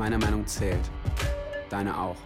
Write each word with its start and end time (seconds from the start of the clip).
Meine 0.00 0.16
Meinung 0.16 0.46
zählt. 0.46 0.80
Deine 1.68 2.00
auch. 2.00 2.16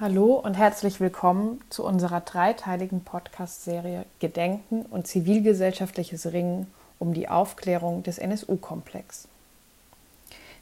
Hallo 0.00 0.36
und 0.36 0.54
herzlich 0.54 1.00
willkommen 1.00 1.60
zu 1.68 1.84
unserer 1.84 2.22
dreiteiligen 2.22 3.04
Podcast-Serie 3.04 4.06
Gedenken 4.18 4.86
und 4.86 5.06
zivilgesellschaftliches 5.06 6.32
Ringen 6.32 6.66
um 6.98 7.12
die 7.12 7.28
Aufklärung 7.28 8.02
des 8.02 8.16
NSU-Komplex. 8.16 9.28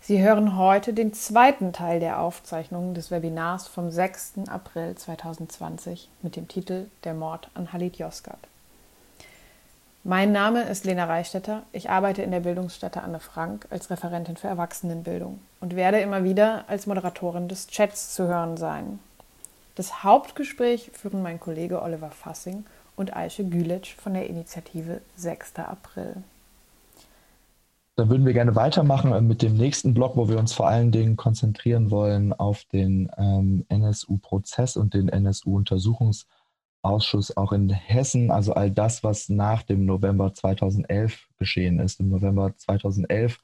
Sie 0.01 0.21
hören 0.21 0.57
heute 0.57 0.93
den 0.93 1.15
zweiten 1.15 1.73
Teil 1.73 2.01
der 2.01 2.19
Aufzeichnung 2.19 2.93
des 2.95 3.13
Webinars 3.13 3.69
vom 3.69 3.93
6. 3.93 4.49
April 4.49 4.97
2020 4.97 6.09
mit 6.23 6.35
dem 6.35 6.49
Titel 6.49 6.87
Der 7.05 7.15
Mord 7.15 7.51
an 7.55 7.73
Halid 7.73 7.99
Yozgat. 7.99 8.41
Mein 10.09 10.33
Name 10.33 10.63
ist 10.63 10.87
Lena 10.87 11.05
Reichstetter. 11.05 11.65
Ich 11.71 11.91
arbeite 11.91 12.23
in 12.23 12.31
der 12.31 12.41
Bildungsstätte 12.41 13.03
Anne 13.03 13.21
Frank 13.21 13.67
als 13.69 13.91
Referentin 13.91 14.39
für 14.39 14.49
Erwachsenenbildung 14.49 15.39
und 15.61 15.77
werde 15.77 16.01
immer 16.01 16.25
wieder 16.25 16.65
als 16.67 16.87
Moderatorin 16.87 17.47
des 17.47 17.67
Chats 17.67 18.15
zu 18.15 18.27
hören 18.27 18.57
sein. 18.57 19.01
Das 19.75 20.03
Hauptgespräch 20.05 20.93
führen 20.95 21.21
mein 21.21 21.39
Kollege 21.39 21.83
Oliver 21.83 22.09
Fassing 22.09 22.65
und 22.97 23.15
Aische 23.15 23.45
Gülitsch 23.45 23.97
von 23.97 24.15
der 24.15 24.31
Initiative 24.31 25.03
6. 25.17 25.57
April. 25.57 26.15
Dann 27.97 28.09
würden 28.09 28.25
wir 28.25 28.33
gerne 28.33 28.57
weitermachen 28.57 29.13
äh, 29.13 29.21
mit 29.21 29.43
dem 29.43 29.59
nächsten 29.59 29.93
Block, 29.93 30.17
wo 30.17 30.27
wir 30.31 30.39
uns 30.39 30.55
vor 30.55 30.69
allen 30.69 30.91
Dingen 30.91 31.17
konzentrieren 31.17 31.91
wollen 31.91 32.33
auf 32.33 32.65
den 32.73 33.11
ähm, 33.19 33.67
NSU-Prozess 33.69 34.79
und 34.79 34.95
den 34.95 35.11
NSU-Untersuchungsausschuss 36.83 37.37
auch 37.37 37.53
in 37.53 37.71
Hessen. 37.71 38.31
Also 38.31 38.55
all 38.55 38.71
das, 38.71 39.03
was 39.03 39.29
nach 39.29 39.63
dem 39.63 39.85
November 39.85 40.33
2011 40.33 41.29
geschehen 41.39 41.79
ist. 41.79 42.01
Im 42.01 42.11
November 42.11 42.55
2011 42.57 43.39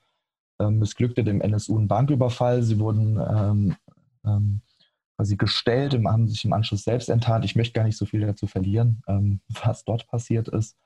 ähm, 0.60 0.78
missglückte 0.78 1.24
dem 1.24 1.40
NSU 1.40 1.78
ein 1.78 1.88
Banküberfall. 1.88 2.62
Sie 2.62 2.78
wurden 2.78 3.18
ähm, 3.18 3.76
ähm, 4.24 4.60
quasi 5.16 5.36
gestellt, 5.36 5.94
haben 6.06 6.28
sich 6.28 6.44
im 6.44 6.52
Anschluss 6.52 6.84
selbst 6.84 7.08
enttarnt. 7.08 7.44
Ich 7.44 7.56
möchte 7.56 7.74
gar 7.74 7.84
nicht 7.84 7.98
so 7.98 8.06
viel 8.06 8.20
dazu 8.20 8.46
verlieren, 8.46 9.02
ähm, 9.06 9.40
was 9.64 9.84
dort 9.84 10.06
passiert 10.08 10.48
ist, 10.48 10.76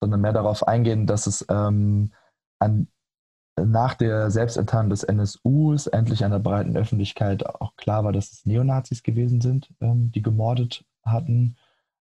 sondern 0.00 0.20
mehr 0.20 0.32
darauf 0.32 0.66
eingehen, 0.66 1.06
dass 1.06 1.26
es 1.26 1.44
ähm, 1.48 2.12
an 2.58 2.88
nach 3.58 3.92
der 3.92 4.30
Selbstenttarnung 4.30 4.88
des 4.88 5.02
NSUs 5.02 5.86
endlich 5.88 6.24
einer 6.24 6.38
breiten 6.38 6.78
Öffentlichkeit 6.78 7.44
auch 7.44 7.76
klar 7.76 8.04
war, 8.04 8.12
dass 8.12 8.32
es 8.32 8.46
Neonazis 8.46 9.02
gewesen 9.02 9.42
sind, 9.42 9.74
ähm, 9.82 10.10
die 10.12 10.22
gemordet 10.22 10.84
hatten. 11.02 11.56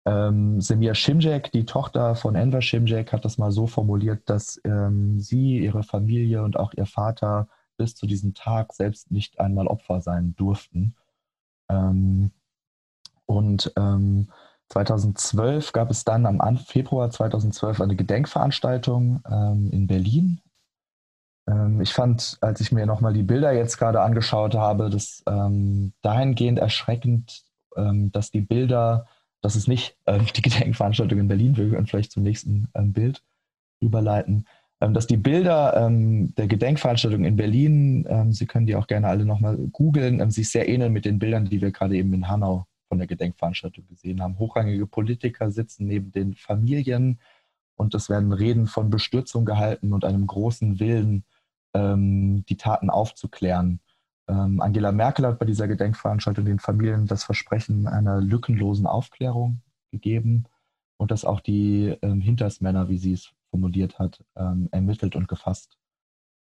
Ähm, 0.05 0.59
Semir 0.59 0.95
Şimşek, 0.95 1.53
die 1.53 1.65
Tochter 1.65 2.15
von 2.15 2.35
Enver 2.35 2.61
Şimşek, 2.61 3.13
hat 3.13 3.23
das 3.23 3.37
mal 3.37 3.51
so 3.51 3.67
formuliert, 3.67 4.29
dass 4.29 4.59
ähm, 4.65 5.19
sie, 5.19 5.59
ihre 5.59 5.83
Familie 5.83 6.43
und 6.43 6.57
auch 6.57 6.73
ihr 6.73 6.85
Vater 6.85 7.47
bis 7.77 7.95
zu 7.95 8.05
diesem 8.05 8.33
Tag 8.33 8.73
selbst 8.73 9.11
nicht 9.11 9.39
einmal 9.39 9.67
Opfer 9.67 10.01
sein 10.01 10.35
durften. 10.35 10.95
Ähm, 11.69 12.31
und 13.25 13.71
2012 14.69 15.67
ähm, 15.67 15.71
gab 15.73 15.89
es 15.89 16.03
dann 16.03 16.25
am 16.25 16.57
Februar 16.57 17.09
2012 17.09 17.81
eine 17.81 17.95
Gedenkveranstaltung 17.95 19.23
ähm, 19.29 19.69
in 19.71 19.87
Berlin 19.87 20.41
ähm, 21.47 21.81
ich 21.81 21.93
fand, 21.93 22.37
als 22.41 22.61
ich 22.61 22.71
mir 22.71 22.85
nochmal 22.85 23.13
die 23.13 23.23
Bilder 23.23 23.51
jetzt 23.53 23.77
gerade 23.77 24.01
angeschaut 24.01 24.55
habe, 24.55 24.89
das 24.89 25.23
dahingehend 25.25 26.59
erschreckend, 26.59 27.43
dass 27.75 28.31
die 28.31 28.41
Bilder, 28.41 29.07
das 29.43 29.55
ist 29.55 29.67
nicht 29.67 29.95
ähm, 30.07 30.25
die 30.35 30.41
Gedenkveranstaltung 30.49 31.19
in 31.19 31.27
Berlin, 31.27 31.55
wir 31.55 31.69
können 31.69 31.85
vielleicht 31.85 32.11
zum 32.11 32.23
nächsten 32.23 32.69
ähm, 32.73 32.93
Bild 32.93 33.23
überleiten, 33.79 34.47
ähm, 34.81 34.95
dass 34.95 35.05
die 35.05 35.17
Bilder 35.17 35.89
der 35.89 36.47
Gedenkveranstaltung 36.47 37.23
in 37.23 37.35
Berlin, 37.35 38.07
Sie 38.31 38.47
können 38.47 38.65
die 38.65 38.75
auch 38.75 38.87
gerne 38.87 39.07
alle 39.07 39.25
nochmal 39.25 39.57
googeln, 39.71 40.29
sich 40.31 40.49
sehr 40.49 40.67
ähneln 40.67 40.91
mit 40.91 41.05
den 41.05 41.19
Bildern, 41.19 41.45
die 41.45 41.61
wir 41.61 41.71
gerade 41.71 41.95
eben 41.95 42.13
in 42.13 42.27
Hanau 42.27 42.65
von 42.89 42.97
der 42.97 43.07
Gedenkveranstaltung 43.07 43.87
gesehen 43.87 44.21
haben. 44.21 44.39
Hochrangige 44.39 44.87
Politiker 44.87 45.51
sitzen 45.51 45.87
neben 45.87 46.11
den 46.11 46.33
Familien 46.33 47.19
und 47.75 47.95
es 47.95 48.09
werden 48.09 48.31
Reden 48.31 48.67
von 48.67 48.89
Bestürzung 48.89 49.45
gehalten 49.45 49.93
und 49.93 50.05
einem 50.05 50.27
großen 50.27 50.79
Willen, 50.79 51.23
ähm, 51.73 52.45
die 52.47 52.57
Taten 52.57 52.89
aufzuklären. 52.89 53.79
Ähm, 54.27 54.61
Angela 54.61 54.91
Merkel 54.91 55.25
hat 55.25 55.39
bei 55.39 55.45
dieser 55.45 55.67
Gedenkveranstaltung 55.67 56.45
den 56.45 56.59
Familien 56.59 57.05
das 57.05 57.23
Versprechen 57.23 57.87
einer 57.87 58.21
lückenlosen 58.21 58.87
Aufklärung 58.87 59.61
gegeben 59.91 60.45
und 60.97 61.11
dass 61.11 61.25
auch 61.25 61.39
die 61.39 61.97
ähm, 62.01 62.21
Hintersmänner, 62.21 62.89
wie 62.89 62.97
sie 62.97 63.13
es 63.13 63.31
formuliert 63.49 63.99
hat, 63.99 64.23
ähm, 64.35 64.69
ermittelt 64.71 65.15
und 65.15 65.27
gefasst 65.27 65.77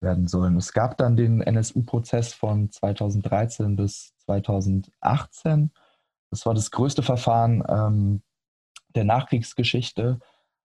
werden 0.01 0.27
sollen. 0.27 0.55
Es 0.57 0.73
gab 0.73 0.97
dann 0.97 1.17
den 1.17 1.41
NSU-Prozess 1.41 2.33
von 2.33 2.71
2013 2.71 3.75
bis 3.75 4.13
2018. 4.25 5.71
Das 6.29 6.45
war 6.45 6.53
das 6.53 6.71
größte 6.71 7.03
Verfahren 7.03 7.63
ähm, 7.67 8.21
der 8.95 9.03
Nachkriegsgeschichte 9.03 10.19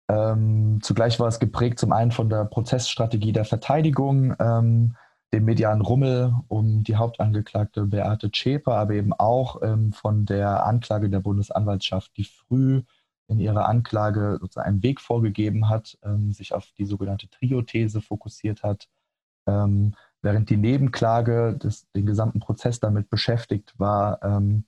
ähm, 0.08 0.80
zugleich 0.82 1.20
war 1.20 1.28
es 1.28 1.40
geprägt 1.40 1.80
zum 1.80 1.92
einen 1.92 2.12
von 2.12 2.30
der 2.30 2.46
Prozessstrategie 2.46 3.32
der 3.32 3.46
Verteidigung, 3.46 4.36
ähm, 4.40 4.96
dem 5.36 5.46
medialen 5.46 5.82
Rummel 5.82 6.34
um 6.48 6.84
die 6.84 6.96
Hauptangeklagte 6.96 7.86
Beate 7.86 8.32
Zschäper, 8.32 8.78
aber 8.78 8.94
eben 8.94 9.12
auch 9.12 9.62
ähm, 9.62 9.92
von 9.92 10.26
der 10.26 10.66
Anklage 10.66 11.10
der 11.10 11.20
Bundesanwaltschaft, 11.20 12.16
die 12.16 12.24
früh 12.24 12.84
in 13.28 13.40
ihrer 13.40 13.68
Anklage 13.68 14.38
sozusagen 14.40 14.68
einen 14.68 14.84
Weg 14.84 15.02
vorgegeben 15.02 15.68
hat, 15.68 15.98
ähm, 16.04 16.32
sich 16.32 16.54
auf 16.54 16.72
die 16.78 16.86
sogenannte 16.86 17.30
Trio-These 17.30 18.02
fokussiert 18.02 18.64
hat, 18.64 18.88
ähm, 19.46 19.96
während 20.22 20.50
die 20.50 20.58
Nebenklage 20.58 21.58
des, 21.58 21.90
den 21.92 22.06
gesamten 22.06 22.40
Prozess 22.40 22.80
damit 22.80 23.10
beschäftigt 23.10 23.78
war, 23.78 24.24
ähm, 24.24 24.66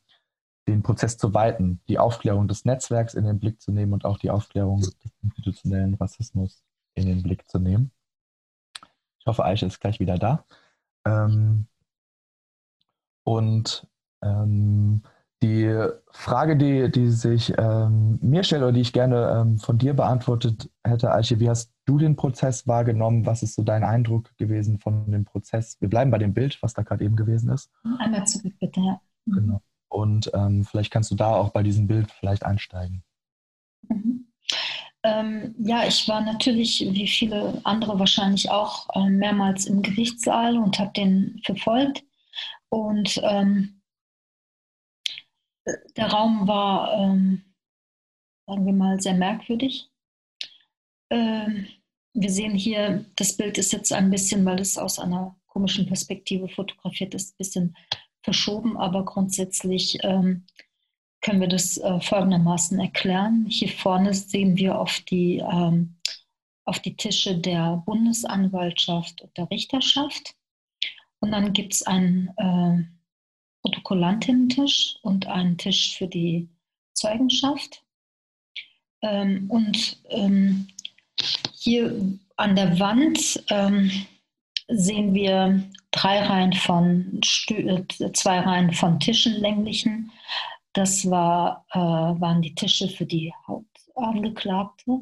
den 0.68 0.84
Prozess 0.84 1.18
zu 1.18 1.34
weiten, 1.34 1.80
die 1.88 1.98
Aufklärung 1.98 2.50
des 2.50 2.66
Netzwerks 2.66 3.14
in 3.14 3.24
den 3.24 3.40
Blick 3.40 3.62
zu 3.62 3.72
nehmen 3.72 3.94
und 3.94 4.04
auch 4.04 4.18
die 4.18 4.32
Aufklärung 4.32 4.82
des 4.82 4.98
institutionellen 5.24 5.94
Rassismus 5.94 6.62
in 6.94 7.06
den 7.06 7.24
Blick 7.24 7.50
zu 7.50 7.58
nehmen. 7.58 7.92
Ich 9.28 9.30
hoffe, 9.30 9.44
Aisha 9.44 9.68
ist 9.68 9.82
gleich 9.82 10.00
wieder 10.00 10.18
da. 10.18 10.46
Ähm, 11.06 11.68
und 13.26 13.86
ähm, 14.24 15.02
die 15.44 15.70
Frage, 16.12 16.56
die, 16.56 16.90
die 16.90 17.10
sich 17.10 17.54
ähm, 17.58 18.20
mir 18.22 18.46
stellt 18.46 18.62
oder 18.62 18.72
die 18.72 18.80
ich 18.80 18.94
gerne 18.94 19.38
ähm, 19.38 19.58
von 19.58 19.78
dir 19.78 19.94
beantwortet 19.94 20.72
hätte, 20.82 21.12
Aisha, 21.12 21.42
wie 21.42 21.50
hast 21.50 21.74
du 21.84 21.98
den 21.98 22.16
Prozess 22.16 22.68
wahrgenommen? 22.68 23.26
Was 23.26 23.44
ist 23.44 23.56
so 23.56 23.64
dein 23.64 23.84
Eindruck 23.84 24.30
gewesen 24.38 24.80
von 24.80 25.12
dem 25.12 25.26
Prozess? 25.26 25.76
Wir 25.82 25.90
bleiben 25.90 26.10
bei 26.10 26.20
dem 26.20 26.34
Bild, 26.34 26.58
was 26.64 26.74
da 26.74 26.84
gerade 26.84 27.04
eben 27.04 27.18
gewesen 27.18 27.50
ist. 27.50 27.70
Einmal 28.00 28.26
zurück, 28.26 28.54
bitte. 28.62 28.80
Genau. 29.26 29.62
Und 29.90 30.32
ähm, 30.34 30.64
vielleicht 30.64 30.94
kannst 30.94 31.12
du 31.12 31.16
da 31.16 31.34
auch 31.34 31.50
bei 31.50 31.64
diesem 31.64 31.88
Bild 31.88 32.14
vielleicht 32.14 32.46
einsteigen. 32.46 33.04
Ähm, 35.08 35.56
ja, 35.60 35.88
ich 35.88 36.06
war 36.10 36.20
natürlich, 36.20 36.82
wie 36.82 37.08
viele 37.08 37.62
andere 37.64 37.98
wahrscheinlich 37.98 38.50
auch, 38.50 38.90
äh, 38.94 39.10
mehrmals 39.10 39.66
im 39.66 39.82
Gerichtssaal 39.82 40.58
und 40.58 40.80
habe 40.80 40.92
den 40.92 41.42
verfolgt. 41.46 42.04
Und 42.68 43.22
ähm, 43.24 43.82
der 45.96 46.08
Raum 46.08 46.46
war, 46.48 46.94
ähm, 46.94 47.56
sagen 48.48 48.66
wir 48.66 48.74
mal, 48.74 49.00
sehr 49.00 49.14
merkwürdig. 49.14 49.90
Ähm, 51.10 51.68
wir 52.14 52.30
sehen 52.30 52.56
hier, 52.56 53.06
das 53.16 53.38
Bild 53.38 53.58
ist 53.58 53.72
jetzt 53.72 53.94
ein 53.94 54.10
bisschen, 54.10 54.44
weil 54.44 54.60
es 54.60 54.78
aus 54.78 55.00
einer 55.00 55.38
komischen 55.46 55.88
Perspektive 55.88 56.50
fotografiert 56.50 57.16
ist, 57.16 57.34
ein 57.34 57.38
bisschen 57.38 57.78
verschoben, 58.24 58.76
aber 58.76 59.06
grundsätzlich 59.06 60.00
ähm, 60.04 60.46
können 61.28 61.42
wir 61.42 61.50
das 61.50 61.78
äh, 61.78 62.00
folgendermaßen 62.00 62.80
erklären. 62.80 63.48
Hier 63.50 63.68
vorne 63.68 64.14
sehen 64.14 64.56
wir 64.56 64.80
auf 64.80 65.02
die, 65.10 65.40
ähm, 65.40 65.98
auf 66.64 66.80
die 66.80 66.96
Tische 66.96 67.38
der 67.38 67.84
Bundesanwaltschaft 67.86 69.22
und 69.22 69.38
der 69.38 69.52
Richterschaft. 69.52 70.36
Und 71.20 71.32
dann 71.32 71.52
gibt 71.52 71.74
es 71.74 71.84
einen 71.84 72.30
äh, 72.38 72.82
Protokollantinnen-Tisch 73.62 75.00
und 75.02 75.28
einen 75.28 75.58
Tisch 75.58 75.98
für 75.98 76.08
die 76.08 76.48
Zeugenschaft. 76.94 77.84
Ähm, 79.02 79.50
und 79.50 80.02
ähm, 80.08 80.70
hier 81.54 81.94
an 82.38 82.56
der 82.56 82.80
Wand 82.80 83.44
ähm, 83.50 83.92
sehen 84.70 85.14
wir 85.14 85.62
drei 85.92 86.24
Reihen 86.24 86.54
von 86.54 87.20
Stü 87.22 87.56
äh, 87.56 88.14
zwei 88.14 88.40
Reihen 88.40 88.72
von 88.72 89.02
Tischen 89.02 89.34
länglichen. 89.34 90.10
Das 90.78 91.10
war, 91.10 91.66
äh, 91.72 91.80
waren 91.80 92.44
die 92.44 92.54
Tische 92.54 92.88
für 92.88 93.08
die 93.08 93.34
Hauptangeklagte, 93.48 95.00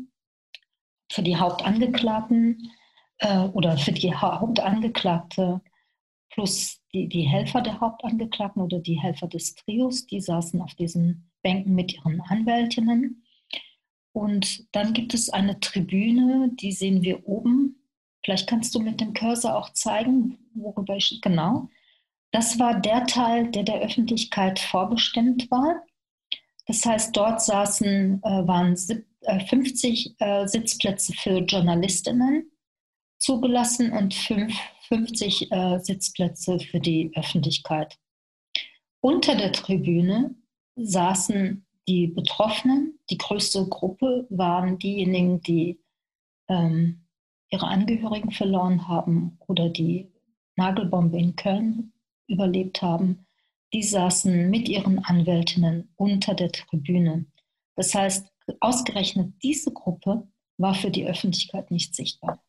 für 1.12 1.22
die 1.22 1.36
Hauptangeklagten 1.36 2.72
äh, 3.18 3.39
oder 3.39 3.77
für 3.77 3.92
die 3.92 4.16
Hauptangeklagte 4.16 5.60
plus 6.30 6.81
die, 6.94 7.10
die 7.10 7.24
Helfer 7.24 7.60
der 7.60 7.81
Hauptangeklagten 7.81 8.62
oder 8.62 8.80
die 8.80 9.01
Helfer 9.01 9.27
des 9.27 9.56
Trios, 9.56 10.07
die 10.07 10.22
saßen 10.22 10.62
auf 10.62 10.74
diesen 10.75 11.30
Bänken 11.42 11.75
mit 11.75 11.94
ihren 11.94 12.22
Anwältinnen. 12.22 13.25
Und 14.13 14.74
dann 14.74 14.94
gibt 14.94 15.13
es 15.13 15.30
eine 15.30 15.60
Tribüne, 15.60 16.51
die 16.54 16.72
sehen 16.72 17.01
wir 17.01 17.27
oben 17.27 17.86
Vielleicht 18.25 18.50
kannst 18.50 18.74
du 18.74 18.80
mit 18.80 19.00
dem 19.00 19.13
Cursor 19.13 19.56
auch 19.56 19.72
zeigen, 19.74 20.39
worüber 20.56 20.95
ich 20.95 21.22
genau. 21.22 21.69
Das 22.36 22.60
war 22.60 22.82
der 22.82 23.06
Teil, 23.06 23.50
der 23.50 23.64
der 23.64 23.80
Öffentlichkeit 23.80 24.60
vorbestimmt 24.60 25.50
war. 25.50 25.86
Das 26.66 26.86
heißt, 26.86 27.16
dort 27.16 27.42
saßen, 27.42 28.22
äh, 28.22 28.46
waren 28.46 28.76
50 28.76 30.20
äh, 30.20 30.44
äh, 30.44 30.46
Sitzplätze 30.46 31.14
für 31.14 31.38
Journalistinnen 31.38 32.52
zugelassen 33.20 33.94
und 33.94 34.14
50 34.14 35.50
Sitzplätze 35.78 36.60
für 36.60 36.82
die 36.82 37.10
Öffentlichkeit. 37.16 37.98
Unter 39.00 39.36
der 39.36 39.54
Tribüne 39.54 40.36
saßen 40.76 41.66
die 41.88 42.08
Betroffenen. 42.08 43.00
Die 43.10 43.18
größte 43.18 43.66
Gruppe 43.68 44.28
waren 44.30 44.78
diejenigen, 44.78 45.40
die 45.40 45.80
ähm, 46.50 47.08
ihre 47.50 47.68
Angehörigen 47.68 48.32
verloren 48.32 48.90
haben 48.90 49.40
oder 49.48 49.70
die 49.70 50.12
Nagelbombe 50.58 51.18
in 51.18 51.38
Köln 51.38 51.94
überlebt 52.27 52.81
haben. 52.81 53.25
Die 53.74 53.83
saßen 53.83 54.50
mit 54.50 54.69
ihren 54.69 55.00
Anwältinnen 55.00 55.89
unter 55.95 56.33
der 56.33 56.51
Tribüne. 56.51 57.25
Das 57.75 57.94
heißt, 57.94 58.27
ausgerechnet 58.60 59.33
diese 59.44 59.72
Gruppe 59.72 60.27
war 60.57 60.74
für 60.74 60.92
die 60.92 61.06
Öffentlichkeit 61.06 61.72
nicht 61.72 61.95
sichtbar. 61.95 62.42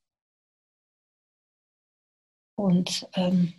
Und 2.56 3.08
ähm, 3.14 3.52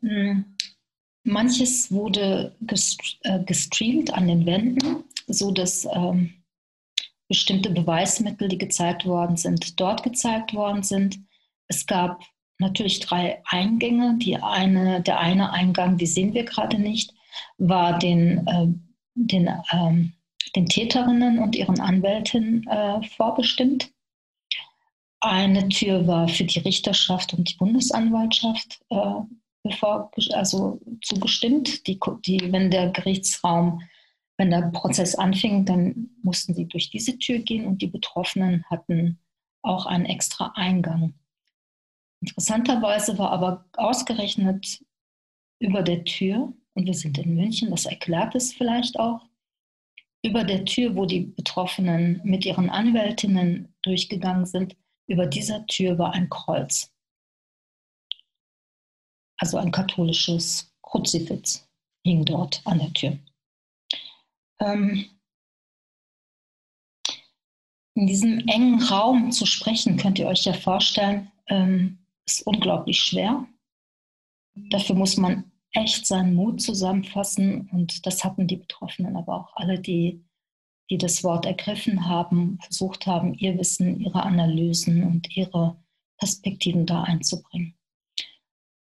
hm, 0.00 0.56
manches 1.24 1.92
wurde 1.92 2.56
äh, 3.22 3.44
gestreamt 3.44 4.12
an 4.12 4.26
den 4.26 4.46
Wänden, 4.46 5.04
so 5.26 5.52
dass 5.52 5.86
ähm, 5.92 6.42
bestimmte 7.28 7.70
Beweismittel, 7.70 8.48
die 8.48 8.58
gezeigt 8.58 9.04
worden 9.04 9.36
sind, 9.36 9.78
dort 9.78 10.02
gezeigt 10.02 10.54
worden 10.54 10.82
sind. 10.82 11.20
Es 11.68 11.86
gab 11.86 12.22
natürlich 12.58 13.00
drei 13.00 13.42
Eingänge. 13.46 14.16
Die 14.18 14.36
eine, 14.36 15.02
der 15.02 15.20
eine 15.20 15.52
Eingang, 15.52 15.96
die 15.96 16.06
sehen 16.06 16.34
wir 16.34 16.44
gerade 16.44 16.78
nicht, 16.78 17.14
war 17.58 17.98
den, 17.98 18.46
äh, 18.46 18.66
den, 19.14 19.50
ähm, 19.72 20.12
den 20.56 20.66
Täterinnen 20.66 21.38
und 21.38 21.56
ihren 21.56 21.80
Anwältinnen 21.80 22.66
äh, 22.66 23.02
vorbestimmt. 23.16 23.92
Eine 25.20 25.68
Tür 25.68 26.06
war 26.06 26.28
für 26.28 26.44
die 26.44 26.60
Richterschaft 26.60 27.34
und 27.34 27.50
die 27.50 27.56
Bundesanwaltschaft 27.56 28.80
äh, 28.90 29.20
bevor, 29.62 30.10
also 30.32 30.80
zugestimmt. 31.02 31.86
Die, 31.86 31.98
die, 32.24 32.52
wenn 32.52 32.70
der 32.70 32.90
Gerichtsraum 32.90 33.82
wenn 34.38 34.50
der 34.50 34.70
Prozess 34.72 35.16
anfing, 35.16 35.64
dann 35.64 36.10
mussten 36.22 36.54
sie 36.54 36.66
durch 36.66 36.90
diese 36.90 37.18
Tür 37.18 37.40
gehen 37.40 37.66
und 37.66 37.82
die 37.82 37.88
Betroffenen 37.88 38.64
hatten 38.70 39.18
auch 39.62 39.84
einen 39.84 40.06
extra 40.06 40.52
Eingang. 40.54 41.14
Interessanterweise 42.20 43.18
war 43.18 43.30
aber 43.30 43.66
ausgerechnet 43.76 44.84
über 45.60 45.82
der 45.82 46.04
Tür, 46.04 46.52
und 46.74 46.86
wir 46.86 46.94
sind 46.94 47.18
in 47.18 47.34
München, 47.34 47.70
das 47.70 47.86
erklärt 47.86 48.34
es 48.34 48.52
vielleicht 48.52 48.98
auch, 48.98 49.28
über 50.24 50.44
der 50.44 50.64
Tür, 50.64 50.96
wo 50.96 51.06
die 51.06 51.20
Betroffenen 51.20 52.20
mit 52.24 52.44
ihren 52.44 52.70
Anwältinnen 52.70 53.74
durchgegangen 53.82 54.46
sind, 54.46 54.76
über 55.08 55.26
dieser 55.26 55.66
Tür 55.66 55.98
war 55.98 56.12
ein 56.12 56.28
Kreuz. 56.28 56.92
Also 59.38 59.58
ein 59.58 59.70
katholisches 59.70 60.74
Kruzifix 60.82 61.68
hing 62.04 62.24
dort 62.24 62.60
an 62.64 62.78
der 62.80 62.92
Tür. 62.92 63.18
Ähm, 64.60 65.08
in 67.94 68.06
diesem 68.06 68.40
engen 68.48 68.82
Raum 68.82 69.30
zu 69.30 69.46
sprechen, 69.46 69.96
könnt 69.96 70.18
ihr 70.18 70.26
euch 70.26 70.44
ja 70.44 70.52
vorstellen, 70.52 71.30
ähm, 71.46 71.98
ist 72.28 72.46
unglaublich 72.46 73.00
schwer. 73.00 73.46
Dafür 74.70 74.94
muss 74.94 75.16
man 75.16 75.50
echt 75.72 76.06
seinen 76.06 76.34
Mut 76.34 76.60
zusammenfassen 76.60 77.68
und 77.72 78.06
das 78.06 78.24
hatten 78.24 78.46
die 78.46 78.56
Betroffenen, 78.56 79.16
aber 79.16 79.36
auch 79.36 79.56
alle, 79.56 79.78
die, 79.78 80.24
die 80.90 80.98
das 80.98 81.24
Wort 81.24 81.46
ergriffen 81.46 82.06
haben, 82.06 82.58
versucht 82.60 83.06
haben, 83.06 83.34
ihr 83.34 83.58
Wissen, 83.58 84.00
ihre 84.00 84.22
Analysen 84.22 85.04
und 85.04 85.36
ihre 85.36 85.76
Perspektiven 86.18 86.86
da 86.86 87.02
einzubringen. 87.02 87.74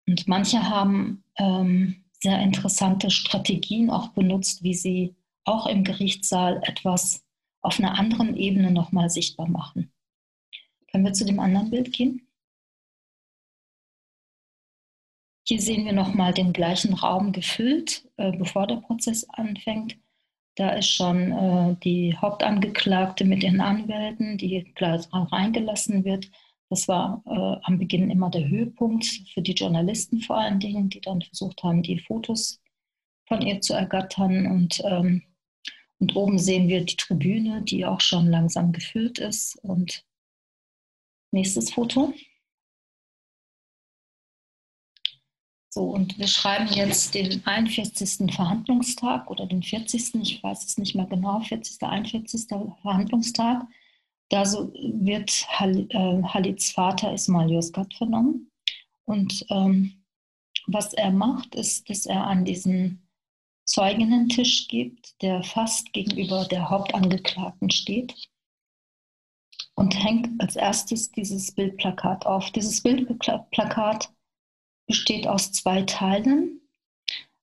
Und 0.07 0.27
manche 0.27 0.69
haben 0.69 1.24
ähm, 1.38 2.03
sehr 2.19 2.42
interessante 2.42 3.12
Strategien 3.12 3.89
auch 3.89 4.09
benutzt, 4.09 4.63
wie 4.63 4.74
sie 4.74 5.15
auch 5.45 5.68
im 5.68 5.83
Gerichtssaal 5.83 6.62
etwas 6.63 7.24
auf 7.62 7.80
einer 7.80 7.97
anderen 7.97 8.35
Ebene 8.35 8.71
nochmal 8.71 9.09
sichtbar 9.09 9.47
machen. 9.47 9.92
Können 10.89 11.06
wir 11.06 11.13
zu 11.13 11.25
dem 11.25 11.39
anderen 11.39 11.69
Bild 11.69 11.94
gehen? 11.94 12.28
Hier 15.49 15.59
sehen 15.59 15.85
wir 15.85 15.93
nochmal 15.93 16.31
den 16.31 16.53
gleichen 16.53 16.93
Raum 16.93 17.31
gefüllt, 17.31 18.07
äh, 18.17 18.31
bevor 18.31 18.67
der 18.67 18.75
Prozess 18.75 19.27
anfängt. 19.29 19.97
Da 20.53 20.73
ist 20.73 20.91
schon 20.91 21.31
äh, 21.31 21.75
die 21.83 22.15
Hauptangeklagte 22.15 23.25
mit 23.25 23.41
ihren 23.41 23.59
Anwälten, 23.59 24.37
die 24.37 24.71
gleich 24.75 25.07
reingelassen 25.11 26.05
wird. 26.05 26.29
Das 26.69 26.87
war 26.87 27.23
äh, 27.25 27.65
am 27.65 27.79
Beginn 27.79 28.11
immer 28.11 28.29
der 28.29 28.47
Höhepunkt 28.47 29.07
für 29.33 29.41
die 29.41 29.53
Journalisten 29.53 30.21
vor 30.21 30.37
allen 30.37 30.59
Dingen, 30.59 30.87
die 30.91 31.01
dann 31.01 31.23
versucht 31.23 31.63
haben, 31.63 31.81
die 31.81 31.97
Fotos 31.97 32.61
von 33.27 33.41
ihr 33.41 33.59
zu 33.59 33.73
ergattern. 33.73 34.45
Und 34.45 34.83
ähm, 34.85 35.23
und 35.97 36.15
oben 36.15 36.37
sehen 36.37 36.67
wir 36.67 36.85
die 36.85 36.95
Tribüne, 36.95 37.63
die 37.63 37.87
auch 37.87 38.01
schon 38.01 38.27
langsam 38.27 38.71
gefüllt 38.71 39.17
ist. 39.17 39.55
Und 39.63 40.05
nächstes 41.31 41.73
Foto. 41.73 42.13
So, 45.71 45.83
und 45.83 46.18
wir 46.18 46.27
schreiben 46.27 46.68
jetzt 46.74 47.13
den 47.13 47.45
41. 47.45 48.33
Verhandlungstag 48.33 49.30
oder 49.30 49.45
den 49.45 49.62
40. 49.62 50.16
Ich 50.16 50.44
weiß 50.44 50.66
es 50.66 50.77
nicht 50.80 50.95
mehr 50.95 51.06
genau, 51.06 51.42
40. 51.42 51.83
41. 51.83 52.48
Verhandlungstag. 52.81 53.68
Da 54.30 54.45
so 54.45 54.74
wird 54.74 55.48
äh, 55.60 56.24
Halids 56.24 56.71
Vater 56.71 57.13
Ismail 57.13 57.51
Yozgat 57.51 57.94
vernommen. 57.94 58.51
Und 59.06 59.45
ähm, 59.50 60.04
was 60.68 60.94
er 60.94 61.12
macht, 61.12 61.54
ist, 61.56 61.89
dass 61.89 62.06
er 62.06 62.25
an 62.25 62.45
diesen 62.45 63.07
Zeuginnentisch 63.66 64.68
gibt, 64.68 65.21
der 65.21 65.44
fast 65.44 65.94
gegenüber 65.94 66.45
der 66.45 66.71
Hauptangeklagten 66.71 67.69
steht 67.69 68.16
und 69.75 70.04
hängt 70.04 70.42
als 70.42 70.56
erstes 70.56 71.11
dieses 71.11 71.52
Bildplakat 71.52 72.26
auf. 72.26 72.49
Dieses 72.52 72.81
Bildplakat 72.81 74.11
besteht 74.89 75.27
aus 75.27 75.51
zwei 75.51 75.83
Teilen. 75.83 76.61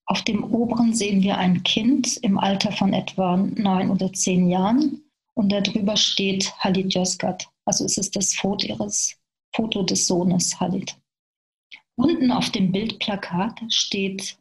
Auf 0.05 0.23
dem 0.23 0.43
oberen 0.43 0.95
sehen 0.95 1.23
wir 1.23 1.39
ein 1.39 1.63
Kind 1.63 2.17
im 2.19 2.39
Alter 2.39 2.73
von 2.73 2.93
etwa 2.93 3.37
neun 3.37 3.91
oder 3.91 4.13
zehn 4.13 4.51
Jahren 4.51 5.05
und 5.35 5.51
darüber 5.51 5.97
steht 5.97 6.53
Halid 6.59 6.93
Yozgat. 6.93 7.49
Also 7.65 7.85
es 7.85 7.99
ist 7.99 8.17
das 8.17 8.35
Foto, 8.35 8.67
ihres, 8.67 9.17
Foto 9.55 9.85
des 9.85 10.09
Sohnes 10.09 10.59
Halid. 10.59 10.97
Unten 11.95 12.33
auf 12.33 12.51
dem 12.51 12.73
Bildplakat 12.73 13.61
steht 13.69 14.37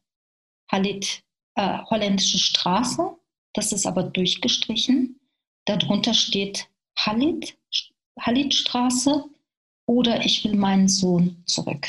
Halid 0.71 1.23
äh, 1.53 1.77
holländische 1.83 2.39
Straße. 2.39 3.15
Das 3.53 3.71
ist 3.71 3.85
aber 3.85 4.01
durchgestrichen. 4.01 5.19
Darunter 5.65 6.15
steht 6.15 6.67
Halit, 6.97 7.55
Halitstraße 8.19 9.25
oder 9.85 10.25
ich 10.25 10.43
will 10.43 10.55
meinen 10.55 10.87
Sohn 10.87 11.43
zurück. 11.45 11.87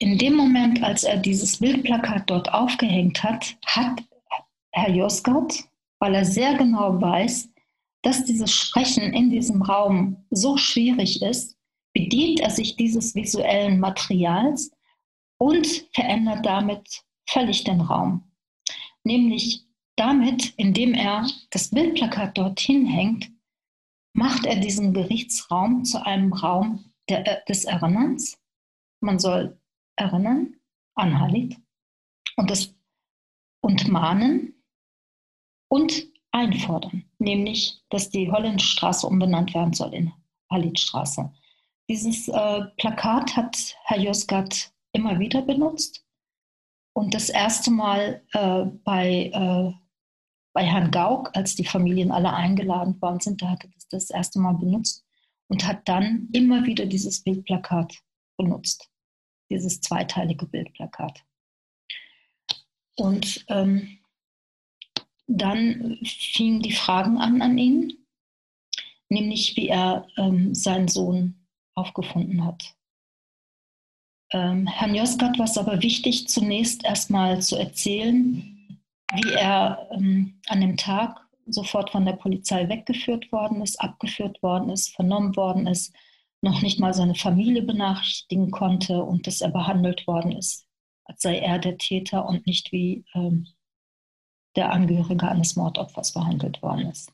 In 0.00 0.16
dem 0.16 0.34
Moment, 0.36 0.82
als 0.84 1.02
er 1.02 1.16
dieses 1.16 1.58
Bildplakat 1.58 2.30
dort 2.30 2.52
aufgehängt 2.52 3.22
hat, 3.24 3.56
hat 3.66 4.04
Herr 4.72 4.90
Josgard, 4.90 5.64
weil 5.98 6.14
er 6.14 6.24
sehr 6.24 6.54
genau 6.56 7.00
weiß, 7.00 7.48
dass 8.02 8.24
dieses 8.24 8.52
Sprechen 8.52 9.12
in 9.12 9.30
diesem 9.30 9.60
Raum 9.62 10.24
so 10.30 10.56
schwierig 10.56 11.20
ist, 11.22 11.56
bedient 11.92 12.38
er 12.40 12.50
sich 12.50 12.76
dieses 12.76 13.16
visuellen 13.16 13.80
Materials 13.80 14.70
und 15.38 15.66
verändert 15.92 16.46
damit 16.46 17.02
völlig 17.28 17.64
den 17.64 17.80
Raum. 17.80 18.30
Nämlich 19.02 19.64
damit, 19.96 20.54
indem 20.56 20.94
er 20.94 21.26
das 21.50 21.70
Bildplakat 21.70 22.38
dorthin 22.38 22.86
hängt, 22.86 23.30
macht 24.12 24.46
er 24.46 24.56
diesen 24.56 24.94
Gerichtsraum 24.94 25.84
zu 25.84 26.04
einem 26.04 26.32
Raum 26.32 26.84
der, 27.08 27.26
äh, 27.26 27.44
des 27.48 27.64
Erinnerns. 27.64 28.38
Man 29.00 29.18
soll 29.18 29.57
erinnern 29.98 30.56
an 30.94 31.18
Halit 31.20 31.56
und, 32.36 32.50
das, 32.50 32.74
und 33.60 33.88
mahnen 33.88 34.54
und 35.68 36.08
einfordern, 36.32 37.04
nämlich, 37.18 37.82
dass 37.90 38.10
die 38.10 38.30
Holländische 38.30 38.72
Straße 38.72 39.06
umbenannt 39.06 39.54
werden 39.54 39.72
soll 39.72 39.94
in 39.94 40.12
Halitstraße. 40.50 41.32
Dieses 41.88 42.28
äh, 42.28 42.60
Plakat 42.76 43.36
hat 43.36 43.76
Herr 43.84 43.98
Josgat 43.98 44.72
immer 44.92 45.18
wieder 45.18 45.42
benutzt 45.42 46.04
und 46.94 47.14
das 47.14 47.28
erste 47.28 47.70
Mal 47.70 48.22
äh, 48.32 48.64
bei, 48.84 49.30
äh, 49.32 49.72
bei 50.52 50.64
Herrn 50.64 50.90
Gauck, 50.90 51.30
als 51.34 51.54
die 51.54 51.64
Familien 51.64 52.10
alle 52.10 52.32
eingeladen 52.32 53.00
worden 53.00 53.20
sind, 53.20 53.40
da 53.40 53.50
hat 53.50 53.64
er 53.64 53.70
das 53.70 53.88
das 53.88 54.10
erste 54.10 54.38
Mal 54.38 54.54
benutzt 54.54 55.04
und 55.48 55.66
hat 55.66 55.88
dann 55.88 56.28
immer 56.32 56.66
wieder 56.66 56.86
dieses 56.86 57.22
Bildplakat 57.22 58.02
benutzt, 58.36 58.90
dieses 59.50 59.80
zweiteilige 59.80 60.46
Bildplakat. 60.46 61.24
Und 62.96 63.44
ähm, 63.48 63.98
dann 65.26 65.98
fingen 66.04 66.62
die 66.62 66.72
Fragen 66.72 67.18
an 67.18 67.42
an 67.42 67.58
ihn, 67.58 68.06
nämlich 69.08 69.56
wie 69.56 69.68
er 69.68 70.06
ähm, 70.16 70.54
seinen 70.54 70.88
Sohn 70.88 71.46
aufgefunden 71.74 72.44
hat. 72.44 72.74
Ähm, 74.32 74.66
Herrn 74.66 74.94
Josgat 74.94 75.38
war 75.38 75.46
es 75.46 75.56
aber 75.56 75.82
wichtig, 75.82 76.28
zunächst 76.28 76.84
erstmal 76.84 77.40
zu 77.40 77.56
erzählen, 77.56 78.80
wie 79.14 79.32
er 79.32 79.88
ähm, 79.92 80.40
an 80.48 80.60
dem 80.60 80.76
Tag 80.76 81.18
sofort 81.46 81.90
von 81.90 82.04
der 82.04 82.12
Polizei 82.12 82.68
weggeführt 82.68 83.30
worden 83.32 83.62
ist, 83.62 83.80
abgeführt 83.80 84.42
worden 84.42 84.68
ist, 84.70 84.94
vernommen 84.94 85.34
worden 85.36 85.66
ist, 85.66 85.94
noch 86.40 86.62
nicht 86.62 86.78
mal 86.78 86.94
seine 86.94 87.14
Familie 87.14 87.62
benachrichtigen 87.62 88.50
konnte 88.50 89.02
und 89.02 89.26
dass 89.26 89.40
er 89.40 89.50
behandelt 89.50 90.06
worden 90.06 90.32
ist, 90.32 90.66
als 91.04 91.22
sei 91.22 91.38
er 91.38 91.58
der 91.58 91.78
Täter 91.78 92.26
und 92.26 92.46
nicht 92.46 92.72
wie 92.72 93.04
ähm, 93.14 93.48
der 94.56 94.72
Angehörige 94.72 95.28
eines 95.28 95.56
Mordopfers 95.56 96.12
behandelt 96.12 96.62
worden 96.62 96.90
ist. 96.90 97.12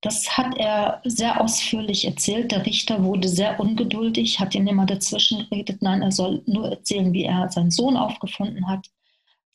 Das 0.00 0.36
hat 0.36 0.56
er 0.56 1.00
sehr 1.04 1.40
ausführlich 1.40 2.04
erzählt. 2.04 2.52
Der 2.52 2.64
Richter 2.64 3.02
wurde 3.02 3.28
sehr 3.28 3.58
ungeduldig, 3.58 4.38
hat 4.38 4.54
ihn 4.54 4.68
immer 4.68 4.86
dazwischen 4.86 5.48
geredet. 5.48 5.82
Nein, 5.82 6.02
er 6.02 6.12
soll 6.12 6.42
nur 6.46 6.70
erzählen, 6.70 7.12
wie 7.12 7.24
er 7.24 7.50
seinen 7.50 7.72
Sohn 7.72 7.96
aufgefunden 7.96 8.68
hat. 8.68 8.86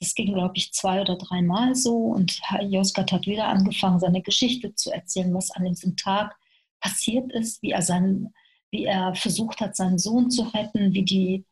Das 0.02 0.16
ging, 0.16 0.34
glaube 0.34 0.58
ich, 0.58 0.74
zwei 0.74 1.00
oder 1.00 1.18
dreimal 1.18 1.76
so. 1.76 1.96
Und 1.96 2.42
Herr 2.44 2.62
Josgat 2.62 3.14
hat 3.14 3.26
wieder 3.26 3.48
angefangen, 3.48 4.00
seine 4.00 4.22
Geschichte 4.22 4.76
zu 4.76 4.92
erzählen, 4.92 5.34
was 5.34 5.52
an 5.52 5.64
diesem 5.64 5.96
Tag 5.96 6.36
passiert 6.82 7.32
ist, 7.32 7.62
wie 7.62 7.72
er, 7.72 7.82
seinen, 7.82 8.34
wie 8.74 8.86
er 8.86 9.14
versucht 9.14 9.62
hat, 9.62 9.76
seinen 9.76 10.00
Sohn 10.00 10.32
zu 10.32 10.42
retten, 10.42 10.94
wie 10.94 11.04
die 11.04 11.46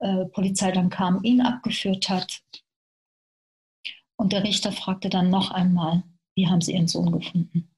äh, 0.00 0.24
Polizei 0.26 0.72
dann 0.72 0.90
kam, 0.90 1.22
ihn 1.22 1.40
abgeführt 1.40 2.08
hat. 2.08 2.42
Und 4.16 4.32
der 4.32 4.42
Richter 4.42 4.72
fragte 4.72 5.08
dann 5.08 5.30
noch 5.30 5.52
einmal, 5.52 6.02
wie 6.34 6.48
haben 6.48 6.60
Sie 6.60 6.72
Ihren 6.72 6.88
Sohn 6.88 7.12
gefunden? 7.12 7.70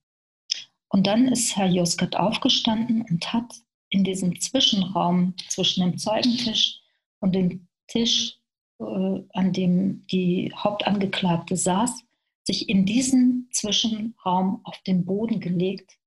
Und 0.89 1.07
dann 1.07 1.29
ist 1.29 1.57
Herr 1.57 1.67
Joskat 1.67 2.17
aufgestanden 2.17 3.03
und 3.03 3.33
hat 3.35 3.55
in 3.91 4.03
diesem 4.03 4.41
Zwischenraum 4.41 5.35
zwischen 5.51 5.83
dem 5.83 5.99
Zeugentisch 5.99 6.81
und 7.21 7.35
dem 7.35 7.69
Tisch, 7.89 8.39
äh, 8.79 9.21
an 9.35 9.53
dem 9.53 10.07
die 10.07 10.53
Hauptangeklagte 10.57 11.57
saß, 11.57 12.03
sich 12.45 12.71
in 12.71 12.87
diesen 12.87 13.51
Zwischenraum 13.53 14.61
auf 14.65 14.81
den 14.87 15.05
Boden 15.05 15.39
gelegt. 15.39 15.99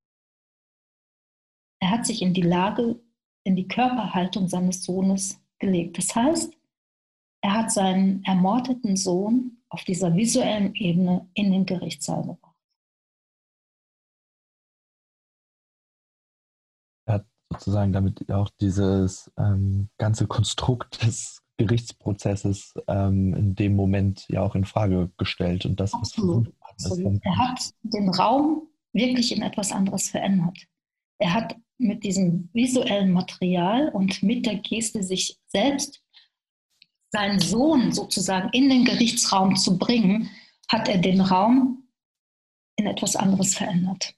Er 1.81 1.91
hat 1.91 2.05
sich 2.05 2.21
in 2.21 2.33
die 2.33 2.41
Lage, 2.41 3.01
in 3.43 3.55
die 3.55 3.67
Körperhaltung 3.67 4.47
seines 4.47 4.83
Sohnes 4.83 5.41
gelegt. 5.59 5.97
Das 5.97 6.15
heißt, 6.15 6.53
er 7.41 7.53
hat 7.53 7.71
seinen 7.71 8.23
ermordeten 8.23 8.95
Sohn 8.95 9.63
auf 9.69 9.83
dieser 9.83 10.15
visuellen 10.15 10.75
Ebene 10.75 11.29
in 11.33 11.51
den 11.51 11.65
Gerichtssaal 11.65 12.21
gebracht. 12.21 12.55
Er 17.07 17.13
hat 17.15 17.25
sozusagen 17.51 17.93
damit 17.93 18.29
auch 18.31 18.49
dieses 18.59 19.31
ähm, 19.37 19.89
ganze 19.97 20.27
Konstrukt 20.27 21.01
des 21.03 21.41
Gerichtsprozesses 21.57 22.73
ähm, 22.87 23.33
in 23.33 23.55
dem 23.55 23.75
Moment 23.75 24.25
ja 24.29 24.41
auch 24.41 24.55
in 24.55 24.65
Frage 24.65 25.11
gestellt 25.17 25.65
und 25.65 25.79
das, 25.79 25.93
Absolut. 25.93 26.53
Absolut. 26.61 27.19
Er 27.23 27.37
hat 27.37 27.71
den 27.83 28.09
Raum 28.09 28.69
wirklich 28.93 29.35
in 29.35 29.41
etwas 29.41 29.71
anderes 29.71 30.09
verändert. 30.09 30.57
Er 31.19 31.33
hat 31.33 31.55
mit 31.79 32.03
diesem 32.03 32.49
visuellen 32.53 33.11
Material 33.11 33.89
und 33.89 34.21
mit 34.21 34.45
der 34.45 34.55
Geste 34.55 35.01
sich 35.01 35.39
selbst 35.47 36.03
seinen 37.11 37.39
Sohn 37.39 37.91
sozusagen 37.91 38.49
in 38.49 38.69
den 38.69 38.85
Gerichtsraum 38.85 39.55
zu 39.55 39.79
bringen, 39.79 40.29
hat 40.67 40.87
er 40.87 40.99
den 40.99 41.21
Raum 41.21 41.89
in 42.75 42.85
etwas 42.85 43.15
anderes 43.15 43.55
verändert. 43.55 44.13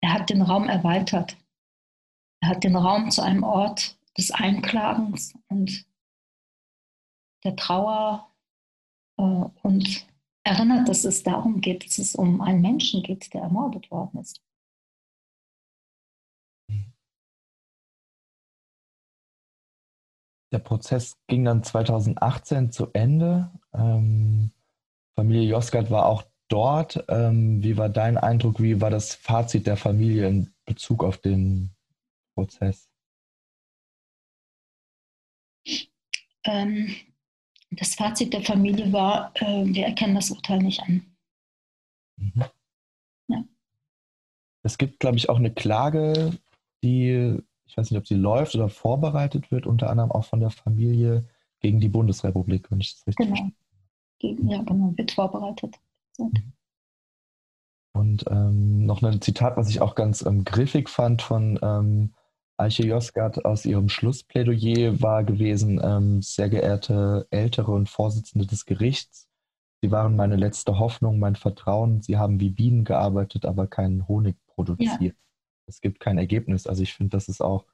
Er 0.00 0.12
hat 0.12 0.30
den 0.30 0.42
Raum 0.42 0.68
erweitert. 0.68 1.36
Er 2.40 2.50
hat 2.50 2.64
den 2.64 2.76
Raum 2.76 3.10
zu 3.10 3.22
einem 3.22 3.42
Ort 3.42 3.98
des 4.16 4.30
Einklagens 4.30 5.34
und 5.48 5.86
der 7.44 7.56
Trauer 7.56 8.32
äh, 9.18 9.22
und 9.22 10.06
erinnert, 10.44 10.88
dass 10.88 11.04
es 11.04 11.22
darum 11.22 11.60
geht, 11.60 11.84
dass 11.84 11.98
es 11.98 12.14
um 12.14 12.40
einen 12.40 12.60
Menschen 12.60 13.02
geht, 13.02 13.32
der 13.34 13.42
ermordet 13.42 13.90
worden 13.90 14.20
ist. 14.20 14.40
Der 20.52 20.58
Prozess 20.58 21.16
ging 21.26 21.44
dann 21.44 21.62
2018 21.62 22.72
zu 22.72 22.90
Ende. 22.92 23.50
Ähm, 23.74 24.50
Familie 25.14 25.50
Josgat 25.50 25.90
war 25.90 26.06
auch 26.06 26.24
dort. 26.48 27.04
Ähm, 27.08 27.62
wie 27.62 27.76
war 27.76 27.88
dein 27.88 28.16
Eindruck? 28.16 28.62
Wie 28.62 28.80
war 28.80 28.90
das 28.90 29.14
Fazit 29.14 29.66
der 29.66 29.76
Familie 29.76 30.28
in 30.28 30.54
Bezug 30.64 31.04
auf 31.04 31.18
den 31.18 31.70
Prozess? 32.34 32.88
Ähm, 36.44 36.94
das 37.70 37.94
Fazit 37.94 38.32
der 38.32 38.42
Familie 38.42 38.92
war, 38.92 39.32
äh, 39.36 39.64
wir 39.66 39.86
erkennen 39.86 40.14
das 40.14 40.30
Urteil 40.30 40.62
nicht 40.62 40.80
an. 40.82 41.04
Mhm. 42.16 42.44
Ja. 43.28 43.44
Es 44.62 44.78
gibt, 44.78 45.00
glaube 45.00 45.18
ich, 45.18 45.28
auch 45.28 45.36
eine 45.36 45.52
Klage, 45.52 46.38
die 46.82 47.38
ich 47.68 47.76
weiß 47.76 47.90
nicht, 47.90 47.98
ob 47.98 48.06
sie 48.06 48.14
läuft 48.14 48.54
oder 48.54 48.68
vorbereitet 48.68 49.50
wird, 49.50 49.66
unter 49.66 49.90
anderem 49.90 50.10
auch 50.10 50.24
von 50.24 50.40
der 50.40 50.50
Familie 50.50 51.28
gegen 51.60 51.80
die 51.80 51.88
Bundesrepublik, 51.88 52.70
wenn 52.70 52.80
ich 52.80 52.94
das 52.94 53.06
richtig 53.06 53.26
genau. 53.26 53.50
verstehe. 54.20 54.50
Ja, 54.50 54.62
genau, 54.62 54.92
wird 54.96 55.12
vorbereitet. 55.12 55.76
Mhm. 56.18 56.52
Und 57.92 58.24
ähm, 58.30 58.86
noch 58.86 59.02
ein 59.02 59.20
Zitat, 59.20 59.56
was 59.56 59.68
ich 59.68 59.80
auch 59.80 59.94
ganz 59.94 60.24
ähm, 60.24 60.44
griffig 60.44 60.88
fand 60.88 61.22
von 61.22 61.58
ähm, 61.62 62.14
Eiche 62.56 62.86
Josgard 62.86 63.44
aus 63.44 63.64
ihrem 63.64 63.88
Schlussplädoyer 63.88 65.00
war 65.00 65.24
gewesen, 65.24 65.80
ähm, 65.82 66.22
sehr 66.22 66.48
geehrte 66.48 67.26
Ältere 67.30 67.72
und 67.72 67.88
Vorsitzende 67.88 68.46
des 68.46 68.66
Gerichts, 68.66 69.28
Sie 69.80 69.92
waren 69.92 70.16
meine 70.16 70.36
letzte 70.36 70.78
Hoffnung, 70.78 71.20
mein 71.20 71.36
Vertrauen. 71.36 72.02
Sie 72.02 72.16
haben 72.16 72.40
wie 72.40 72.50
Bienen 72.50 72.84
gearbeitet, 72.84 73.44
aber 73.44 73.68
keinen 73.68 74.08
Honig 74.08 74.36
produziert. 74.46 75.00
Ja 75.00 75.27
es 75.68 75.80
gibt 75.80 76.00
kein 76.00 76.18
Ergebnis. 76.18 76.66
Also 76.66 76.82
ich 76.82 76.94
finde, 76.94 77.16
das 77.16 77.28
ist 77.28 77.40
auch 77.40 77.64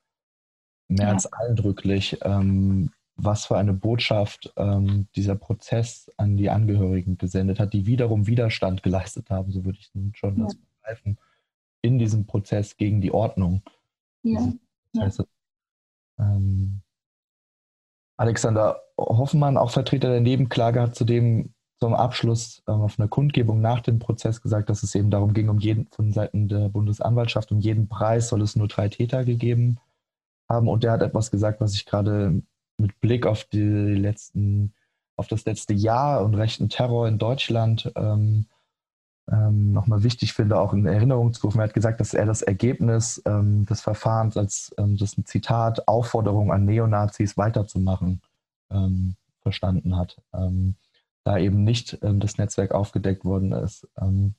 mehr 0.89 1.07
ja. 1.07 1.13
als 1.13 1.33
eindrücklich, 1.33 2.19
ähm, 2.23 2.91
was 3.17 3.47
für 3.47 3.57
eine 3.57 3.73
Botschaft 3.73 4.53
ähm, 4.57 5.07
dieser 5.15 5.37
Prozess 5.37 6.11
an 6.17 6.37
die 6.37 6.51
Angehörigen 6.51 7.17
gesendet 7.17 7.61
hat, 7.61 7.73
die 7.73 7.87
wiederum 7.87 8.27
Widerstand 8.27 8.83
geleistet 8.83 9.31
haben, 9.31 9.53
so 9.53 9.65
würde 9.65 9.79
ich 9.79 9.91
schon 10.17 10.39
ja. 10.39 10.45
das 10.45 10.57
begreifen, 10.57 11.19
in 11.81 11.99
diesem 11.99 12.27
Prozess 12.27 12.77
gegen 12.77 13.01
die 13.01 13.13
Ordnung. 13.13 13.63
Ja. 14.23 14.53
ja. 14.95 15.11
Ähm, 16.19 16.81
Alexander 18.17 18.81
Hoffmann, 18.97 19.57
auch 19.57 19.71
Vertreter 19.71 20.11
der 20.11 20.21
Nebenklage, 20.21 20.81
hat 20.81 20.95
zudem 20.95 21.54
zum 21.81 21.95
Abschluss 21.95 22.63
ähm, 22.69 22.81
auf 22.81 22.99
einer 22.99 23.09
Kundgebung 23.09 23.61
nach 23.61 23.81
dem 23.81 23.99
Prozess 23.99 24.41
gesagt, 24.41 24.71
dass 24.71 24.83
es 24.83 24.95
eben 24.95 25.11
darum 25.11 25.35
ging, 25.35 25.49
um 25.49 25.59
jeden 25.59 25.87
von 25.89 26.13
Seiten 26.13 26.49
der 26.49 26.69
Bundesanwaltschaft, 26.69 27.53
um 27.53 27.61
jeden 27.61 27.89
Preis 27.89 28.29
soll 28.29 28.43
es 28.43 28.57
nur 28.57 28.69
drei 28.69 28.89
Täter 28.89 29.25
gegeben 29.25 29.79
haben. 30.49 30.69
Und 30.69 30.85
der 30.85 30.93
hat 30.93 31.03
etwas 31.03 31.31
gesagt, 31.31 31.61
was 31.61 31.75
ich 31.75 31.87
gerade 31.87 32.43
mit 32.79 33.01
Blick 33.01 33.27
auf 33.27 33.45
die 33.45 33.59
letzten, 33.59 34.75
auf 35.17 35.27
das 35.29 35.45
letzte 35.45 35.75
Jahr 35.75 36.25
und 36.25 36.35
rechten 36.35 36.69
Terror 36.69 37.09
in 37.09 37.19
Deutschland 37.19 37.93
ähm, 37.97 38.47
ähm, 39.31 39.73
nochmal 39.73 40.03
wichtig 40.03 40.35
finde, 40.35 40.59
auch 40.59 40.73
in 40.73 40.87
Erinnerung 40.87 41.33
zu 41.33 41.47
rufen. 41.47 41.61
Er 41.61 41.65
hat 41.65 41.75
gesagt, 41.75 42.01
dass 42.01 42.15
er 42.15 42.27
das 42.27 42.43
Ergebnis 42.43 43.23
ähm, 43.25 43.65
des 43.67 43.81
Verfahrens 43.81 44.37
als 44.37 44.75
ähm, 44.79 44.97
das 44.97 45.17
ein 45.17 45.25
Zitat 45.25 45.89
Aufforderung 45.89 46.53
an 46.53 46.67
Neonazis 46.67 47.37
weiterzumachen 47.37 48.21
ähm, 48.71 49.15
verstanden 49.41 49.97
hat. 49.97 50.21
Ähm, 50.35 50.75
da 51.25 51.39
eben 51.39 51.65
nicht 51.65 51.99
ähm, 52.03 52.21
das 52.21 52.39
Netzwerk 52.39 52.73
aufgedeckt 52.73 53.25
worden 53.25 53.53
ist. 53.53 53.89
Ähm, 54.01 54.35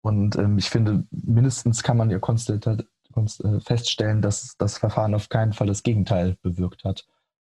und 0.00 0.36
ähm, 0.36 0.56
ich 0.58 0.70
finde, 0.70 1.06
mindestens 1.10 1.82
kann 1.82 1.96
man 1.96 2.10
ja 2.10 2.18
äh, 2.18 3.60
feststellen, 3.60 4.22
dass 4.22 4.56
das 4.56 4.78
Verfahren 4.78 5.14
auf 5.14 5.28
keinen 5.28 5.52
Fall 5.52 5.66
das 5.66 5.82
Gegenteil 5.82 6.36
bewirkt 6.42 6.84
hat. 6.84 7.06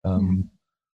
Ähm, 0.04 0.52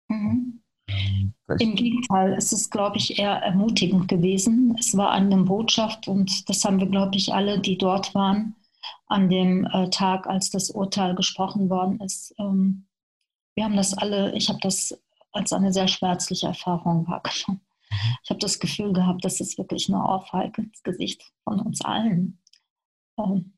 mhm. 0.10 0.62
Ähm, 0.88 1.34
Im 1.60 1.76
Gegenteil, 1.76 2.34
es 2.34 2.52
ist, 2.52 2.70
glaube 2.72 2.98
ich, 2.98 3.18
eher 3.18 3.38
ermutigend 3.38 4.08
gewesen. 4.08 4.76
Es 4.80 4.96
war 4.98 5.12
eine 5.12 5.38
Botschaft 5.38 6.08
und 6.08 6.50
das 6.50 6.64
haben 6.64 6.80
wir, 6.80 6.88
glaube 6.88 7.16
ich, 7.16 7.34
alle, 7.34 7.60
die 7.60 7.78
dort 7.78 8.14
waren, 8.14 8.56
an 9.08 9.30
dem 9.30 9.66
äh, 9.66 9.90
Tag, 9.90 10.28
als 10.28 10.50
das 10.50 10.70
Urteil 10.70 11.16
gesprochen 11.16 11.70
worden 11.70 12.00
ist. 12.02 12.36
Ähm, 12.38 12.86
wir 13.56 13.64
haben 13.64 13.78
das 13.78 13.98
alle, 13.98 14.36
ich 14.36 14.50
habe 14.50 14.60
das 14.62 15.00
als 15.36 15.54
eine 15.54 15.74
sehr 15.74 15.88
schmerzliche 15.88 16.48
Erfahrung 16.48 17.08
wahrgenommen. 17.08 17.62
ich 18.24 18.30
habe 18.30 18.40
das 18.40 18.60
Gefühl 18.60 18.94
gehabt, 18.94 19.24
das 19.24 19.40
ist 19.40 19.58
wirklich 19.58 19.90
eine 19.90 20.04
Ohrfeige 20.04 20.62
ins 20.62 20.82
Gesicht 20.84 21.34
von 21.44 21.60
uns 21.60 21.82
allen. 21.82 22.40
Ähm. 23.20 23.54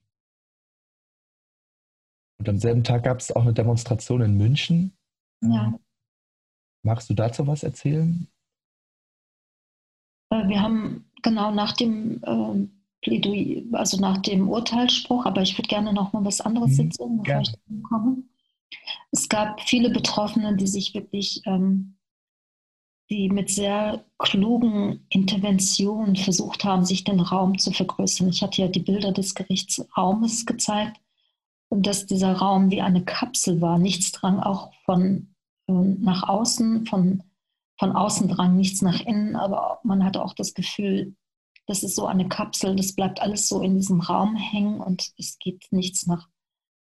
Und 2.39 2.49
am 2.49 2.57
selben 2.59 2.83
Tag 2.83 3.03
gab 3.03 3.19
es 3.19 3.35
auch 3.35 3.41
eine 3.41 3.53
Demonstration 3.53 4.21
in 4.21 4.37
München. 4.37 4.97
Ja. 5.41 5.79
Magst 6.83 7.09
du 7.09 7.13
dazu 7.13 7.45
was 7.47 7.63
erzählen? 7.63 8.27
Äh, 10.29 10.47
wir 10.47 10.61
haben 10.61 11.11
genau 11.23 11.51
nach 11.51 11.73
dem 11.73 12.21
äh, 12.23 12.67
Plädoyer, 13.01 13.63
also 13.73 13.99
nach 13.99 14.19
dem 14.19 14.49
Urteilsspruch, 14.49 15.25
aber 15.25 15.41
ich 15.41 15.57
würde 15.57 15.67
gerne 15.67 15.93
noch 15.93 16.13
mal 16.13 16.25
was 16.25 16.41
anderes 16.41 16.77
mhm, 16.77 16.85
erzählen, 16.85 17.17
bevor 17.17 17.41
ich 17.41 17.51
da 17.51 17.57
komme. 17.87 18.23
Es 19.11 19.29
gab 19.29 19.61
viele 19.61 19.89
Betroffene, 19.89 20.55
die 20.55 20.67
sich 20.67 20.93
wirklich, 20.93 21.41
ähm, 21.45 21.97
die 23.09 23.29
mit 23.29 23.49
sehr 23.49 24.05
klugen 24.17 25.05
Interventionen 25.09 26.15
versucht 26.15 26.65
haben, 26.65 26.85
sich 26.85 27.03
den 27.03 27.21
Raum 27.21 27.57
zu 27.57 27.71
vergrößern. 27.71 28.27
Ich 28.29 28.43
hatte 28.43 28.61
ja 28.61 28.67
die 28.67 28.81
Bilder 28.81 29.11
des 29.11 29.33
Gerichtsraumes 29.33 30.45
gezeigt 30.45 30.99
und 31.69 31.87
dass 31.87 32.05
dieser 32.05 32.33
Raum 32.33 32.69
wie 32.69 32.81
eine 32.81 33.03
Kapsel 33.05 33.61
war. 33.61 33.77
Nichts 33.77 34.11
drang 34.11 34.39
auch 34.39 34.73
von 34.85 35.33
äh, 35.67 35.73
nach 35.73 36.27
außen, 36.27 36.85
von, 36.85 37.23
von 37.79 37.93
außen 37.93 38.27
drang 38.27 38.57
nichts 38.57 38.81
nach 38.81 38.99
innen, 39.01 39.35
aber 39.35 39.79
man 39.83 40.03
hatte 40.03 40.23
auch 40.23 40.33
das 40.33 40.53
Gefühl, 40.53 41.15
das 41.65 41.83
ist 41.83 41.95
so 41.95 42.07
eine 42.07 42.29
Kapsel, 42.29 42.75
das 42.75 42.93
bleibt 42.93 43.21
alles 43.21 43.47
so 43.47 43.61
in 43.61 43.75
diesem 43.75 43.99
Raum 43.99 44.35
hängen 44.35 44.79
und 44.79 45.11
es 45.17 45.37
geht 45.37 45.67
nichts 45.71 46.07
nach, 46.07 46.29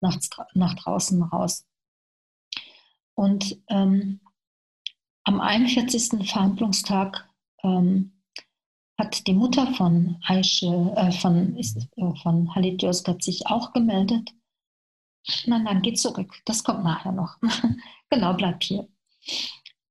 nach, 0.02 0.20
nach 0.54 0.74
draußen 0.76 1.22
raus. 1.24 1.66
Und 3.16 3.62
ähm, 3.70 4.20
am 5.24 5.40
41. 5.40 6.30
Verhandlungstag 6.30 7.30
ähm, 7.64 8.14
hat 8.98 9.26
die 9.28 9.34
Mutter 9.34 9.74
von 9.74 10.18
Aische, 10.26 10.94
äh, 10.96 11.12
von, 11.12 11.58
äh, 11.58 12.16
von 12.22 12.54
Halit 12.56 12.82
Yozgat 12.82 13.24
sich 13.24 13.48
auch 13.48 13.74
gemeldet. 13.74 14.32
Nein, 15.46 15.64
nein, 15.64 15.82
geh 15.82 15.94
zurück. 15.94 16.36
Das 16.46 16.64
kommt 16.64 16.84
nachher 16.84 17.12
noch. 17.12 17.38
genau, 18.10 18.34
bleib 18.34 18.62
hier. 18.64 18.88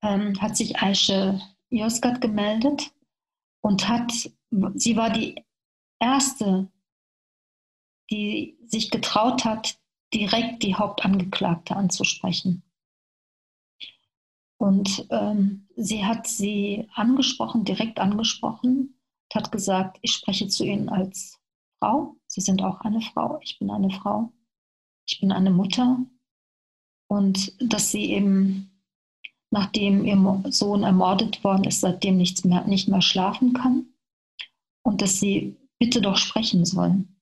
Ähm, 0.03 0.41
hat 0.41 0.57
sich 0.57 0.79
Aische 0.81 1.41
Yozgat 1.71 2.21
gemeldet 2.21 2.93
und 3.63 3.89
hat, 3.89 4.13
sie 4.75 4.97
war 4.97 5.11
die 5.11 5.43
erste, 5.99 6.71
die 8.11 8.59
sich 8.67 8.91
getraut 8.91 9.45
hat, 9.45 9.79
direkt 10.13 10.63
die 10.63 10.75
Hauptangeklagte 10.75 11.75
anzusprechen. 11.75 12.63
Und 14.63 15.09
ähm, 15.11 15.67
sie 15.75 16.05
hat 16.05 16.29
sie 16.29 16.89
angesprochen, 16.95 17.65
direkt 17.65 17.99
angesprochen, 17.99 18.95
hat 19.35 19.51
gesagt, 19.51 19.99
ich 20.03 20.13
spreche 20.13 20.47
zu 20.47 20.65
Ihnen 20.65 20.89
als 20.89 21.41
Frau. 21.81 22.15
Sie 22.29 22.41
sind 22.43 22.63
auch 22.63 22.81
eine 22.83 23.01
Frau, 23.01 23.41
ich 23.43 23.59
bin 23.59 23.73
eine 23.73 23.91
Frau, 23.91 24.33
ich 25.05 25.19
bin 25.19 25.33
eine 25.33 25.51
Mutter. 25.51 26.07
Und 27.09 27.57
dass 27.61 27.91
sie 27.91 28.13
eben, 28.13 28.81
nachdem 29.51 30.05
ihr 30.05 30.53
Sohn 30.53 30.85
ermordet 30.85 31.43
worden 31.43 31.65
ist, 31.65 31.81
seitdem 31.81 32.17
nichts 32.17 32.45
mehr, 32.45 32.65
nicht 32.65 32.87
mehr 32.87 33.03
schlafen 33.03 33.55
kann. 33.55 33.87
Und 34.85 35.03
dass 35.03 35.19
sie 35.19 35.57
bitte 35.81 36.01
doch 36.01 36.17
sprechen 36.17 36.65
sollen. 36.67 37.21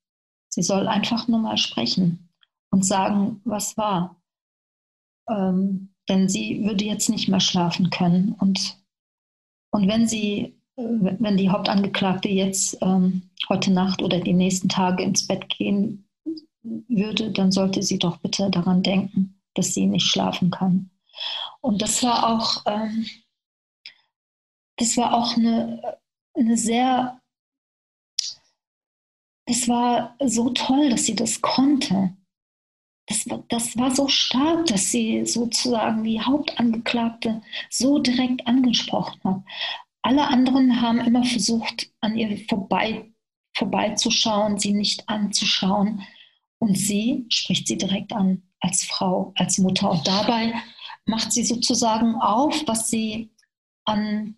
Sie 0.51 0.63
soll 0.63 0.87
einfach 0.87 1.27
nur 1.27 1.39
mal 1.39 1.57
sprechen 1.57 2.29
und 2.71 2.85
sagen, 2.85 3.41
was 3.45 3.79
war. 3.79 4.23
Ähm, 5.27 5.90
denn 6.09 6.29
sie 6.29 6.65
würde 6.65 6.85
jetzt 6.85 7.09
nicht 7.09 7.29
mehr 7.29 7.41
schlafen 7.41 7.91
können. 7.91 8.35
Und, 8.39 8.79
und 9.71 9.89
wenn 9.89 10.09
sie, 10.09 10.57
wenn 10.77 11.37
die 11.37 11.51
Hauptangeklagte 11.51 12.29
jetzt 12.29 12.79
ähm, 12.81 13.31
heute 13.49 13.73
Nacht 13.73 14.03
oder 14.03 14.21
die 14.21 14.33
nächsten 14.33 14.69
Tage 14.69 15.03
ins 15.03 15.27
Bett 15.27 15.49
gehen 15.49 16.09
würde, 16.63 17.31
dann 17.31 17.53
sollte 17.53 17.83
sie 17.83 17.99
doch 17.99 18.19
bitte 18.19 18.51
daran 18.51 18.83
denken, 18.83 19.41
dass 19.55 19.75
sie 19.75 19.87
nicht 19.87 20.07
schlafen 20.07 20.51
kann. 20.51 20.91
Und 21.61 21.83
das 21.83 22.03
war 22.03 22.29
auch, 22.29 22.63
ähm, 22.67 23.07
das 24.77 24.97
war 24.97 25.15
auch 25.15 25.37
eine, 25.37 25.99
eine 26.35 26.57
sehr, 26.57 27.21
es 29.47 29.69
war 29.69 30.17
so 30.25 30.51
toll, 30.51 30.91
dass 30.91 31.05
sie 31.05 31.15
das 31.15 31.41
konnte 31.41 32.17
das, 33.11 33.27
das 33.49 33.77
war 33.77 33.95
so 33.95 34.07
stark, 34.07 34.67
dass 34.67 34.91
sie 34.91 35.27
sozusagen 35.27 36.05
die 36.05 36.21
Hauptangeklagte 36.21 37.43
so 37.69 37.99
direkt 37.99 38.47
angesprochen 38.47 39.21
hat. 39.25 39.43
Alle 40.03 40.29
anderen 40.29 40.81
haben 40.81 41.01
immer 41.01 41.25
versucht, 41.25 41.91
an 42.01 42.17
ihr 42.17 42.39
vorbei, 42.49 43.11
vorbeizuschauen, 43.57 44.59
sie 44.59 44.73
nicht 44.73 45.09
anzuschauen. 45.09 46.03
Und 46.59 46.77
sie 46.79 47.27
spricht 47.31 47.67
sie 47.67 47.77
direkt 47.77 48.13
an 48.13 48.43
als 48.61 48.85
Frau, 48.85 49.33
als 49.37 49.59
Mutter. 49.59 49.91
Und 49.91 50.07
dabei 50.07 50.55
macht 51.05 51.33
sie 51.33 51.45
sozusagen 51.45 52.15
auf, 52.15 52.63
was 52.67 52.91
sie 52.91 53.31
an, 53.85 54.37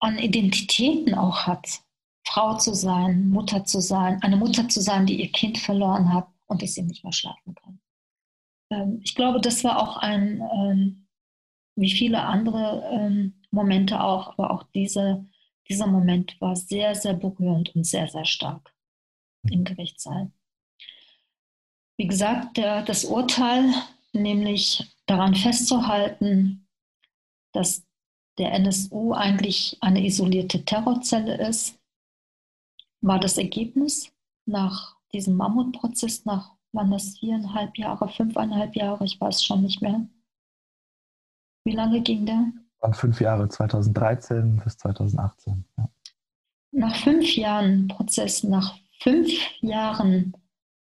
an 0.00 0.18
Identitäten 0.18 1.14
auch 1.14 1.46
hat. 1.46 1.82
Frau 2.26 2.56
zu 2.56 2.74
sein, 2.74 3.28
Mutter 3.28 3.64
zu 3.64 3.80
sein, 3.80 4.20
eine 4.22 4.36
Mutter 4.36 4.68
zu 4.68 4.80
sein, 4.80 5.06
die 5.06 5.20
ihr 5.20 5.30
Kind 5.30 5.58
verloren 5.58 6.12
hat, 6.12 6.26
und 6.46 6.62
dass 6.62 6.74
sie 6.74 6.82
nicht 6.82 7.04
mehr 7.04 7.12
schlafen 7.12 7.54
kann. 7.54 7.80
Ähm, 8.70 9.00
ich 9.02 9.14
glaube, 9.14 9.40
das 9.40 9.64
war 9.64 9.82
auch 9.82 9.96
ein, 9.96 10.40
ähm, 10.40 11.06
wie 11.76 11.90
viele 11.90 12.22
andere 12.22 12.88
ähm, 12.92 13.42
Momente 13.50 14.02
auch, 14.02 14.30
aber 14.30 14.50
auch 14.50 14.62
diese, 14.74 15.26
dieser 15.68 15.86
Moment 15.86 16.40
war 16.40 16.56
sehr, 16.56 16.94
sehr 16.94 17.14
berührend 17.14 17.74
und 17.74 17.84
sehr, 17.84 18.08
sehr 18.08 18.24
stark 18.24 18.74
im 19.50 19.64
Gerichtssaal. 19.64 20.32
Wie 21.98 22.06
gesagt, 22.06 22.56
der, 22.56 22.82
das 22.82 23.04
Urteil, 23.04 23.72
nämlich 24.12 24.84
daran 25.06 25.34
festzuhalten, 25.34 26.68
dass 27.52 27.86
der 28.38 28.52
NSU 28.52 29.12
eigentlich 29.12 29.78
eine 29.80 30.04
isolierte 30.04 30.64
Terrorzelle 30.64 31.36
ist, 31.48 31.78
war 33.00 33.18
das 33.18 33.38
Ergebnis 33.38 34.12
nach 34.46 34.95
diesem 35.16 35.36
Mammutprozess 35.36 36.24
nach, 36.24 36.52
waren 36.72 36.90
das 36.90 37.18
viereinhalb 37.18 37.76
Jahre, 37.78 38.08
fünfeinhalb 38.08 38.76
Jahre, 38.76 39.04
ich 39.04 39.20
weiß 39.20 39.42
schon 39.42 39.62
nicht 39.62 39.80
mehr. 39.80 40.06
Wie 41.64 41.72
lange 41.72 42.02
ging 42.02 42.26
der? 42.26 42.52
Waren 42.80 42.94
fünf 42.94 43.20
Jahre, 43.20 43.48
2013 43.48 44.60
bis 44.62 44.76
2018. 44.76 45.64
Ja. 45.78 45.88
Nach 46.72 46.94
fünf 46.96 47.34
Jahren 47.34 47.88
Prozess, 47.88 48.42
nach 48.42 48.76
fünf 49.00 49.30
Jahren 49.60 50.36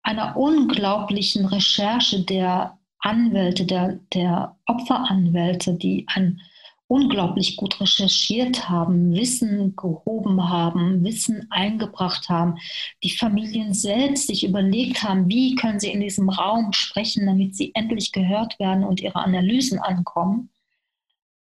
einer 0.02 0.36
unglaublichen 0.36 1.44
Recherche 1.44 2.24
der 2.24 2.78
Anwälte, 3.00 3.66
der, 3.66 4.00
der 4.14 4.56
Opferanwälte, 4.66 5.74
die 5.74 6.06
ein 6.08 6.40
unglaublich 6.88 7.56
gut 7.56 7.80
recherchiert 7.80 8.68
haben, 8.68 9.12
Wissen 9.12 9.74
gehoben 9.74 10.48
haben, 10.48 11.04
Wissen 11.04 11.46
eingebracht 11.50 12.28
haben, 12.28 12.58
die 13.02 13.10
Familien 13.10 13.74
selbst 13.74 14.28
sich 14.28 14.44
überlegt 14.44 15.02
haben, 15.02 15.28
wie 15.28 15.56
können 15.56 15.80
sie 15.80 15.90
in 15.90 16.00
diesem 16.00 16.28
Raum 16.28 16.72
sprechen, 16.72 17.26
damit 17.26 17.56
sie 17.56 17.72
endlich 17.74 18.12
gehört 18.12 18.58
werden 18.60 18.84
und 18.84 19.00
ihre 19.00 19.16
Analysen 19.16 19.80
ankommen. 19.80 20.50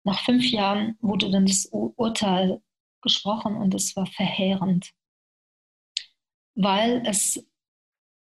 Nach 0.03 0.19
fünf 0.23 0.45
Jahren 0.45 0.97
wurde 1.01 1.29
dann 1.29 1.45
das 1.45 1.65
Urteil 1.71 2.61
gesprochen 3.01 3.55
und 3.55 3.75
es 3.75 3.95
war 3.95 4.07
verheerend, 4.07 4.91
weil 6.55 7.03
es 7.05 7.45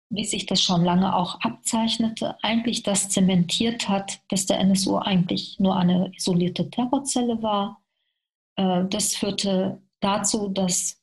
wie 0.10 0.24
sich 0.24 0.46
das 0.46 0.62
schon 0.62 0.84
lange 0.84 1.16
auch 1.16 1.42
abzeichnete, 1.42 2.38
eigentlich 2.44 2.84
das 2.84 3.10
zementiert 3.10 3.90
hat, 3.90 4.22
dass 4.30 4.46
der 4.46 4.60
NSU 4.60 4.98
eigentlich 4.98 5.60
nur 5.60 5.76
eine 5.76 6.12
isolierte 6.16 6.70
Terrorzelle 6.70 7.42
war. 7.42 7.82
Äh, 8.56 8.86
das 8.90 9.16
führte 9.16 9.82
dazu, 10.00 10.50
dass 10.50 11.02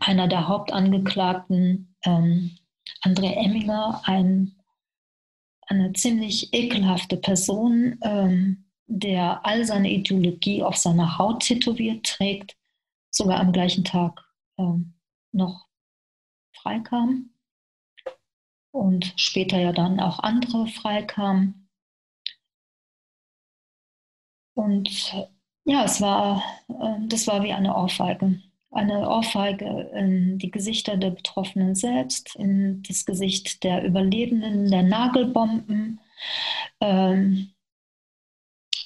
einer 0.00 0.28
der 0.28 0.48
Hauptangeklagten, 0.48 1.96
ähm, 2.04 2.56
André 3.02 3.32
Emminger, 3.32 4.00
ein, 4.04 4.56
eine 5.66 5.92
ziemlich 5.92 6.54
ekelhafte 6.54 7.16
Person, 7.16 7.98
ähm, 8.02 8.64
der 8.86 9.44
all 9.44 9.64
seine 9.64 9.90
Ideologie 9.90 10.62
auf 10.62 10.76
seiner 10.76 11.18
Haut 11.18 11.42
tätowiert 11.42 12.06
trägt, 12.06 12.56
sogar 13.10 13.40
am 13.40 13.52
gleichen 13.52 13.84
Tag 13.84 14.24
ähm, 14.58 14.94
noch 15.32 15.66
freikam 16.52 17.33
und 18.74 19.12
später 19.16 19.58
ja 19.60 19.72
dann 19.72 20.00
auch 20.00 20.18
andere 20.18 20.66
freikamen. 20.66 21.68
Und 24.54 25.14
ja, 25.64 25.84
es 25.84 26.00
war, 26.00 26.42
ähm, 26.68 27.08
das 27.08 27.26
war 27.28 27.42
wie 27.44 27.52
eine 27.52 27.76
Ohrfeige. 27.76 28.40
Eine 28.72 29.08
Ohrfeige 29.08 29.90
in 29.94 30.38
die 30.38 30.50
Gesichter 30.50 30.96
der 30.96 31.10
Betroffenen 31.10 31.76
selbst, 31.76 32.34
in 32.34 32.82
das 32.82 33.04
Gesicht 33.04 33.62
der 33.62 33.84
Überlebenden, 33.84 34.70
der 34.70 34.82
Nagelbomben 34.82 36.00
ähm, 36.80 37.54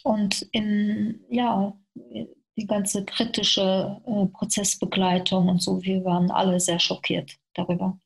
und 0.05 0.43
in, 0.53 1.25
ja, 1.31 1.75
die 1.95 2.67
ganze 2.67 3.05
kritische 3.07 4.03
äh, 4.07 4.27
Prozessbegleitung 4.27 5.49
und 5.49 5.63
so, 5.63 5.83
wir 5.83 6.05
waren 6.05 6.31
alle 6.31 6.61
sehr 6.61 6.79
schockiert 6.79 7.39
darüber. 7.55 7.99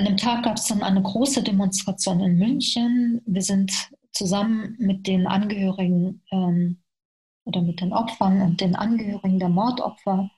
An 0.00 0.06
dem 0.06 0.16
Tag 0.16 0.44
gab 0.44 0.56
es 0.56 0.64
dann 0.64 0.82
eine 0.82 1.02
große 1.02 1.42
Demonstration 1.42 2.20
in 2.20 2.38
München. 2.38 3.20
Wir 3.26 3.42
sind 3.42 3.90
zusammen 4.12 4.74
mit 4.78 5.06
den 5.06 5.26
Angehörigen 5.26 6.22
ähm, 6.30 6.78
oder 7.44 7.60
mit 7.60 7.82
den 7.82 7.92
Opfern 7.92 8.40
und 8.40 8.62
den 8.62 8.76
Angehörigen 8.76 9.38
der 9.38 9.50
Mordopfer 9.50 10.30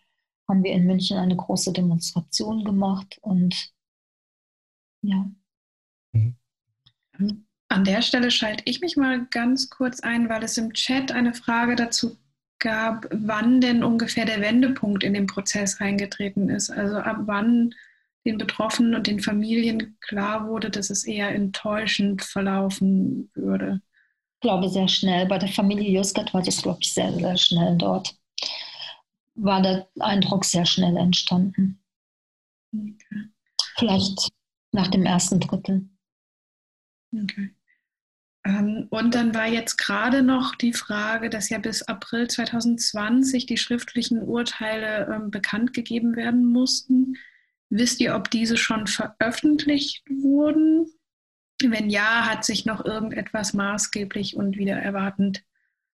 haben 0.48 0.64
wir 0.64 0.72
in 0.72 0.84
München 0.84 1.16
eine 1.16 1.36
große 1.36 1.72
Demonstration 1.72 2.64
gemacht 2.64 3.20
und 3.22 3.72
ja. 5.02 5.30
Mhm. 6.10 6.34
An 7.68 7.84
der 7.84 8.02
Stelle 8.02 8.32
schalte 8.32 8.64
ich 8.66 8.80
mich 8.80 8.96
mal 8.96 9.26
ganz 9.26 9.70
kurz 9.70 10.00
ein, 10.00 10.28
weil 10.28 10.42
es 10.42 10.58
im 10.58 10.72
Chat 10.72 11.12
eine 11.12 11.34
Frage 11.34 11.76
dazu 11.76 12.18
gab, 12.58 13.06
wann 13.12 13.60
denn 13.60 13.84
ungefähr 13.84 14.24
der 14.24 14.40
Wendepunkt 14.40 15.04
in 15.04 15.14
den 15.14 15.28
Prozess 15.28 15.80
eingetreten 15.80 16.48
ist. 16.48 16.68
Also 16.68 16.96
ab 16.96 17.18
wann 17.26 17.72
den 18.24 18.38
Betroffenen 18.38 18.94
und 18.94 19.06
den 19.06 19.20
Familien 19.20 19.96
klar 20.00 20.48
wurde, 20.48 20.70
dass 20.70 20.90
es 20.90 21.04
eher 21.04 21.34
enttäuschend 21.34 22.22
verlaufen 22.22 23.30
würde. 23.34 23.80
Ich 24.36 24.40
glaube 24.40 24.68
sehr 24.68 24.88
schnell. 24.88 25.26
Bei 25.26 25.38
der 25.38 25.48
Familie 25.48 25.90
Juskat 25.90 26.32
war 26.34 26.42
das, 26.42 26.62
glaube 26.62 26.78
ich, 26.82 26.92
sehr, 26.92 27.12
sehr 27.12 27.36
schnell 27.36 27.76
dort. 27.76 28.16
War 29.34 29.62
der 29.62 29.88
Eindruck 29.98 30.44
sehr 30.44 30.66
schnell 30.66 30.96
entstanden. 30.96 31.82
Okay. 32.74 33.28
Vielleicht 33.78 34.30
nach 34.72 34.88
dem 34.88 35.04
ersten 35.04 35.40
Drittel. 35.40 35.88
Okay. 37.12 37.54
Ähm, 38.44 38.88
und 38.90 39.14
dann 39.14 39.34
war 39.34 39.46
jetzt 39.46 39.76
gerade 39.76 40.22
noch 40.22 40.54
die 40.56 40.72
Frage, 40.72 41.30
dass 41.30 41.48
ja 41.48 41.58
bis 41.58 41.82
April 41.82 42.28
2020 42.28 43.46
die 43.46 43.56
schriftlichen 43.56 44.22
Urteile 44.22 45.08
ähm, 45.12 45.30
bekannt 45.30 45.72
gegeben 45.72 46.16
werden 46.16 46.44
mussten. 46.44 47.16
Wisst 47.74 48.00
ihr, 48.00 48.14
ob 48.14 48.30
diese 48.30 48.58
schon 48.58 48.86
veröffentlicht 48.86 50.04
wurden? 50.10 50.92
Wenn 51.62 51.88
ja, 51.88 52.26
hat 52.26 52.44
sich 52.44 52.66
noch 52.66 52.84
irgendetwas 52.84 53.54
maßgeblich 53.54 54.36
und 54.36 54.58
wieder 54.58 54.76
erwartend 54.76 55.42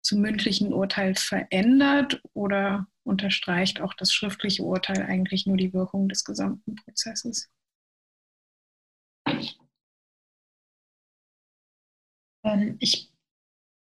zum 0.00 0.20
mündlichen 0.20 0.72
Urteil 0.72 1.16
verändert 1.16 2.22
oder 2.32 2.86
unterstreicht 3.02 3.80
auch 3.80 3.92
das 3.94 4.12
schriftliche 4.12 4.62
Urteil 4.62 5.02
eigentlich 5.02 5.46
nur 5.46 5.56
die 5.56 5.72
Wirkung 5.72 6.08
des 6.08 6.22
gesamten 6.24 6.76
Prozesses? 6.76 7.50
Ähm, 12.44 12.76
ich 12.78 13.10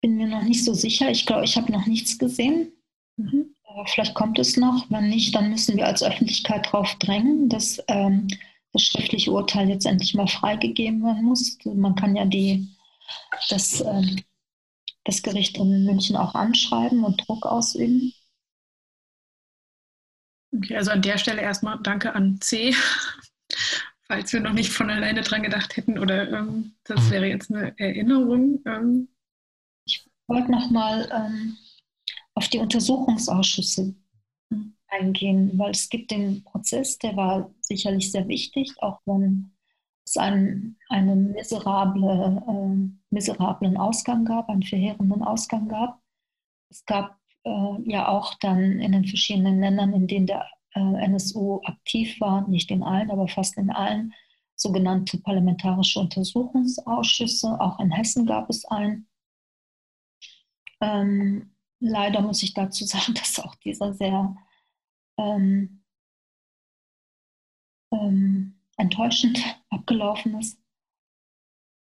bin 0.02 0.16
mir 0.16 0.26
noch 0.26 0.42
nicht 0.42 0.62
so 0.62 0.74
sicher. 0.74 1.10
Ich 1.10 1.24
glaube, 1.24 1.46
ich 1.46 1.56
habe 1.56 1.72
noch 1.72 1.86
nichts 1.86 2.18
gesehen. 2.18 2.70
Mhm. 3.16 3.54
Vielleicht 3.86 4.14
kommt 4.14 4.38
es 4.38 4.56
noch. 4.56 4.90
Wenn 4.90 5.08
nicht, 5.08 5.34
dann 5.34 5.50
müssen 5.50 5.76
wir 5.76 5.86
als 5.86 6.02
Öffentlichkeit 6.02 6.66
darauf 6.66 6.94
drängen, 6.96 7.48
dass 7.48 7.82
ähm, 7.88 8.28
das 8.72 8.82
schriftliche 8.82 9.30
Urteil 9.30 9.68
jetzt 9.68 9.86
endlich 9.86 10.14
mal 10.14 10.26
freigegeben 10.26 11.02
werden 11.02 11.24
muss. 11.24 11.58
Man 11.64 11.94
kann 11.94 12.16
ja 12.16 12.24
die, 12.24 12.68
das, 13.50 13.80
ähm, 13.80 14.22
das 15.04 15.22
Gericht 15.22 15.58
in 15.58 15.84
München 15.84 16.16
auch 16.16 16.34
anschreiben 16.34 17.04
und 17.04 17.26
Druck 17.26 17.46
ausüben. 17.46 18.12
Okay, 20.54 20.76
also 20.76 20.90
an 20.92 21.02
der 21.02 21.18
Stelle 21.18 21.42
erstmal 21.42 21.78
danke 21.82 22.14
an 22.14 22.40
C, 22.40 22.74
falls 24.08 24.32
wir 24.32 24.40
noch 24.40 24.54
nicht 24.54 24.70
von 24.70 24.88
alleine 24.90 25.20
dran 25.20 25.42
gedacht 25.42 25.76
hätten 25.76 25.98
oder 25.98 26.30
ähm, 26.30 26.74
das 26.84 27.04
mhm. 27.04 27.10
wäre 27.10 27.26
jetzt 27.26 27.50
eine 27.50 27.78
Erinnerung. 27.78 28.62
Ähm. 28.64 29.08
Ich 29.84 30.06
wollte 30.26 30.50
nochmal 30.50 31.08
ähm, 31.12 31.58
auf 32.38 32.46
die 32.46 32.60
Untersuchungsausschüsse 32.60 33.96
eingehen, 34.86 35.58
weil 35.58 35.72
es 35.72 35.88
gibt 35.88 36.12
den 36.12 36.44
Prozess, 36.44 36.96
der 36.96 37.16
war 37.16 37.52
sicherlich 37.60 38.12
sehr 38.12 38.28
wichtig, 38.28 38.72
auch 38.80 39.00
wenn 39.06 39.50
es 40.06 40.16
einen, 40.16 40.78
einen 40.88 41.32
miserable, 41.32 42.40
äh, 42.46 43.12
miserablen 43.12 43.76
Ausgang 43.76 44.24
gab, 44.24 44.48
einen 44.48 44.62
verheerenden 44.62 45.24
Ausgang 45.24 45.66
gab. 45.66 46.00
Es 46.70 46.84
gab 46.86 47.18
äh, 47.42 47.90
ja 47.90 48.06
auch 48.06 48.34
dann 48.34 48.78
in 48.78 48.92
den 48.92 49.04
verschiedenen 49.04 49.58
Ländern, 49.58 49.92
in 49.92 50.06
denen 50.06 50.28
der 50.28 50.46
äh, 50.76 51.04
NSU 51.06 51.60
aktiv 51.64 52.20
war, 52.20 52.46
nicht 52.46 52.70
in 52.70 52.84
allen, 52.84 53.10
aber 53.10 53.26
fast 53.26 53.56
in 53.56 53.70
allen, 53.70 54.14
sogenannte 54.54 55.18
parlamentarische 55.18 55.98
Untersuchungsausschüsse. 55.98 57.60
Auch 57.60 57.80
in 57.80 57.90
Hessen 57.90 58.26
gab 58.26 58.48
es 58.48 58.64
einen. 58.64 59.08
Ähm, 60.80 61.57
leider 61.80 62.20
muss 62.20 62.42
ich 62.42 62.54
dazu 62.54 62.84
sagen, 62.86 63.14
dass 63.14 63.40
auch 63.40 63.54
dieser 63.56 63.92
sehr 63.94 64.36
ähm, 65.18 65.84
ähm, 67.92 68.60
enttäuschend 68.76 69.42
abgelaufen 69.70 70.38
ist. 70.38 70.58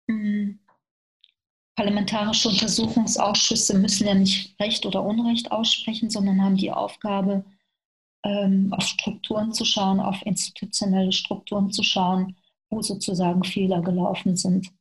Ähm, 0.09 0.61
parlamentarische 1.76 2.48
Untersuchungsausschüsse 2.48 3.78
müssen 3.78 4.06
ja 4.06 4.14
nicht 4.14 4.59
Recht 4.61 4.87
oder 4.87 5.02
Unrecht 5.02 5.50
aussprechen, 5.52 6.09
sondern 6.09 6.42
haben 6.42 6.56
die 6.56 6.72
Aufgabe, 6.72 7.44
ähm, 8.24 8.72
auf 8.72 8.85
Strukturen 8.85 9.52
zu 9.52 9.64
schauen, 9.64 10.00
auf 10.00 10.24
institutionelle 10.24 11.12
Strukturen 11.12 11.70
zu 11.70 11.82
schauen, 11.82 12.37
wo 12.70 12.82
sozusagen 12.82 13.44
Fehler 13.44 13.82
gelaufen 13.82 14.37
sind. 14.37 14.72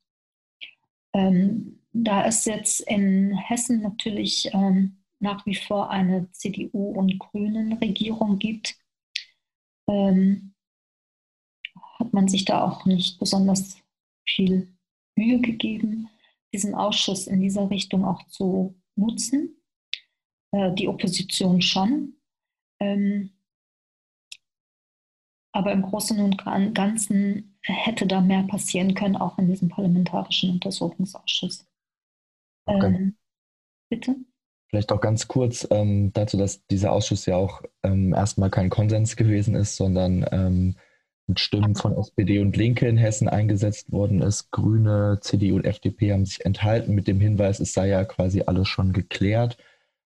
Ähm, 1.13 1.82
da 1.91 2.25
es 2.25 2.45
jetzt 2.45 2.82
in 2.82 3.38
Hessen 3.38 3.82
natürlich 3.82 4.49
ähm, 4.54 4.97
nach 5.25 5.45
wie 5.47 5.55
vor 5.55 5.89
eine 5.89 6.31
CDU- 6.31 6.91
und 6.91 7.17
Grünen-Regierung 7.17 8.38
gibt, 8.38 8.77
ähm, 9.89 10.53
hat 11.99 12.13
man 12.13 12.27
sich 12.27 12.45
da 12.45 12.63
auch 12.63 12.85
nicht 12.85 13.19
besonders 13.19 13.81
viel 14.27 14.71
Mühe 15.17 15.41
gegeben, 15.41 16.09
diesen 16.53 16.75
Ausschuss 16.75 17.25
in 17.27 17.41
dieser 17.41 17.69
Richtung 17.69 18.05
auch 18.05 18.27
zu 18.27 18.75
nutzen. 18.95 19.57
Äh, 20.51 20.73
die 20.75 20.88
Opposition 20.88 21.61
schon. 21.61 22.17
Ähm, 22.79 23.31
aber 25.53 25.71
im 25.71 25.81
Großen 25.81 26.19
und 26.19 26.38
Ganzen 26.73 27.57
hätte 27.61 28.05
da 28.05 28.21
mehr 28.21 28.43
passieren 28.43 28.93
können, 28.93 29.15
auch 29.15 29.38
in 29.39 29.47
diesem 29.47 29.69
parlamentarischen 29.69 30.51
Untersuchungsausschuss. 30.51 31.65
Okay. 32.67 32.85
Ähm, 32.85 33.17
bitte? 33.89 34.17
Vielleicht 34.75 34.91
auch 34.91 34.99
ganz 34.99 35.29
kurz 35.29 35.65
ähm, 35.71 36.11
dazu, 36.11 36.35
dass 36.35 36.67
dieser 36.67 36.91
Ausschuss 36.91 37.25
ja 37.25 37.38
auch 37.38 37.61
ähm, 37.83 38.13
erstmal 38.13 38.49
kein 38.49 38.69
Konsens 38.69 39.15
gewesen 39.15 39.55
ist, 39.55 39.77
sondern 39.77 40.25
ähm, 40.33 40.75
mit 41.27 41.39
Stimmen 41.39 41.75
von 41.75 41.97
SPD 41.97 42.41
und 42.41 42.57
Linke 42.57 42.85
in 42.85 42.97
Hessen 42.97 43.29
eingesetzt 43.29 43.93
worden 43.93 44.21
ist. 44.21 44.51
Grüne, 44.51 45.19
CDU 45.21 45.55
und 45.55 45.65
FDP 45.65 46.11
haben 46.11 46.25
sich 46.25 46.45
enthalten 46.45 46.93
mit 46.93 47.07
dem 47.07 47.21
Hinweis, 47.21 47.61
es 47.61 47.71
sei 47.71 47.88
ja 47.88 48.03
quasi 48.03 48.43
alles 48.47 48.67
schon 48.67 48.91
geklärt. 48.91 49.57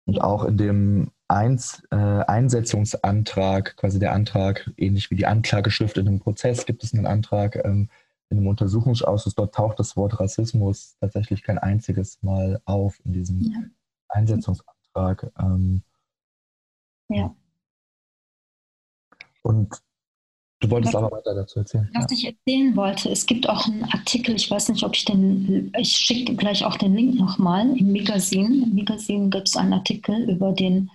Und 0.06 0.22
auch 0.22 0.46
in 0.46 0.56
dem 0.56 1.10
Eins, 1.28 1.82
äh, 1.90 1.96
Einsetzungsantrag, 1.96 3.76
quasi 3.76 3.98
der 3.98 4.14
Antrag, 4.14 4.72
ähnlich 4.78 5.10
wie 5.10 5.16
die 5.16 5.26
Anklageschrift 5.26 5.98
in 5.98 6.08
einem 6.08 6.20
Prozess, 6.20 6.64
gibt 6.64 6.82
es 6.84 6.94
einen 6.94 7.04
Antrag 7.04 7.62
ähm, 7.66 7.90
in 8.30 8.38
einem 8.38 8.46
Untersuchungsausschuss. 8.46 9.34
Dort 9.34 9.54
taucht 9.54 9.78
das 9.78 9.94
Wort 9.94 10.18
Rassismus 10.18 10.96
tatsächlich 11.02 11.42
kein 11.42 11.58
einziges 11.58 12.22
Mal 12.22 12.62
auf 12.64 12.98
in 13.04 13.12
diesem 13.12 13.42
ja. 13.42 13.60
Einsetzungsantrag. 14.14 15.32
Ähm, 15.38 15.82
ja. 17.08 17.34
Und 19.42 19.74
du 20.60 20.70
wolltest 20.70 20.94
was, 20.94 21.02
aber 21.02 21.16
weiter 21.16 21.34
dazu 21.34 21.58
erzählen. 21.58 21.90
Was 21.94 22.10
ja. 22.10 22.16
ich 22.16 22.24
erzählen 22.26 22.76
wollte, 22.76 23.10
es 23.10 23.26
gibt 23.26 23.48
auch 23.48 23.66
einen 23.66 23.84
Artikel, 23.84 24.34
ich 24.34 24.50
weiß 24.50 24.70
nicht, 24.70 24.84
ob 24.84 24.94
ich 24.94 25.04
den, 25.04 25.72
ich 25.76 25.92
schicke 25.92 26.34
gleich 26.34 26.64
auch 26.64 26.76
den 26.76 26.94
Link 26.94 27.16
nochmal 27.16 27.76
im 27.76 27.92
Magazin. 27.92 28.62
Im 28.62 28.74
Magazin 28.74 29.30
gibt 29.30 29.48
es 29.48 29.56
einen 29.56 29.74
Artikel 29.74 30.30
über 30.30 30.52
den 30.52 30.90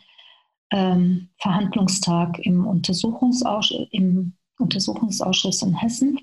ähm, 0.71 1.29
Verhandlungstag 1.37 2.39
im 2.39 2.65
Untersuchungsausschuss, 2.65 3.87
im 3.91 4.33
Untersuchungsausschuss 4.57 5.61
in 5.61 5.75
Hessen. 5.75 6.19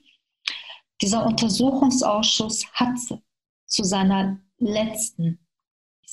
Dieser 1.02 1.26
Untersuchungsausschuss 1.26 2.66
hat 2.72 2.96
zu 3.66 3.85
seiner 3.85 4.38
letzten 4.59 5.45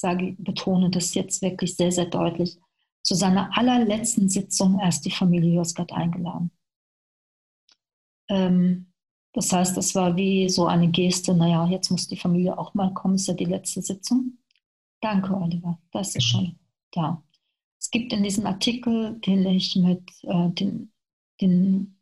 sage, 0.03 0.35
betone 0.37 0.89
das 0.89 1.13
jetzt 1.13 1.41
wirklich 1.41 1.75
sehr, 1.75 1.91
sehr 1.91 2.05
deutlich, 2.05 2.59
zu 3.03 3.15
seiner 3.15 3.57
allerletzten 3.57 4.27
Sitzung 4.29 4.79
erst 4.79 5.05
die 5.05 5.11
Familie 5.11 5.55
Josgat 5.55 5.91
eingeladen. 5.93 6.51
Ähm, 8.29 8.93
das 9.33 9.51
heißt, 9.51 9.77
es 9.77 9.95
war 9.95 10.15
wie 10.15 10.49
so 10.49 10.67
eine 10.67 10.89
Geste, 10.89 11.33
naja, 11.33 11.65
jetzt 11.67 11.89
muss 11.89 12.07
die 12.07 12.17
Familie 12.17 12.57
auch 12.57 12.73
mal 12.73 12.93
kommen, 12.93 13.15
ist 13.15 13.27
ja 13.27 13.33
die 13.33 13.45
letzte 13.45 13.81
Sitzung. 13.81 14.37
Danke, 15.01 15.35
Oliver, 15.35 15.79
das 15.91 16.15
ist 16.15 16.25
schon 16.25 16.59
da. 16.91 17.23
Es 17.79 17.89
gibt 17.89 18.13
in 18.13 18.23
diesem 18.23 18.45
Artikel, 18.45 19.19
den 19.21 19.45
ich 19.47 19.75
mit 19.75 20.03
äh, 20.23 20.49
den, 20.49 20.91
den 21.41 21.99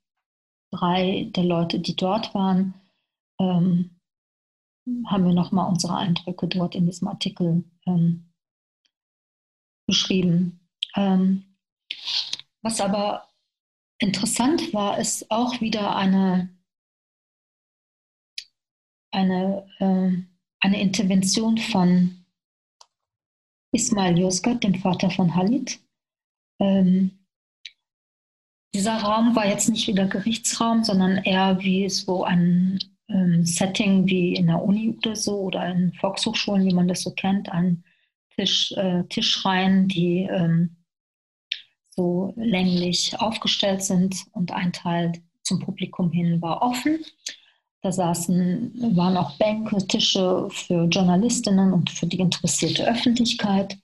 drei 0.71 1.29
der 1.35 1.43
Leute, 1.43 1.79
die 1.79 1.95
dort 1.95 2.33
waren, 2.33 2.73
ähm, 3.39 3.91
haben 5.05 5.25
wir 5.25 5.33
nochmal 5.33 5.69
unsere 5.69 5.95
Eindrücke 5.95 6.47
dort 6.47 6.75
in 6.75 6.85
diesem 6.85 7.07
Artikel 7.07 7.63
ähm, 7.87 8.33
beschrieben. 9.87 10.67
Ähm, 10.95 11.57
was 12.61 12.79
aber 12.81 13.29
interessant 13.99 14.73
war, 14.73 14.99
ist 14.99 15.29
auch 15.31 15.61
wieder 15.61 15.95
eine, 15.95 16.49
eine, 19.11 19.67
äh, 19.79 20.23
eine 20.59 20.81
Intervention 20.81 21.57
von 21.57 22.25
Ismail 23.73 24.19
Yozgat, 24.19 24.63
dem 24.63 24.75
Vater 24.75 25.09
von 25.09 25.35
Halit. 25.35 25.79
Ähm, 26.59 27.25
dieser 28.73 28.97
Raum 28.97 29.35
war 29.35 29.47
jetzt 29.47 29.69
nicht 29.69 29.87
wieder 29.87 30.07
Gerichtsraum, 30.07 30.83
sondern 30.83 31.17
eher 31.17 31.59
wie 31.59 31.89
so 31.89 32.23
ein 32.23 32.79
ähm, 33.13 33.45
Setting 33.45 34.07
wie 34.07 34.35
in 34.35 34.47
der 34.47 34.61
Uni 34.61 34.95
oder 34.97 35.15
so 35.15 35.41
oder 35.41 35.65
in 35.67 35.93
Volkshochschulen, 35.93 36.65
wie 36.65 36.73
man 36.73 36.87
das 36.87 37.01
so 37.01 37.11
kennt, 37.11 37.51
ein 37.51 37.83
Tisch, 38.35 38.71
äh, 38.73 39.03
Tischreihen, 39.09 39.87
die 39.87 40.27
ähm, 40.31 40.77
so 41.89 42.33
länglich 42.35 43.19
aufgestellt 43.19 43.83
sind 43.83 44.25
und 44.31 44.51
ein 44.51 44.71
Teil 44.73 45.13
zum 45.43 45.59
Publikum 45.59 46.11
hin 46.11 46.41
war 46.41 46.61
offen. 46.61 46.99
Da 47.81 47.91
saßen, 47.91 48.95
waren 48.95 49.17
auch 49.17 49.37
Bänke, 49.37 49.85
Tische 49.87 50.47
für 50.51 50.85
Journalistinnen 50.85 51.73
und 51.73 51.89
für 51.89 52.05
die 52.05 52.19
interessierte 52.19 52.87
Öffentlichkeit. 52.87 53.77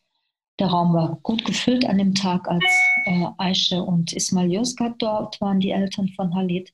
Der 0.59 0.67
Raum 0.67 0.93
war 0.93 1.19
gut 1.23 1.45
gefüllt 1.45 1.85
an 1.85 1.97
dem 1.97 2.13
Tag, 2.15 2.47
als 2.47 2.63
äh, 3.05 3.25
Aische 3.37 3.81
und 3.81 4.13
Ismail 4.13 4.51
Yozgat 4.51 4.95
dort 4.99 5.41
waren, 5.41 5.59
die 5.59 5.71
Eltern 5.71 6.09
von 6.09 6.33
Halid. 6.35 6.73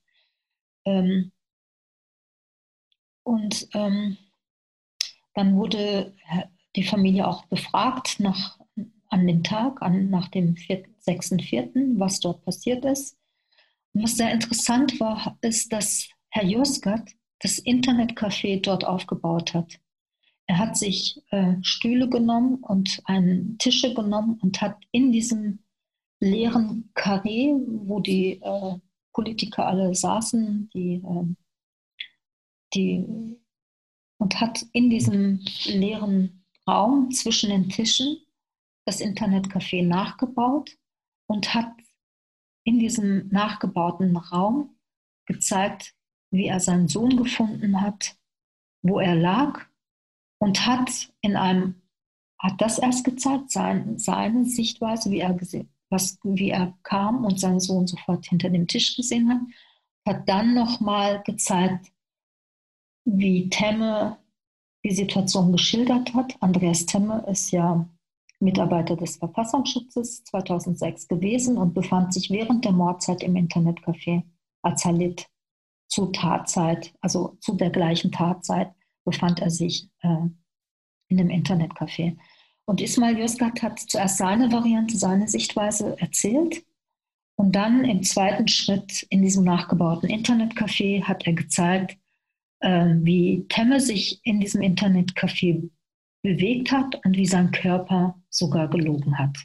Ähm, 0.85 1.31
und 3.23 3.67
ähm, 3.73 4.17
dann 5.33 5.55
wurde 5.55 6.13
die 6.75 6.83
Familie 6.83 7.27
auch 7.27 7.45
befragt 7.45 8.19
nach, 8.19 8.59
an 9.09 9.27
dem 9.27 9.43
Tag, 9.43 9.81
an, 9.81 10.09
nach 10.09 10.27
dem 10.29 10.55
6.4., 10.55 11.99
was 11.99 12.19
dort 12.19 12.43
passiert 12.43 12.85
ist. 12.85 13.17
Und 13.93 14.03
was 14.03 14.17
sehr 14.17 14.31
interessant 14.31 14.99
war, 14.99 15.37
ist, 15.41 15.71
dass 15.71 16.09
Herr 16.29 16.45
Josgat 16.45 17.11
das 17.39 17.59
Internetcafé 17.63 18.61
dort 18.61 18.85
aufgebaut 18.85 19.53
hat. 19.53 19.79
Er 20.45 20.57
hat 20.57 20.77
sich 20.77 21.21
äh, 21.29 21.55
Stühle 21.61 22.09
genommen 22.09 22.55
und 22.55 23.01
einen 23.05 23.57
Tische 23.59 23.93
genommen 23.93 24.39
und 24.41 24.61
hat 24.61 24.77
in 24.91 25.11
diesem 25.11 25.59
leeren 26.19 26.89
Karree, 26.93 27.53
wo 27.67 27.99
die 27.99 28.41
äh, 28.41 28.77
Politiker 29.13 29.67
alle 29.67 29.93
saßen, 29.93 30.69
die, 30.73 30.95
äh, 30.95 31.35
die, 32.73 33.37
und 34.17 34.39
hat 34.39 34.65
in 34.73 34.89
diesem 34.89 35.43
leeren 35.65 36.45
Raum 36.67 37.11
zwischen 37.11 37.49
den 37.49 37.69
Tischen 37.69 38.17
das 38.85 39.01
Internetcafé 39.01 39.85
nachgebaut 39.85 40.77
und 41.27 41.53
hat 41.53 41.71
in 42.65 42.79
diesem 42.79 43.27
nachgebauten 43.29 44.15
Raum 44.15 44.77
gezeigt, 45.25 45.95
wie 46.31 46.47
er 46.47 46.59
seinen 46.59 46.87
Sohn 46.87 47.17
gefunden 47.17 47.81
hat, 47.81 48.17
wo 48.81 48.99
er 48.99 49.15
lag 49.15 49.65
und 50.39 50.65
hat 50.65 51.11
in 51.21 51.35
einem 51.35 51.81
hat 52.39 52.59
das 52.59 52.77
erst 52.77 53.05
gezeigt, 53.05 53.51
sein, 53.51 53.97
seine 53.97 54.43
Sichtweise, 54.43 55.09
wie 55.11 55.19
er 55.19 55.39
was, 55.89 56.19
wie 56.23 56.49
er 56.49 56.77
kam 56.83 57.23
und 57.23 57.39
seinen 57.39 57.61
Sohn 57.61 57.87
sofort 57.87 58.25
hinter 58.25 58.49
dem 58.49 58.67
Tisch 58.67 58.97
gesehen 58.97 59.29
hat, 59.29 59.39
hat 60.05 60.27
dann 60.27 60.53
nochmal 60.53 61.23
gezeigt, 61.23 61.92
wie 63.05 63.49
Temme 63.49 64.17
die 64.83 64.93
Situation 64.93 65.51
geschildert 65.51 66.13
hat. 66.13 66.35
Andreas 66.41 66.85
Temme 66.85 67.25
ist 67.27 67.51
ja 67.51 67.87
Mitarbeiter 68.39 68.95
des 68.95 69.17
Verfassungsschutzes 69.17 70.23
2006 70.25 71.07
gewesen 71.07 71.57
und 71.57 71.73
befand 71.73 72.13
sich 72.13 72.29
während 72.29 72.65
der 72.65 72.73
Mordzeit 72.73 73.23
im 73.23 73.35
Internetcafé 73.35 74.23
als 74.61 74.83
Halit 74.85 75.27
zu 75.87 76.07
Tatzeit, 76.07 76.93
also 77.01 77.37
zu 77.39 77.55
der 77.55 77.69
gleichen 77.69 78.11
Tatzeit, 78.11 78.73
befand 79.05 79.39
er 79.39 79.49
sich 79.49 79.89
äh, 80.01 80.27
in 81.07 81.17
dem 81.17 81.29
Internetcafé. 81.29 82.17
Und 82.65 82.81
Ismail 82.81 83.19
Yozgat 83.19 83.61
hat 83.61 83.79
zuerst 83.79 84.17
seine 84.17 84.51
Variante, 84.51 84.97
seine 84.97 85.27
Sichtweise 85.27 85.99
erzählt. 85.99 86.65
Und 87.35 87.55
dann 87.55 87.83
im 87.83 88.03
zweiten 88.03 88.47
Schritt 88.47 89.03
in 89.09 89.21
diesem 89.21 89.43
nachgebauten 89.43 90.09
Internetcafé 90.09 91.03
hat 91.03 91.25
er 91.25 91.33
gezeigt, 91.33 91.97
äh, 92.63 92.95
wie 93.01 93.45
Temme 93.49 93.79
sich 93.79 94.19
in 94.23 94.39
diesem 94.39 94.61
Internetcafé 94.61 95.69
bewegt 96.23 96.71
hat 96.71 96.99
und 97.05 97.17
wie 97.17 97.25
sein 97.25 97.51
Körper 97.51 98.15
sogar 98.29 98.69
gelogen 98.69 99.17
hat. 99.19 99.37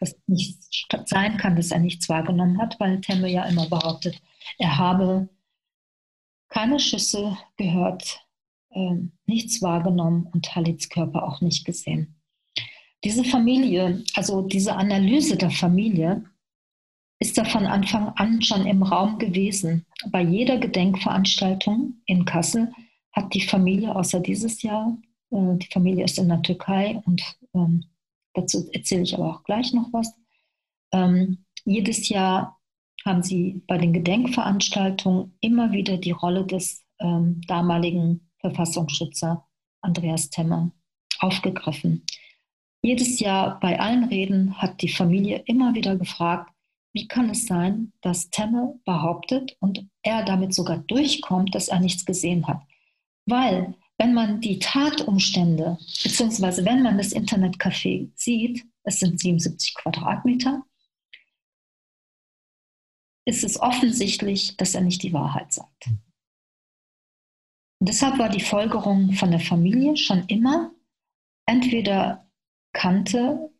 Was 0.00 0.16
nicht 0.26 0.58
sein 1.06 1.36
kann, 1.36 1.56
dass 1.56 1.72
er 1.72 1.80
nichts 1.80 2.08
wahrgenommen 2.08 2.58
hat, 2.58 2.78
weil 2.78 3.00
Temme 3.00 3.28
ja 3.28 3.44
immer 3.44 3.68
behauptet, 3.68 4.22
er 4.58 4.78
habe 4.78 5.28
keine 6.48 6.78
Schüsse 6.78 7.36
gehört, 7.56 8.24
äh, 8.70 8.94
nichts 9.26 9.60
wahrgenommen 9.60 10.28
und 10.32 10.54
Halits 10.54 10.88
Körper 10.88 11.24
auch 11.24 11.40
nicht 11.40 11.64
gesehen. 11.64 12.20
Diese 13.02 13.24
Familie, 13.24 14.04
also 14.14 14.42
diese 14.42 14.76
Analyse 14.76 15.36
der 15.36 15.50
Familie, 15.50 16.24
ist 17.24 17.38
da 17.38 17.44
von 17.44 17.64
Anfang 17.64 18.08
an 18.16 18.42
schon 18.42 18.66
im 18.66 18.82
Raum 18.82 19.18
gewesen. 19.18 19.86
Bei 20.10 20.20
jeder 20.20 20.58
Gedenkveranstaltung 20.58 21.94
in 22.04 22.26
Kassel 22.26 22.70
hat 23.12 23.32
die 23.32 23.40
Familie, 23.40 23.96
außer 23.96 24.20
dieses 24.20 24.60
Jahr, 24.60 24.98
äh, 25.30 25.56
die 25.56 25.68
Familie 25.72 26.04
ist 26.04 26.18
in 26.18 26.28
der 26.28 26.42
Türkei 26.42 27.00
und 27.06 27.22
ähm, 27.54 27.86
dazu 28.34 28.68
erzähle 28.72 29.04
ich 29.04 29.14
aber 29.14 29.30
auch 29.30 29.44
gleich 29.44 29.72
noch 29.72 29.90
was. 29.90 30.12
Ähm, 30.92 31.46
jedes 31.64 32.10
Jahr 32.10 32.60
haben 33.06 33.22
sie 33.22 33.62
bei 33.66 33.78
den 33.78 33.94
Gedenkveranstaltungen 33.94 35.32
immer 35.40 35.72
wieder 35.72 35.96
die 35.96 36.10
Rolle 36.10 36.44
des 36.44 36.84
ähm, 37.00 37.40
damaligen 37.46 38.28
Verfassungsschützer 38.40 39.46
Andreas 39.80 40.28
Temmer 40.28 40.72
aufgegriffen. 41.20 42.04
Jedes 42.82 43.18
Jahr 43.18 43.58
bei 43.60 43.80
allen 43.80 44.04
Reden 44.04 44.60
hat 44.60 44.82
die 44.82 44.90
Familie 44.90 45.42
immer 45.46 45.74
wieder 45.74 45.96
gefragt, 45.96 46.53
wie 46.94 47.08
kann 47.08 47.28
es 47.28 47.46
sein, 47.46 47.92
dass 48.00 48.30
Temme 48.30 48.80
behauptet 48.84 49.56
und 49.60 49.86
er 50.02 50.24
damit 50.24 50.54
sogar 50.54 50.78
durchkommt, 50.78 51.54
dass 51.54 51.68
er 51.68 51.80
nichts 51.80 52.04
gesehen 52.04 52.46
hat? 52.46 52.62
Weil, 53.26 53.74
wenn 53.98 54.14
man 54.14 54.40
die 54.40 54.60
Tatumstände, 54.60 55.76
beziehungsweise 56.02 56.64
wenn 56.64 56.82
man 56.82 56.96
das 56.96 57.12
Internetcafé 57.12 58.10
sieht, 58.14 58.64
es 58.84 59.00
sind 59.00 59.18
77 59.18 59.74
Quadratmeter, 59.74 60.62
ist 63.26 63.42
es 63.42 63.58
offensichtlich, 63.58 64.56
dass 64.56 64.74
er 64.74 64.82
nicht 64.82 65.02
die 65.02 65.12
Wahrheit 65.12 65.52
sagt. 65.52 65.88
Und 67.80 67.88
deshalb 67.88 68.18
war 68.18 68.28
die 68.28 68.40
Folgerung 68.40 69.12
von 69.14 69.30
der 69.30 69.40
Familie 69.40 69.96
schon 69.96 70.26
immer, 70.26 70.72
entweder 71.46 72.30
kannte 72.72 73.50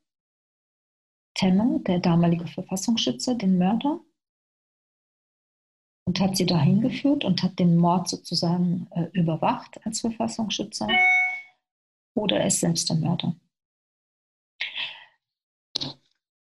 Temme, 1.44 1.78
der 1.80 1.98
damalige 1.98 2.46
Verfassungsschützer, 2.46 3.34
den 3.34 3.58
Mörder 3.58 4.00
und 6.06 6.18
hat 6.18 6.38
sie 6.38 6.46
dahin 6.46 6.80
geführt 6.80 7.22
und 7.22 7.42
hat 7.42 7.58
den 7.58 7.76
Mord 7.76 8.08
sozusagen 8.08 8.88
äh, 8.92 9.10
überwacht 9.12 9.78
als 9.84 10.00
Verfassungsschützer 10.00 10.88
oder 12.14 12.38
er 12.38 12.46
ist 12.46 12.60
selbst 12.60 12.88
der 12.88 12.96
Mörder. 12.96 13.36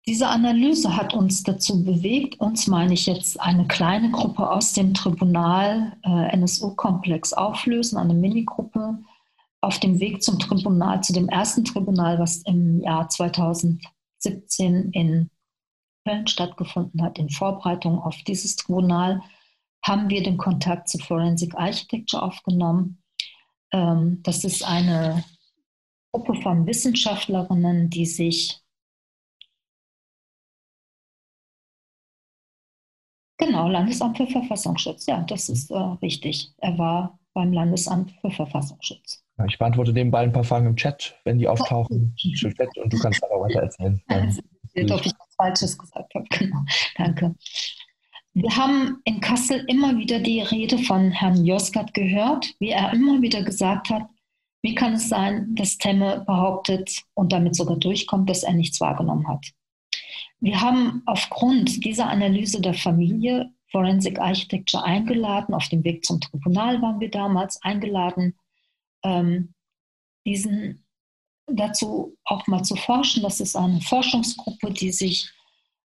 Diese 0.06 0.27
Analyse 0.27 0.95
hat 0.95 1.15
uns 1.15 1.41
dazu 1.41 1.84
bewegt, 1.84 2.39
uns 2.39 2.67
meine 2.67 2.93
ich 2.93 3.08
jetzt 3.08 3.39
eine 3.39 3.65
kleine 3.65 4.12
Gruppe 4.12 4.47
aus 4.51 4.73
dem 4.73 4.93
Tribunal 4.93 5.97
äh, 6.03 6.38
NSU-Komplex 6.38 7.34
auflösen, 7.34 7.97
eine 7.97 8.13
Minigruppe 8.13 8.99
auf 9.60 9.79
dem 9.79 9.99
Weg 9.99 10.21
zum 10.21 10.38
Tribunal, 10.38 11.01
zu 11.01 11.13
dem 11.13 11.29
ersten 11.29 11.65
Tribunal, 11.65 12.19
was 12.19 12.43
im 12.43 12.82
Jahr 12.82 13.10
2017 14.23 14.91
in 14.91 15.29
Köln 16.05 16.27
stattgefunden 16.27 17.01
hat, 17.01 17.19
in 17.19 17.29
Vorbereitung 17.29 17.99
auf 17.99 18.17
dieses 18.23 18.55
Tribunal, 18.55 19.21
haben 19.86 20.09
wir 20.09 20.23
den 20.23 20.38
Kontakt 20.38 20.89
zu 20.89 20.97
Forensic 20.97 21.55
Architecture 21.55 22.23
aufgenommen. 22.23 23.03
Ähm, 23.71 24.21
das 24.23 24.43
ist 24.43 24.63
eine 24.63 25.23
Gruppe 26.12 26.36
von 26.41 26.65
Wissenschaftlerinnen, 26.65 27.89
die 27.89 28.05
sich 28.05 28.59
Genau, 33.38 33.67
Landesamt 33.67 34.17
für 34.17 34.27
Verfassungsschutz. 34.27 35.05
Ja, 35.05 35.21
das 35.23 35.49
ist 35.49 35.69
äh, 35.69 35.75
richtig. 35.75 36.53
Er 36.57 36.77
war 36.77 37.19
beim 37.33 37.51
Landesamt 37.51 38.12
für 38.21 38.31
Verfassungsschutz. 38.31 39.22
Ich 39.48 39.58
beantworte 39.58 39.93
nebenbei 39.93 40.19
ein 40.19 40.32
paar 40.32 40.43
Fragen 40.43 40.67
im 40.67 40.76
Chat, 40.76 41.19
wenn 41.24 41.39
die 41.39 41.48
auftauchen. 41.48 42.15
Chat 42.15 42.78
und 42.78 42.93
du 42.93 43.00
kannst 43.00 43.24
aber 43.24 43.41
weiter 43.41 43.62
erzählen. 43.62 44.02
Ich 44.74 44.91
ob 44.91 45.06
ich 45.06 45.12
was 45.17 45.36
Falsches 45.36 45.78
gesagt 45.78 46.13
habe. 46.13 46.26
Genau. 46.38 46.63
Danke. 46.98 47.36
Wir 48.36 48.56
haben 48.56 49.00
in 49.04 49.19
Kassel 49.19 49.63
immer 49.67 49.98
wieder 49.98 50.19
die 50.19 50.41
Rede 50.41 50.80
von 50.80 51.12
Herrn 51.12 51.46
Josgat 51.46 51.93
gehört, 51.93 52.56
wie 52.60 52.69
er 52.69 52.91
immer 52.91 53.22
wieder 53.22 53.43
gesagt 53.43 53.89
hat, 53.89 54.08
wie 54.63 54.74
kann 54.74 54.93
es 54.93 55.10
sein, 55.10 55.54
dass 55.56 55.78
Temme 55.78 56.24
behauptet 56.26 57.04
und 57.13 57.32
damit 57.32 57.56
sogar 57.56 57.78
durchkommt, 57.78 58.30
dass 58.30 58.43
er 58.43 58.54
nichts 58.54 58.82
wahrgenommen 58.82 59.28
hat. 59.28 59.46
wir 60.39 60.62
haben 60.62 61.04
aufgrund 61.06 61.86
dieser 61.86 62.10
Analyse 62.10 62.60
der 62.60 62.74
Familie 62.74 63.52
Forensic 63.72 64.19
Architecture 64.19 64.84
eingeladen. 64.84 65.54
Auf 65.54 65.67
dem 65.69 65.84
Weg 65.84 66.06
zum 66.06 66.19
Tribunal 66.19 66.82
waren 66.82 67.00
wir 67.00 67.12
damals 67.12 67.62
eingeladen, 67.62 68.36
ähm, 69.03 69.53
diesen 70.25 70.85
dazu 71.47 72.17
auch 72.23 72.47
mal 72.47 72.63
zu 72.63 72.75
forschen. 72.75 73.23
Das 73.23 73.39
ist 73.39 73.55
eine 73.55 73.81
Forschungsgruppe, 73.81 74.71
die 74.71 74.91
sich 74.91 75.31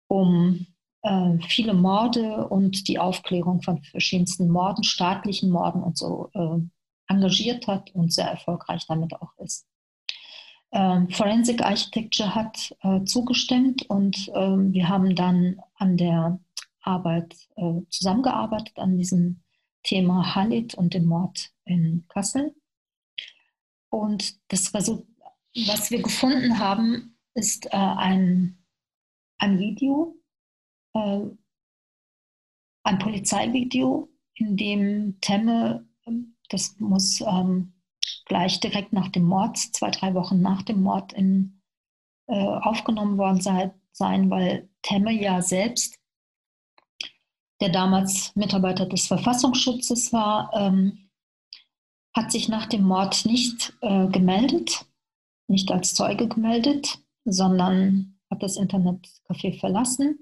um 0.08 0.66
äh, 1.02 1.38
viele 1.48 1.74
Morde 1.74 2.48
und 2.48 2.88
die 2.88 2.98
Aufklärung 2.98 3.62
von 3.62 3.82
verschiedensten 3.82 4.48
Morden, 4.48 4.84
staatlichen 4.84 5.50
Morden 5.50 5.82
und 5.82 5.98
so 5.98 6.30
äh, 6.34 6.58
engagiert 7.08 7.66
hat 7.66 7.90
und 7.94 8.12
sehr 8.12 8.26
erfolgreich 8.26 8.86
damit 8.86 9.12
auch 9.14 9.36
ist. 9.38 9.66
Ähm, 10.72 11.10
Forensic 11.10 11.62
Architecture 11.62 12.34
hat 12.34 12.74
äh, 12.80 13.04
zugestimmt 13.04 13.88
und 13.90 14.30
ähm, 14.34 14.72
wir 14.72 14.88
haben 14.88 15.14
dann 15.14 15.60
an 15.74 15.98
der 15.98 16.40
Arbeit 16.80 17.34
äh, 17.56 17.80
zusammengearbeitet, 17.90 18.78
an 18.78 18.96
diesem 18.96 19.42
Thema 19.82 20.34
Halit 20.34 20.74
und 20.74 20.94
dem 20.94 21.04
Mord 21.04 21.50
in 21.64 22.06
Kassel. 22.08 22.54
Und 23.92 24.40
das 24.50 24.72
Result 24.74 25.06
was 25.54 25.90
wir 25.90 26.02
gefunden 26.02 26.58
haben, 26.58 27.18
ist 27.34 27.66
äh, 27.66 27.76
ein, 27.76 28.64
ein 29.38 29.58
Video, 29.58 30.16
äh, 30.94 31.26
ein 32.84 32.98
Polizeivideo, 32.98 34.08
in 34.34 34.56
dem 34.56 35.20
Temme, 35.20 35.86
ähm, 36.06 36.36
das 36.48 36.78
muss 36.78 37.20
ähm, 37.20 37.74
gleich 38.24 38.60
direkt 38.60 38.94
nach 38.94 39.08
dem 39.08 39.24
Mord, 39.24 39.58
zwei, 39.58 39.90
drei 39.90 40.14
Wochen 40.14 40.40
nach 40.40 40.62
dem 40.62 40.82
Mord 40.82 41.12
in, 41.12 41.60
äh, 42.28 42.34
aufgenommen 42.34 43.18
worden 43.18 43.40
sei, 43.40 43.74
sein, 43.92 44.30
weil 44.30 44.70
Temme 44.80 45.12
ja 45.12 45.42
selbst, 45.42 45.98
der 47.60 47.68
damals 47.68 48.34
Mitarbeiter 48.34 48.86
des 48.86 49.06
Verfassungsschutzes 49.06 50.12
war, 50.14 50.50
ähm, 50.54 51.10
hat 52.14 52.30
sich 52.30 52.48
nach 52.48 52.66
dem 52.66 52.82
Mord 52.82 53.24
nicht 53.24 53.74
äh, 53.80 54.06
gemeldet, 54.08 54.86
nicht 55.48 55.70
als 55.70 55.94
Zeuge 55.94 56.28
gemeldet, 56.28 56.98
sondern 57.24 58.18
hat 58.30 58.42
das 58.42 58.58
Internetcafé 58.58 59.58
verlassen. 59.58 60.18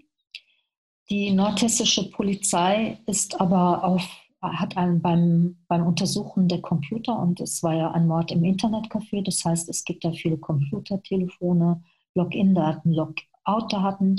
Die 1.08 1.30
nordhessische 1.32 2.10
Polizei 2.10 3.00
ist 3.06 3.40
aber 3.40 3.84
auf 3.84 4.08
hat 4.42 4.76
einen 4.76 5.02
beim, 5.02 5.58
beim 5.68 5.86
Untersuchen 5.86 6.48
der 6.48 6.62
Computer 6.62 7.18
und 7.18 7.40
es 7.40 7.62
war 7.62 7.74
ja 7.74 7.90
ein 7.90 8.06
Mord 8.06 8.32
im 8.32 8.42
Internetcafé, 8.42 9.22
das 9.22 9.44
heißt, 9.44 9.68
es 9.68 9.84
gibt 9.84 10.02
da 10.02 10.12
viele 10.12 10.38
Computertelefone, 10.38 11.82
Login-Daten, 12.14 12.92
Logout-Daten, 12.92 14.18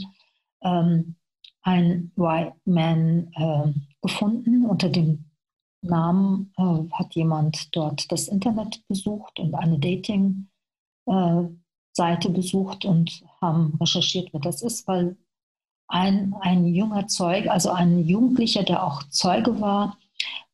ähm, 0.61 1.15
ein 1.63 2.11
White 2.15 2.55
Man 2.65 3.31
äh, 3.35 3.73
gefunden. 4.01 4.65
Unter 4.65 4.89
dem 4.89 5.30
Namen 5.81 6.53
äh, 6.57 6.89
hat 6.93 7.15
jemand 7.15 7.75
dort 7.75 8.11
das 8.11 8.27
Internet 8.27 8.81
besucht 8.87 9.39
und 9.39 9.55
eine 9.55 9.79
Dating-Seite 9.79 10.47
äh, 12.27 12.31
besucht 12.31 12.85
und 12.85 13.23
haben 13.41 13.77
recherchiert, 13.79 14.29
wer 14.31 14.41
das 14.41 14.61
ist, 14.61 14.87
weil 14.87 15.17
ein, 15.87 16.33
ein 16.39 16.65
junger 16.67 17.07
Zeuge, 17.07 17.51
also 17.51 17.71
ein 17.71 17.99
Jugendlicher, 17.99 18.63
der 18.63 18.83
auch 18.83 19.03
Zeuge 19.09 19.59
war, 19.59 19.97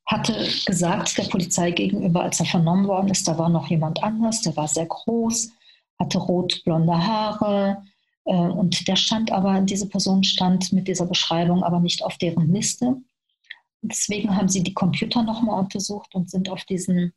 hatte 0.06 0.48
gesagt 0.66 1.18
der 1.18 1.24
Polizei 1.24 1.72
gegenüber, 1.72 2.24
als 2.24 2.40
er 2.40 2.46
vernommen 2.46 2.88
worden 2.88 3.10
ist, 3.10 3.28
da 3.28 3.38
war 3.38 3.50
noch 3.50 3.68
jemand 3.68 4.02
anders, 4.04 4.42
der 4.42 4.56
war 4.56 4.68
sehr 4.68 4.86
groß, 4.86 5.52
hatte 6.00 6.18
rot-blonde 6.18 7.06
Haare 7.06 7.84
äh, 8.26 8.34
und 8.34 8.88
der 8.88 8.96
stand 8.96 9.32
aber, 9.32 9.60
diese 9.62 9.90
Person 9.90 10.24
stand 10.24 10.72
mit 10.72 10.88
dieser 10.88 11.06
Beschreibung 11.06 11.64
aber 11.64 11.80
nicht 11.80 12.04
auf 12.04 12.18
deren 12.18 12.52
Liste. 12.52 12.98
Deswegen 13.90 14.36
haben 14.36 14.50
sie 14.50 14.64
die 14.64 14.74
Computer 14.74 15.24
nochmal 15.24 15.60
untersucht 15.60 16.14
und 16.16 16.30
sind 16.30 16.50
auf 16.50 16.64
diesen 16.66 17.14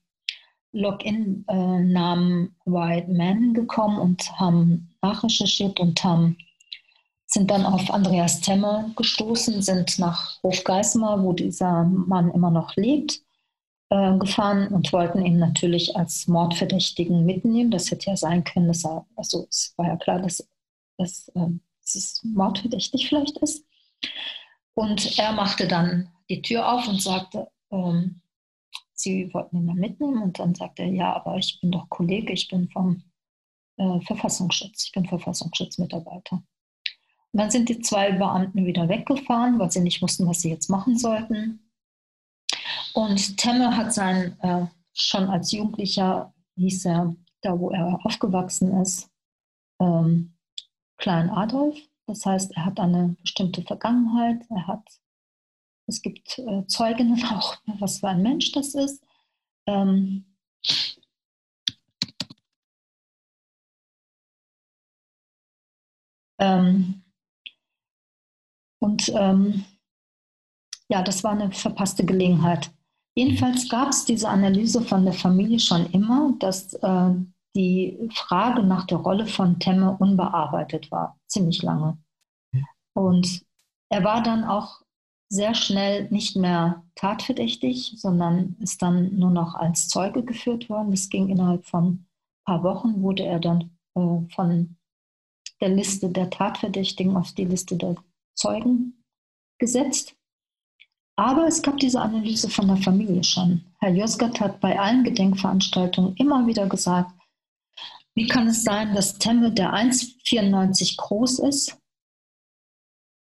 Login-Namen 0.72 2.56
White 2.64 3.10
Man 3.10 3.54
gekommen 3.54 3.98
und 3.98 4.30
haben 4.38 4.94
nachrecherchiert 5.02 5.80
und 5.80 6.02
haben 6.04 6.36
sind 7.26 7.50
dann 7.50 7.64
auf 7.64 7.90
Andreas 7.90 8.40
Temme 8.40 8.92
gestoßen, 8.96 9.62
sind 9.62 9.98
nach 10.00 10.42
Hofgeismar, 10.42 11.22
wo 11.22 11.32
dieser 11.32 11.84
Mann 11.84 12.32
immer 12.32 12.50
noch 12.50 12.74
lebt, 12.74 13.22
äh, 13.90 14.18
gefahren 14.18 14.68
und 14.68 14.92
wollten 14.92 15.24
ihn 15.24 15.38
natürlich 15.38 15.96
als 15.96 16.26
Mordverdächtigen 16.26 17.24
mitnehmen. 17.24 17.70
Das 17.70 17.90
hätte 17.90 18.10
ja 18.10 18.16
sein 18.16 18.42
können, 18.42 18.66
dass 18.66 18.84
er, 18.84 19.06
also 19.14 19.46
es 19.48 19.74
war 19.76 19.86
ja 19.86 19.96
klar, 19.96 20.20
dass, 20.20 20.44
dass, 20.98 21.28
äh, 21.28 21.46
dass 21.82 21.94
es 21.94 22.20
mordverdächtig 22.24 23.08
vielleicht 23.08 23.38
ist. 23.38 23.64
Und 24.80 25.18
er 25.18 25.32
machte 25.32 25.68
dann 25.68 26.08
die 26.30 26.40
Tür 26.40 26.72
auf 26.72 26.88
und 26.88 27.02
sagte, 27.02 27.48
ähm, 27.70 28.22
Sie 28.94 29.28
wollten 29.34 29.58
ihn 29.58 29.66
dann 29.66 29.76
mitnehmen. 29.76 30.22
Und 30.22 30.38
dann 30.38 30.54
sagte 30.54 30.84
er, 30.84 30.88
ja, 30.88 31.14
aber 31.14 31.36
ich 31.36 31.60
bin 31.60 31.70
doch 31.70 31.90
Kollege, 31.90 32.32
ich 32.32 32.48
bin 32.48 32.66
vom 32.70 33.02
äh, 33.76 34.00
Verfassungsschutz, 34.00 34.86
ich 34.86 34.92
bin 34.92 35.04
Verfassungsschutzmitarbeiter. 35.04 36.36
Und 36.36 37.38
dann 37.38 37.50
sind 37.50 37.68
die 37.68 37.80
zwei 37.80 38.12
Beamten 38.12 38.64
wieder 38.64 38.88
weggefahren, 38.88 39.58
weil 39.58 39.70
sie 39.70 39.82
nicht 39.82 40.00
wussten, 40.00 40.26
was 40.26 40.40
sie 40.40 40.48
jetzt 40.48 40.70
machen 40.70 40.96
sollten. 40.96 41.70
Und 42.94 43.36
Temme 43.36 43.76
hat 43.76 43.92
sein, 43.92 44.38
äh, 44.40 44.64
schon 44.94 45.28
als 45.28 45.52
Jugendlicher, 45.52 46.32
hieß 46.56 46.86
er, 46.86 47.14
da 47.42 47.58
wo 47.58 47.68
er 47.68 47.98
aufgewachsen 48.06 48.80
ist, 48.80 49.10
ähm, 49.78 50.38
Klein 50.96 51.28
Adolf. 51.28 51.76
Das 52.10 52.26
heißt, 52.26 52.56
er 52.56 52.64
hat 52.64 52.80
eine 52.80 53.16
bestimmte 53.22 53.62
Vergangenheit. 53.62 54.44
Er 54.50 54.66
hat, 54.66 54.84
es 55.86 56.02
gibt 56.02 56.40
äh, 56.40 56.66
Zeuginnen 56.66 57.22
auch, 57.30 57.56
was 57.78 58.00
für 58.00 58.08
ein 58.08 58.22
Mensch 58.22 58.50
das 58.50 58.74
ist. 58.74 59.04
Ähm, 59.66 60.24
ähm, 66.40 67.04
und 68.80 69.08
ähm, 69.14 69.64
ja, 70.88 71.02
das 71.02 71.22
war 71.22 71.30
eine 71.30 71.52
verpasste 71.52 72.04
Gelegenheit. 72.04 72.72
Jedenfalls 73.14 73.68
gab 73.68 73.90
es 73.90 74.04
diese 74.04 74.28
Analyse 74.28 74.82
von 74.82 75.04
der 75.04 75.14
Familie 75.14 75.60
schon 75.60 75.86
immer, 75.92 76.34
dass 76.40 76.74
äh, 76.74 77.14
die 77.56 77.98
Frage 78.14 78.62
nach 78.62 78.86
der 78.86 78.98
Rolle 78.98 79.26
von 79.26 79.58
Temme 79.58 79.96
unbearbeitet 79.98 80.90
war, 80.90 81.18
ziemlich 81.26 81.62
lange. 81.62 81.98
Und 82.94 83.44
er 83.88 84.04
war 84.04 84.22
dann 84.22 84.44
auch 84.44 84.80
sehr 85.28 85.54
schnell 85.54 86.08
nicht 86.10 86.36
mehr 86.36 86.84
tatverdächtig, 86.96 87.94
sondern 87.96 88.56
ist 88.60 88.82
dann 88.82 89.16
nur 89.16 89.30
noch 89.30 89.54
als 89.54 89.88
Zeuge 89.88 90.24
geführt 90.24 90.68
worden. 90.68 90.90
Das 90.90 91.08
ging 91.08 91.28
innerhalb 91.28 91.66
von 91.66 91.86
ein 91.86 92.06
paar 92.44 92.62
Wochen, 92.64 93.02
wurde 93.02 93.24
er 93.24 93.38
dann 93.38 93.76
äh, 93.94 94.34
von 94.34 94.76
der 95.60 95.68
Liste 95.68 96.08
der 96.08 96.30
Tatverdächtigen 96.30 97.16
auf 97.16 97.32
die 97.32 97.44
Liste 97.44 97.76
der 97.76 97.94
Zeugen 98.34 99.04
gesetzt. 99.58 100.16
Aber 101.16 101.46
es 101.46 101.62
gab 101.62 101.76
diese 101.78 102.00
Analyse 102.00 102.48
von 102.48 102.66
der 102.66 102.78
Familie 102.78 103.22
schon. 103.22 103.64
Herr 103.78 103.90
Josgat 103.90 104.40
hat 104.40 104.60
bei 104.60 104.78
allen 104.78 105.04
Gedenkveranstaltungen 105.04 106.16
immer 106.16 106.46
wieder 106.46 106.66
gesagt, 106.66 107.12
wie 108.16 108.26
kann 108.26 108.48
es 108.48 108.64
sein, 108.64 108.94
dass 108.94 109.18
Temme, 109.18 109.52
der 109.52 109.72
1,94 109.72 110.96
groß 110.96 111.40
ist, 111.40 111.78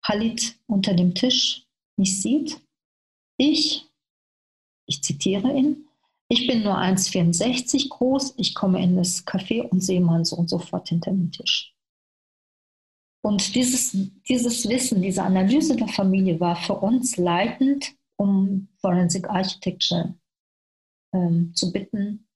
Halit 0.03 0.59
unter 0.67 0.93
dem 0.93 1.15
Tisch 1.15 1.65
nicht 1.97 2.21
sieht? 2.21 2.61
Ich, 3.37 3.89
ich 4.87 5.01
zitiere 5.01 5.51
ihn, 5.51 5.87
ich 6.29 6.47
bin 6.47 6.63
nur 6.63 6.77
1,64 6.77 7.89
groß, 7.89 8.35
ich 8.37 8.55
komme 8.55 8.81
in 8.81 8.95
das 8.95 9.25
Café 9.25 9.61
und 9.61 9.81
sehe 9.81 10.01
meinen 10.01 10.25
Sohn 10.25 10.47
sofort 10.47 10.89
hinter 10.89 11.11
dem 11.11 11.31
Tisch. 11.31 11.75
Und 13.23 13.55
dieses, 13.55 13.97
dieses 14.27 14.69
Wissen, 14.69 15.01
diese 15.01 15.23
Analyse 15.23 15.75
der 15.75 15.87
Familie 15.87 16.39
war 16.39 16.55
für 16.55 16.75
uns 16.75 17.17
leitend, 17.17 17.95
um 18.17 18.67
Forensic 18.77 19.27
Architecture 19.27 20.15
ähm, 21.13 21.51
zu 21.55 21.71
bitten, 21.71 22.27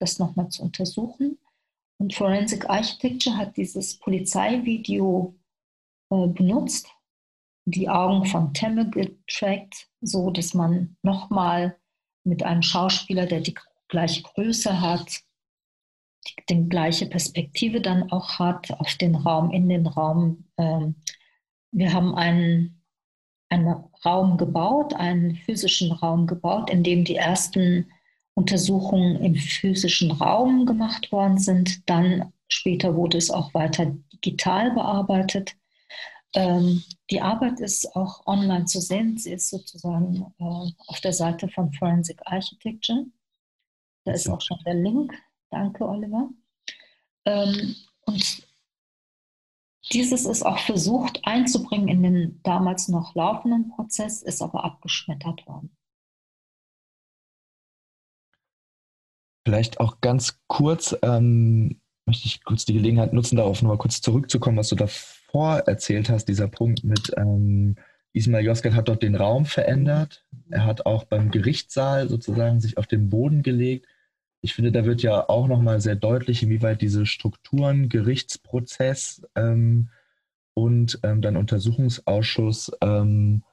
das 0.00 0.18
nochmal 0.18 0.48
zu 0.48 0.62
untersuchen. 0.62 1.38
Und 2.00 2.14
Forensic 2.14 2.68
Architecture 2.70 3.36
hat 3.36 3.56
dieses 3.56 3.98
Polizeivideo 3.98 5.36
äh, 6.10 6.26
benutzt, 6.28 6.88
die 7.64 7.88
Augen 7.88 8.24
von 8.24 8.54
Temme 8.54 8.88
getrackt, 8.88 9.88
so 10.00 10.30
dass 10.30 10.54
man 10.54 10.96
nochmal 11.02 11.76
mit 12.24 12.42
einem 12.42 12.62
Schauspieler, 12.62 13.26
der 13.26 13.40
die 13.40 13.54
gleiche 13.88 14.22
Größe 14.22 14.80
hat, 14.80 15.22
die 16.48 16.68
gleiche 16.68 17.06
Perspektive 17.06 17.80
dann 17.80 18.10
auch 18.10 18.38
hat 18.38 18.70
auf 18.72 18.94
den 18.94 19.14
Raum, 19.14 19.50
in 19.50 19.68
den 19.68 19.86
Raum. 19.86 20.44
Ähm, 20.56 20.96
wir 21.72 21.92
haben 21.92 22.14
einen, 22.14 22.82
einen 23.50 23.84
Raum 24.04 24.36
gebaut, 24.36 24.94
einen 24.94 25.36
physischen 25.36 25.92
Raum 25.92 26.26
gebaut, 26.26 26.70
in 26.70 26.82
dem 26.82 27.04
die 27.04 27.16
ersten 27.16 27.90
Untersuchungen 28.38 29.16
im 29.16 29.34
physischen 29.34 30.12
Raum 30.12 30.64
gemacht 30.64 31.10
worden 31.10 31.38
sind. 31.38 31.88
Dann 31.90 32.32
später 32.46 32.94
wurde 32.94 33.18
es 33.18 33.32
auch 33.32 33.52
weiter 33.52 33.96
digital 34.14 34.70
bearbeitet. 34.70 35.56
Ähm, 36.34 36.84
die 37.10 37.20
Arbeit 37.20 37.58
ist 37.58 37.96
auch 37.96 38.24
online 38.28 38.66
zu 38.66 38.80
sehen. 38.80 39.18
Sie 39.18 39.32
ist 39.32 39.50
sozusagen 39.50 40.32
äh, 40.38 40.70
auf 40.86 41.00
der 41.02 41.12
Seite 41.12 41.48
von 41.48 41.72
Forensic 41.72 42.20
Architecture. 42.26 43.06
Da 44.04 44.12
ist 44.12 44.28
auch 44.28 44.40
schon 44.40 44.58
der 44.64 44.74
Link. 44.74 45.12
Danke, 45.50 45.88
Oliver. 45.88 46.28
Ähm, 47.24 47.74
und 48.06 48.46
dieses 49.92 50.26
ist 50.26 50.46
auch 50.46 50.58
versucht 50.60 51.22
einzubringen 51.24 51.88
in 51.88 52.02
den 52.04 52.40
damals 52.44 52.86
noch 52.86 53.16
laufenden 53.16 53.70
Prozess, 53.70 54.22
ist 54.22 54.42
aber 54.42 54.62
abgeschmettert 54.62 55.44
worden. 55.48 55.76
Vielleicht 59.48 59.80
auch 59.80 60.02
ganz 60.02 60.40
kurz, 60.46 60.94
ähm, 61.00 61.80
möchte 62.04 62.26
ich 62.26 62.44
kurz 62.44 62.66
die 62.66 62.74
Gelegenheit 62.74 63.14
nutzen, 63.14 63.36
darauf 63.36 63.62
nochmal 63.62 63.78
kurz 63.78 64.02
zurückzukommen, 64.02 64.58
was 64.58 64.68
du 64.68 64.76
davor 64.76 65.60
erzählt 65.60 66.10
hast, 66.10 66.26
dieser 66.26 66.48
Punkt 66.48 66.84
mit 66.84 67.14
ähm, 67.16 67.76
Ismail 68.12 68.44
Yozgat 68.44 68.74
hat 68.74 68.88
dort 68.88 69.02
den 69.02 69.14
Raum 69.14 69.46
verändert. 69.46 70.22
Er 70.50 70.66
hat 70.66 70.84
auch 70.84 71.04
beim 71.04 71.30
Gerichtssaal 71.30 72.10
sozusagen 72.10 72.60
sich 72.60 72.76
auf 72.76 72.86
den 72.86 73.08
Boden 73.08 73.42
gelegt. 73.42 73.86
Ich 74.42 74.52
finde, 74.52 74.70
da 74.70 74.84
wird 74.84 75.00
ja 75.00 75.26
auch 75.30 75.48
nochmal 75.48 75.80
sehr 75.80 75.96
deutlich, 75.96 76.42
inwieweit 76.42 76.82
diese 76.82 77.06
Strukturen, 77.06 77.88
Gerichtsprozess 77.88 79.22
ähm, 79.34 79.88
und 80.52 81.00
ähm, 81.04 81.22
dann 81.22 81.38
Untersuchungsausschuss 81.38 82.70
ähm, 82.82 83.44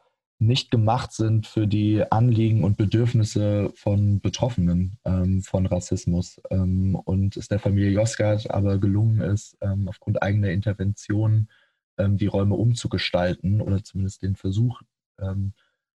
nicht 0.45 0.71
gemacht 0.71 1.11
sind 1.11 1.47
für 1.47 1.67
die 1.67 2.03
Anliegen 2.11 2.63
und 2.63 2.77
Bedürfnisse 2.77 3.71
von 3.75 4.19
Betroffenen 4.19 4.97
ähm, 5.05 5.41
von 5.41 5.65
Rassismus. 5.65 6.41
Ähm, 6.49 6.95
und 6.95 7.37
es 7.37 7.47
der 7.47 7.59
Familie 7.59 7.91
Josgard 7.91 8.49
aber 8.51 8.77
gelungen 8.77 9.21
ist, 9.21 9.57
ähm, 9.61 9.87
aufgrund 9.87 10.21
eigener 10.21 10.49
Intervention 10.49 11.49
ähm, 11.97 12.17
die 12.17 12.27
Räume 12.27 12.55
umzugestalten 12.55 13.61
oder 13.61 13.83
zumindest 13.83 14.21
den 14.21 14.35
Versuch 14.35 14.81
ähm, 15.19 15.53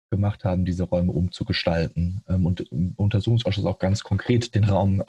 gemacht 0.10 0.44
haben, 0.44 0.66
diese 0.66 0.84
Räume 0.84 1.12
umzugestalten. 1.12 2.22
Ähm, 2.28 2.46
und 2.46 2.62
im 2.62 2.94
Untersuchungsausschuss 2.96 3.66
auch 3.66 3.80
ganz 3.80 4.04
konkret 4.04 4.56
den 4.56 4.64
Raum 4.64 5.04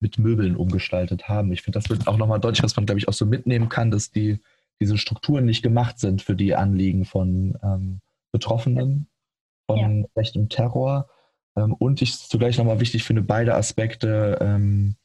mit 0.00 0.18
Möbeln 0.18 0.56
umgestaltet 0.56 1.28
haben. 1.28 1.52
Ich 1.52 1.62
finde, 1.62 1.78
das 1.78 1.88
wird 1.88 2.06
auch 2.06 2.18
nochmal 2.18 2.40
deutlich, 2.40 2.62
was 2.62 2.76
man, 2.76 2.86
glaube 2.86 2.98
ich, 2.98 3.08
auch 3.08 3.14
so 3.14 3.26
mitnehmen 3.26 3.68
kann, 3.68 3.90
dass 3.90 4.10
die, 4.10 4.40
diese 4.80 4.98
Strukturen 4.98 5.46
nicht 5.46 5.62
gemacht 5.62 5.98
sind 5.98 6.20
für 6.20 6.34
die 6.34 6.54
Anliegen 6.54 7.04
von 7.04 7.56
Betroffenen 8.34 9.06
von 9.70 9.78
ja. 9.78 10.06
Recht 10.16 10.36
und 10.36 10.50
Terror. 10.50 11.08
Ähm, 11.56 11.72
und 11.74 12.02
ich 12.02 12.18
zugleich 12.18 12.58
nochmal 12.58 12.80
wichtig 12.80 13.04
finde, 13.04 13.22
beide 13.22 13.54
Aspekte, 13.54 14.38
ähm, 14.40 14.96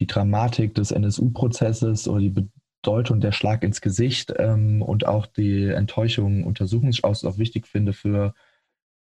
die 0.00 0.06
Dramatik 0.06 0.74
des 0.76 0.92
NSU-Prozesses 0.92 2.06
oder 2.06 2.20
die 2.20 2.48
Bedeutung 2.82 3.20
der 3.20 3.32
Schlag 3.32 3.64
ins 3.64 3.80
Gesicht 3.80 4.32
ähm, 4.38 4.82
und 4.82 5.04
auch 5.04 5.26
die 5.26 5.64
Enttäuschung 5.66 6.44
Untersuchungsausschusses 6.44 7.34
auch 7.34 7.38
wichtig 7.38 7.66
finde 7.66 7.92
für 7.92 8.34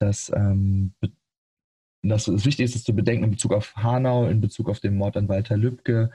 das, 0.01 0.33
ähm, 0.35 0.95
dass 2.03 2.27
es 2.27 2.47
wichtig 2.47 2.65
ist, 2.65 2.75
es 2.75 2.85
zu 2.85 2.97
bedenken 2.97 3.25
in 3.25 3.31
Bezug 3.33 3.53
auf 3.53 3.77
Hanau, 3.77 4.27
in 4.27 4.41
Bezug 4.41 4.71
auf 4.71 4.81
den 4.81 4.97
Mord 4.97 5.19
an 5.19 5.29
Walter 5.29 5.59
Lübcke, 5.59 6.11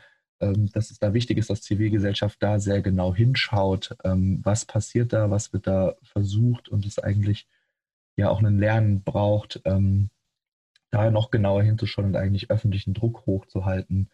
dass 0.74 0.92
es 0.92 1.00
da 1.00 1.14
wichtig 1.14 1.38
ist, 1.38 1.50
dass 1.50 1.62
Zivilgesellschaft 1.62 2.42
da 2.42 2.60
sehr 2.60 2.82
genau 2.82 3.14
hinschaut, 3.14 3.96
ähm, 4.04 4.40
was 4.44 4.66
passiert 4.66 5.14
da, 5.14 5.30
was 5.30 5.54
wird 5.54 5.68
da 5.68 5.96
versucht 6.04 6.70
und 6.70 6.86
es 6.86 7.00
eigentlich 7.00 7.48
ja 8.18 8.30
auch 8.30 8.42
ein 8.42 8.60
Lernen 8.60 9.04
braucht, 9.04 9.62
ähm, 9.66 10.10
da 10.92 11.10
noch 11.10 11.32
genauer 11.32 11.64
hinzuschauen 11.64 12.08
und 12.08 12.16
eigentlich 12.16 12.52
öffentlichen 12.52 12.94
Druck 12.94 13.26
hochzuhalten, 13.26 14.12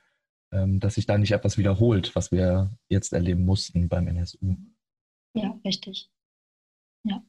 dass 0.51 0.95
sich 0.95 1.05
da 1.05 1.17
nicht 1.17 1.33
etwas 1.33 1.59
wiederholt, 1.59 2.15
was 2.15 2.31
wir 2.31 2.71
jetzt 2.87 3.13
erleben 3.13 3.45
mussten 3.45 3.87
beim 3.87 4.07
NSU. 4.07 4.55
Ja, 5.33 5.59
richtig. 5.65 6.09
Ja. 7.03 7.21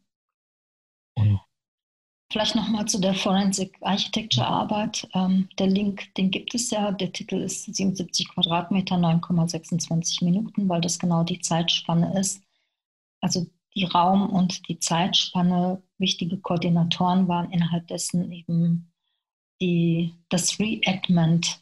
Vielleicht 2.30 2.54
nochmal 2.54 2.86
zu 2.86 3.00
der 3.00 3.14
Forensic 3.14 3.76
Architecture 3.80 4.46
Arbeit. 4.46 5.08
Ähm, 5.14 5.48
der 5.58 5.66
Link, 5.66 6.14
den 6.14 6.30
gibt 6.30 6.54
es 6.54 6.70
ja. 6.70 6.92
Der 6.92 7.12
Titel 7.12 7.40
ist 7.40 7.64
77 7.74 8.28
Quadratmeter, 8.28 8.94
9,26 8.94 10.24
Minuten, 10.24 10.68
weil 10.68 10.80
das 10.80 11.00
genau 11.00 11.24
die 11.24 11.40
Zeitspanne 11.40 12.16
ist. 12.18 12.40
Also 13.20 13.46
die 13.74 13.84
Raum- 13.84 14.30
und 14.30 14.68
die 14.68 14.78
Zeitspanne, 14.78 15.82
wichtige 15.98 16.38
Koordinatoren 16.38 17.26
waren 17.26 17.50
innerhalb 17.50 17.88
dessen 17.88 18.30
eben 18.30 18.92
die, 19.60 20.14
das 20.28 20.60
Reenactment 20.60 21.60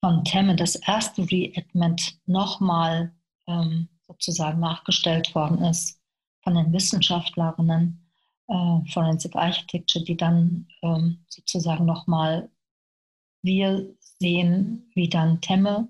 von 0.00 0.22
Temme, 0.24 0.54
das 0.54 0.76
erste 0.76 1.28
Reenactment 1.30 2.18
nochmal 2.26 3.14
ähm, 3.46 3.88
sozusagen 4.06 4.60
nachgestellt 4.60 5.34
worden 5.34 5.62
ist 5.64 5.98
von 6.42 6.54
den 6.54 6.72
Wissenschaftlerinnen 6.74 8.05
äh, 8.48 8.90
Forensic 8.92 9.34
Architecture, 9.36 10.04
die 10.04 10.16
dann 10.16 10.66
ähm, 10.82 11.18
sozusagen 11.28 11.84
nochmal, 11.84 12.50
wir 13.42 13.94
sehen, 14.18 14.90
wie 14.94 15.08
dann 15.08 15.40
Temme 15.40 15.88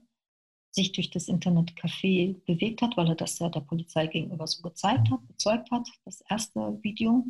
sich 0.70 0.92
durch 0.92 1.10
das 1.10 1.28
Internetcafé 1.28 2.36
bewegt 2.44 2.82
hat, 2.82 2.96
weil 2.96 3.08
er 3.08 3.14
das 3.14 3.38
ja 3.38 3.48
der 3.48 3.60
Polizei 3.60 4.06
gegenüber 4.06 4.46
so 4.46 4.62
gezeigt 4.62 5.10
hat, 5.10 5.26
bezeugt 5.26 5.70
hat, 5.70 5.88
das 6.04 6.20
erste 6.28 6.78
Video. 6.82 7.24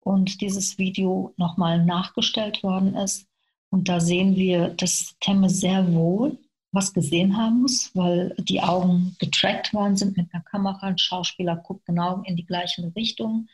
Und 0.00 0.40
dieses 0.40 0.78
Video 0.78 1.34
nochmal 1.36 1.84
nachgestellt 1.84 2.62
worden 2.62 2.94
ist. 2.94 3.26
Und 3.68 3.88
da 3.88 4.00
sehen 4.00 4.34
wir, 4.34 4.70
dass 4.70 5.14
Temme 5.20 5.50
sehr 5.50 5.92
wohl 5.92 6.38
was 6.72 6.92
gesehen 6.92 7.36
haben 7.36 7.62
muss, 7.62 7.90
weil 7.94 8.34
die 8.38 8.62
Augen 8.62 9.16
getrackt 9.18 9.74
worden 9.74 9.96
sind 9.96 10.16
mit 10.16 10.32
einer 10.32 10.42
Kamera. 10.44 10.86
Ein 10.86 10.98
Schauspieler 10.98 11.56
guckt 11.56 11.84
genau 11.84 12.22
in 12.24 12.36
die 12.36 12.46
gleiche 12.46 12.92
Richtung 12.94 13.48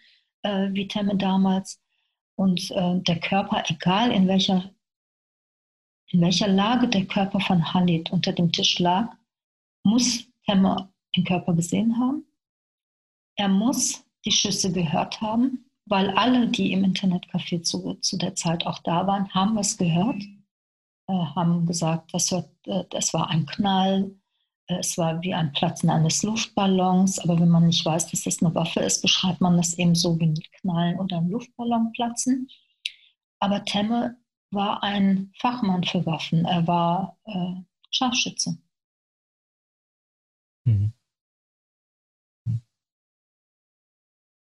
äh, 0.47 0.73
wie 0.73 0.89
Temme 0.89 1.17
damals. 1.17 1.81
Und 2.37 2.71
äh, 2.71 3.01
der 3.01 3.21
Körper, 3.21 3.65
egal 3.69 4.13
in 4.13 4.29
welcher, 4.29 4.71
in 6.09 6.21
welcher 6.21 6.49
Lage 6.49 6.89
der 6.89 7.07
Körper 7.07 7.41
von 7.41 7.73
Halid 7.73 8.11
unter 8.11 8.33
dem 8.33 8.53
Tisch 8.53 8.79
lag, 8.79 9.13
muss 9.83 10.27
Temme 10.45 10.93
den 11.17 11.25
Körper 11.25 11.55
gesehen 11.55 11.99
haben. 11.99 12.25
Er 13.37 13.49
muss 13.49 14.05
die 14.25 14.33
Schüsse 14.33 14.73
gehört 14.73 15.21
haben, 15.21 15.67
weil 15.87 16.11
alle, 16.11 16.49
die 16.49 16.73
im 16.73 16.85
Internetcafé 16.85 17.63
zu, 17.63 17.95
zu 17.95 18.17
der 18.19 18.35
Zeit 18.35 18.67
auch 18.67 18.81
da 18.81 19.07
waren, 19.07 19.33
haben 19.33 19.57
es 19.59 19.77
gehört, 19.77 20.23
äh, 21.09 21.13
haben 21.13 21.67
gesagt, 21.67 22.13
das, 22.13 22.31
hört, 22.31 22.51
äh, 22.67 22.85
das 22.91 23.15
war 23.15 23.31
ein 23.31 23.47
Knall, 23.47 24.15
es 24.69 24.99
war 24.99 25.23
wie 25.23 25.33
ein 25.33 25.53
Platzen 25.53 25.91
eines 25.91 26.23
Luftballons, 26.23 27.21
aber 27.21 27.39
wenn 27.39 27.49
man 27.49 27.67
nicht 27.67 27.85
weiß, 27.85 28.11
dass 28.11 28.23
das 28.23 28.43
eine 28.43 28.55
Waffe 28.55 28.81
ist, 28.81 29.01
beschreibt 29.01 29.41
man 29.41 29.57
das 29.57 29.75
eben 29.75 29.95
so 29.95 30.19
wie 30.19 30.27
ein 30.27 30.35
Knallen 30.61 30.99
oder 30.99 31.19
ein 31.19 31.31
Luftballon 31.31 31.93
platzen. 31.93 32.49
Aber 33.39 33.65
Temme 33.65 34.17
war 34.51 34.83
ein 34.83 35.33
Fachmann 35.39 35.85
für 35.85 36.05
Waffen. 36.05 36.45
Er 36.47 36.67
war 36.67 37.17
äh, 37.27 37.55
Scharfschütze. 37.91 38.59
Mhm. 40.65 40.93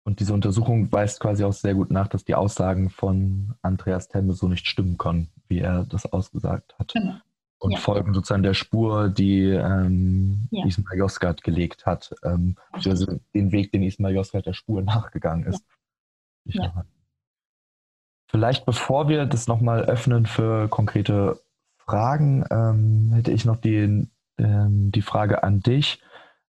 Und 0.02 0.18
diese 0.18 0.34
Untersuchung 0.34 0.90
weist 0.90 1.20
quasi 1.20 1.44
auch 1.44 1.52
sehr 1.52 1.74
gut 1.74 1.92
nach, 1.92 2.08
dass 2.08 2.24
die 2.24 2.34
Aussagen 2.34 2.90
von 2.90 3.54
Andreas 3.62 4.08
Temme 4.08 4.32
so 4.32 4.48
nicht 4.48 4.66
stimmen 4.66 4.98
können, 4.98 5.30
wie 5.46 5.60
er 5.60 5.84
das 5.84 6.06
ausgesagt 6.06 6.76
hat. 6.80 6.94
Genau 6.94 7.20
und 7.60 7.72
ja. 7.72 7.78
folgen 7.78 8.14
sozusagen 8.14 8.42
der 8.42 8.54
Spur, 8.54 9.10
die 9.10 9.44
ähm, 9.44 10.48
ja. 10.50 10.64
Ismail 10.64 10.98
Yozgat 10.98 11.44
gelegt 11.44 11.84
hat, 11.84 12.14
ähm, 12.24 12.56
also 12.72 13.18
den 13.34 13.52
Weg, 13.52 13.70
den 13.70 13.82
Ismail 13.82 14.14
Yozgat 14.14 14.46
der 14.46 14.54
Spur 14.54 14.82
nachgegangen 14.82 15.46
ist. 15.46 15.62
Ja. 16.44 16.84
Vielleicht 18.28 18.64
bevor 18.64 19.08
wir 19.08 19.26
das 19.26 19.46
nochmal 19.46 19.84
öffnen 19.84 20.24
für 20.24 20.68
konkrete 20.68 21.38
Fragen, 21.76 22.44
ähm, 22.50 23.12
hätte 23.12 23.30
ich 23.30 23.44
noch 23.44 23.56
die, 23.56 24.08
ähm, 24.38 24.90
die 24.92 25.02
Frage 25.02 25.42
an 25.42 25.60
dich, 25.60 26.00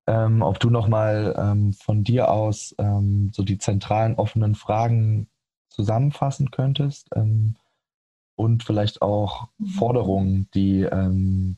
ähm, 0.08 0.42
ob 0.42 0.60
du 0.60 0.70
nochmal 0.70 1.36
ähm, 1.38 1.74
von 1.74 2.04
dir 2.04 2.32
aus 2.32 2.74
ähm, 2.78 3.32
so 3.34 3.44
die 3.44 3.58
zentralen 3.58 4.16
offenen 4.16 4.56
Fragen 4.56 5.30
zusammenfassen 5.70 6.52
könntest. 6.52 7.10
Ähm, 7.16 7.58
und 8.42 8.64
vielleicht 8.64 9.04
auch. 9.04 9.48
Forderungen, 9.78 10.50
die, 10.56 10.82
ähm, 10.82 11.58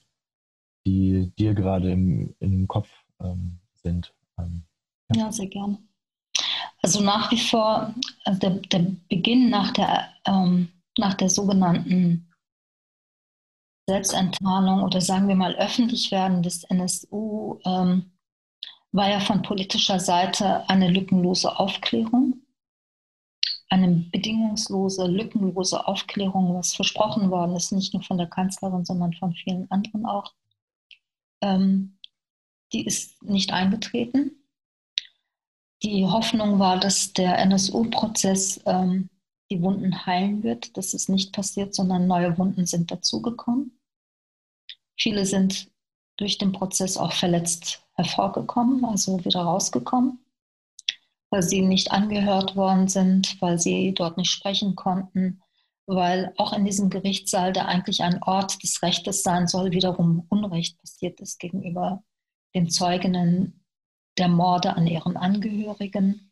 die 0.86 1.32
dir 1.40 1.54
gerade 1.54 1.92
im, 1.92 2.36
im 2.40 2.68
Kopf 2.68 2.90
ähm, 3.22 3.60
sind. 3.74 4.14
Ähm, 4.38 4.64
ja. 5.16 5.24
ja. 5.26 5.32
sehr 5.32 5.48
gerne. 5.48 5.78
Also 6.82 7.02
nach 7.02 7.32
wie 7.32 7.40
vor, 7.40 7.94
also 8.26 8.40
der, 8.40 8.50
der 8.50 8.86
Beginn 9.08 9.50
nach 9.50 9.72
der, 9.72 10.10
ähm, 10.26 10.68
nach 10.98 11.14
der 11.14 11.30
sogenannten 11.30 12.30
Selbstenttarnung 13.88 14.84
oder 14.84 15.00
sagen 15.00 15.30
wir 15.30 15.36
mal 15.36 15.56
Öffentlichwerden 15.56 16.44
des 16.44 16.66
NSU 16.66 17.60
ähm, 17.66 18.12
war 18.92 19.10
ja 19.10 19.22
von 19.22 19.42
politischer 19.42 20.00
Seite 20.00 20.70
eine 20.70 20.90
lückenlose 20.90 21.58
Aufklärung 21.58 22.43
eine 23.74 23.88
bedingungslose, 24.12 25.08
lückenlose 25.08 25.88
Aufklärung, 25.88 26.54
was 26.54 26.76
versprochen 26.76 27.32
worden 27.32 27.56
ist, 27.56 27.72
nicht 27.72 27.92
nur 27.94 28.04
von 28.04 28.20
der 28.20 28.28
Kanzlerin, 28.28 28.86
sondern 28.86 29.14
von 29.14 29.34
vielen 29.34 29.70
anderen 29.72 30.06
auch, 30.06 30.32
ähm, 31.42 31.98
die 32.72 32.86
ist 32.86 33.22
nicht 33.24 33.52
eingetreten. 33.52 34.32
die 35.82 36.06
Hoffnung 36.06 36.60
war, 36.60 36.80
dass 36.80 37.12
der 37.14 37.38
NSU-Prozess 37.40 38.62
ähm, 38.66 39.10
die 39.52 39.62
Wunden 39.62 40.06
heilen 40.06 40.44
wird. 40.44 40.78
Das 40.78 40.94
ist 40.94 41.10
nicht 41.10 41.34
passiert, 41.34 41.76
sondern 41.76 42.08
neue 42.08 42.38
Wunden 42.38 42.66
sind 42.66 42.90
dazugekommen. 42.92 43.78
Viele 44.98 45.26
sind 45.26 45.70
durch 46.18 46.38
den 46.38 46.54
Prozess 46.54 46.96
auch 46.96 47.12
verletzt 47.12 47.86
hervorgekommen, 47.96 48.86
also 48.86 49.26
wieder 49.26 49.42
rausgekommen, 49.42 50.23
weil 51.34 51.42
sie 51.42 51.62
nicht 51.62 51.92
angehört 51.92 52.56
worden 52.56 52.88
sind, 52.88 53.42
weil 53.42 53.58
sie 53.58 53.94
dort 53.94 54.18
nicht 54.18 54.30
sprechen 54.30 54.76
konnten, 54.76 55.42
weil 55.88 56.34
auch 56.38 56.54
in 56.54 56.64
diesem 56.64 56.90
Gerichtssaal, 56.90 57.54
der 57.54 57.68
eigentlich 57.68 58.04
ein 58.04 58.22
Ort 58.22 58.62
des 58.62 58.84
Rechtes 58.84 59.24
sein 59.24 59.48
soll, 59.48 59.72
wiederum 59.72 60.26
Unrecht 60.30 60.80
passiert 60.80 61.20
ist 61.20 61.40
gegenüber 61.40 62.04
den 62.54 62.70
Zeuginnen 62.70 63.66
der 64.20 64.28
Morde 64.28 64.76
an 64.76 64.86
ihren 64.86 65.18
Angehörigen 65.18 66.32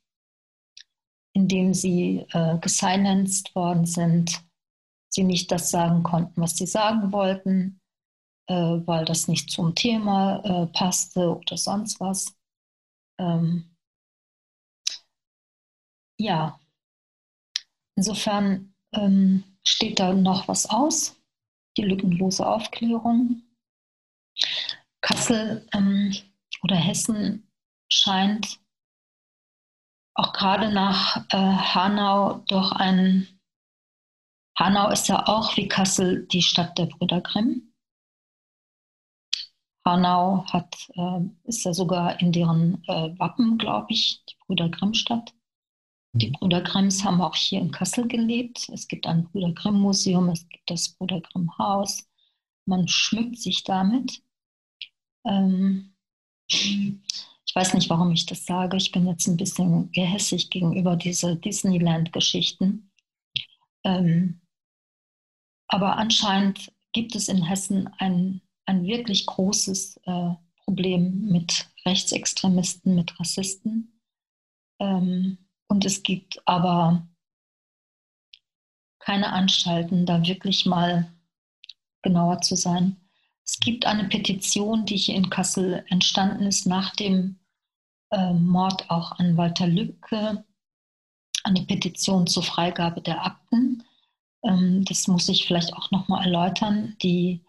indem 1.33 1.73
sie 1.73 2.25
äh, 2.31 2.57
gesilenced 2.59 3.55
worden 3.55 3.85
sind, 3.85 4.43
sie 5.09 5.23
nicht 5.23 5.51
das 5.51 5.71
sagen 5.71 6.03
konnten, 6.03 6.41
was 6.41 6.57
sie 6.57 6.67
sagen 6.67 7.11
wollten, 7.11 7.79
äh, 8.47 8.53
weil 8.53 9.05
das 9.05 9.27
nicht 9.27 9.49
zum 9.49 9.75
Thema 9.75 10.41
äh, 10.43 10.67
passte 10.67 11.37
oder 11.37 11.57
sonst 11.57 11.99
was. 11.99 12.35
Ähm, 13.19 13.70
ja, 16.21 16.59
insofern 17.95 18.73
ähm, 18.93 19.43
steht 19.63 19.99
da 19.99 20.13
noch 20.13 20.47
was 20.47 20.69
aus, 20.69 21.19
die 21.77 21.83
lückenlose 21.83 22.45
Aufklärung. 22.45 23.43
Kassel 25.01 25.67
ähm, 25.73 26.15
oder 26.63 26.75
Hessen 26.75 27.51
scheint 27.89 28.59
auch 30.13 30.33
gerade 30.33 30.71
nach 30.71 31.25
äh, 31.29 31.37
Hanau 31.37 32.43
doch 32.47 32.71
ein, 32.73 33.27
Hanau 34.57 34.89
ist 34.89 35.07
ja 35.07 35.27
auch 35.27 35.55
wie 35.57 35.67
Kassel 35.67 36.27
die 36.27 36.41
Stadt 36.41 36.77
der 36.77 36.85
Brüder 36.85 37.21
Grimm. 37.21 37.73
Hanau 39.83 40.45
hat, 40.51 40.75
äh, 40.93 41.21
ist 41.45 41.63
ja 41.65 41.73
sogar 41.73 42.19
in 42.19 42.31
deren 42.31 42.83
äh, 42.87 43.17
Wappen, 43.17 43.57
glaube 43.57 43.87
ich, 43.89 44.23
die 44.25 44.35
Brüder 44.45 44.69
Grimm-Stadt. 44.69 45.33
Die. 46.13 46.31
Brüder 46.31 46.61
Grimms 46.61 47.03
haben 47.03 47.21
auch 47.21 47.35
hier 47.35 47.61
in 47.61 47.71
Kassel 47.71 48.07
gelebt. 48.07 48.69
Es 48.69 48.87
gibt 48.87 49.07
ein 49.07 49.23
Brüder 49.23 49.53
Grimm 49.53 49.79
Museum, 49.79 50.29
es 50.29 50.47
gibt 50.49 50.69
das 50.69 50.89
Brüder 50.89 51.21
Grimm 51.21 51.57
Haus. 51.57 52.07
Man 52.65 52.87
schmückt 52.87 53.39
sich 53.39 53.63
damit. 53.63 54.21
Ähm, 55.25 55.95
ich 56.47 57.55
weiß 57.55 57.73
nicht, 57.73 57.89
warum 57.89 58.11
ich 58.11 58.25
das 58.25 58.45
sage. 58.45 58.77
Ich 58.77 58.91
bin 58.91 59.07
jetzt 59.07 59.27
ein 59.27 59.37
bisschen 59.37 59.91
gehässig 59.91 60.49
gegenüber 60.49 60.95
diese 60.95 61.35
Disneyland-Geschichten. 61.37 62.91
Ähm, 63.83 64.41
aber 65.67 65.97
anscheinend 65.97 66.73
gibt 66.91 67.15
es 67.15 67.29
in 67.29 67.43
Hessen 67.43 67.89
ein, 67.97 68.41
ein 68.65 68.85
wirklich 68.85 69.25
großes 69.25 69.97
äh, 70.05 70.33
Problem 70.65 71.27
mit 71.27 71.69
Rechtsextremisten, 71.85 72.95
mit 72.95 73.17
Rassisten. 73.19 74.01
Ähm, 74.79 75.37
und 75.71 75.85
es 75.85 76.03
gibt 76.03 76.45
aber 76.45 77.07
keine 78.99 79.31
Anstalten, 79.31 80.05
da 80.05 80.21
wirklich 80.27 80.65
mal 80.65 81.09
genauer 82.01 82.41
zu 82.41 82.57
sein. 82.57 82.97
Es 83.45 83.57
gibt 83.57 83.85
eine 83.85 84.09
Petition, 84.09 84.85
die 84.85 84.97
hier 84.97 85.15
in 85.15 85.29
Kassel 85.29 85.85
entstanden 85.87 86.45
ist 86.45 86.67
nach 86.67 86.93
dem 86.97 87.39
äh, 88.11 88.33
Mord 88.33 88.89
auch 88.91 89.13
an 89.13 89.37
Walter 89.37 89.65
Lübcke, 89.65 90.43
eine 91.45 91.61
Petition 91.61 92.27
zur 92.27 92.43
Freigabe 92.43 93.01
der 93.01 93.25
Akten. 93.25 93.81
Ähm, 94.43 94.83
das 94.83 95.07
muss 95.07 95.29
ich 95.29 95.47
vielleicht 95.47 95.73
auch 95.73 95.89
nochmal 95.91 96.25
erläutern. 96.25 96.97
Die 97.01 97.45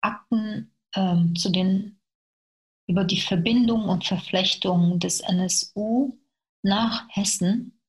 Akten 0.00 0.72
ähm, 0.94 1.36
zu 1.36 1.50
den, 1.50 2.00
über 2.86 3.04
die 3.04 3.20
Verbindung 3.20 3.90
und 3.90 4.06
Verflechtung 4.06 4.98
des 5.00 5.20
NSU 5.20 6.18
nach 6.62 7.08
Hessen 7.10 7.80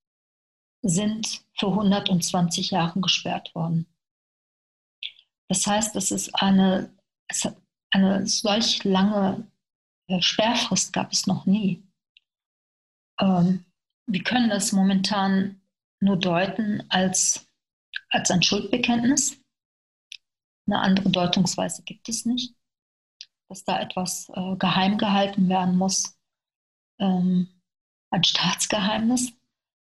sind 0.81 1.43
für 1.57 1.67
120 1.67 2.71
Jahre 2.71 3.01
gesperrt 3.01 3.53
worden. 3.53 3.85
Das 5.49 5.65
heißt, 5.65 5.95
es 5.95 6.11
ist 6.11 6.33
eine, 6.35 6.95
eine 7.91 8.27
solch 8.27 8.83
lange 8.83 9.51
äh, 10.07 10.21
Sperrfrist 10.21 10.93
gab 10.93 11.11
es 11.11 11.27
noch 11.27 11.45
nie. 11.45 11.83
Ähm, 13.19 13.65
wir 14.07 14.23
können 14.23 14.49
das 14.49 14.71
momentan 14.71 15.61
nur 15.99 16.17
deuten 16.17 16.83
als, 16.89 17.47
als 18.09 18.31
ein 18.31 18.41
Schuldbekenntnis. 18.41 19.39
Eine 20.67 20.79
andere 20.79 21.09
Deutungsweise 21.09 21.83
gibt 21.83 22.09
es 22.09 22.25
nicht. 22.25 22.55
Dass 23.49 23.63
da 23.63 23.79
etwas 23.81 24.29
äh, 24.29 24.55
geheim 24.57 24.97
gehalten 24.97 25.49
werden 25.49 25.77
muss, 25.77 26.17
ähm, 26.99 27.58
ein 28.11 28.23
Staatsgeheimnis. 28.23 29.33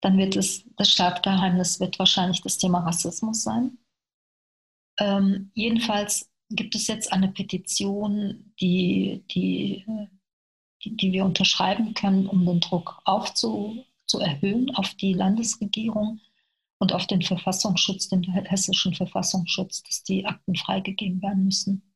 Dann 0.02 0.18
wird 0.18 0.36
es, 0.36 0.66
das 0.78 0.92
Staatsgeheimnis 0.92 1.80
wird 1.80 1.98
wahrscheinlich 2.00 2.42
das 2.42 2.58
Thema 2.58 2.80
Rassismus 2.80 3.44
sein. 3.44 3.78
Ähm, 5.00 5.52
jedenfalls 5.54 6.30
gibt 6.50 6.76
es 6.76 6.88
jetzt 6.88 7.12
eine 7.12 7.30
Petition, 7.30 8.54
die, 8.60 9.24
die 9.32 9.86
die, 10.86 10.96
die 10.96 11.12
wir 11.12 11.26
unterschreiben 11.26 11.94
können, 11.94 12.28
um 12.28 12.46
den 12.46 12.60
Druck 12.60 13.02
aufzuerhöhen 13.04 14.74
auf 14.76 14.94
die 14.96 15.14
Landesregierung 15.14 16.22
und 16.80 16.94
auf 16.94 17.08
den 17.08 17.22
Verfassungsschutz, 17.22 18.10
den 18.10 18.24
hessischen 18.24 18.94
Verfassungsschutz, 18.94 19.84
dass 19.84 20.04
die 20.04 20.26
Akten 20.26 20.56
freigegeben 20.56 21.22
werden 21.22 21.46
müssen. 21.46 21.95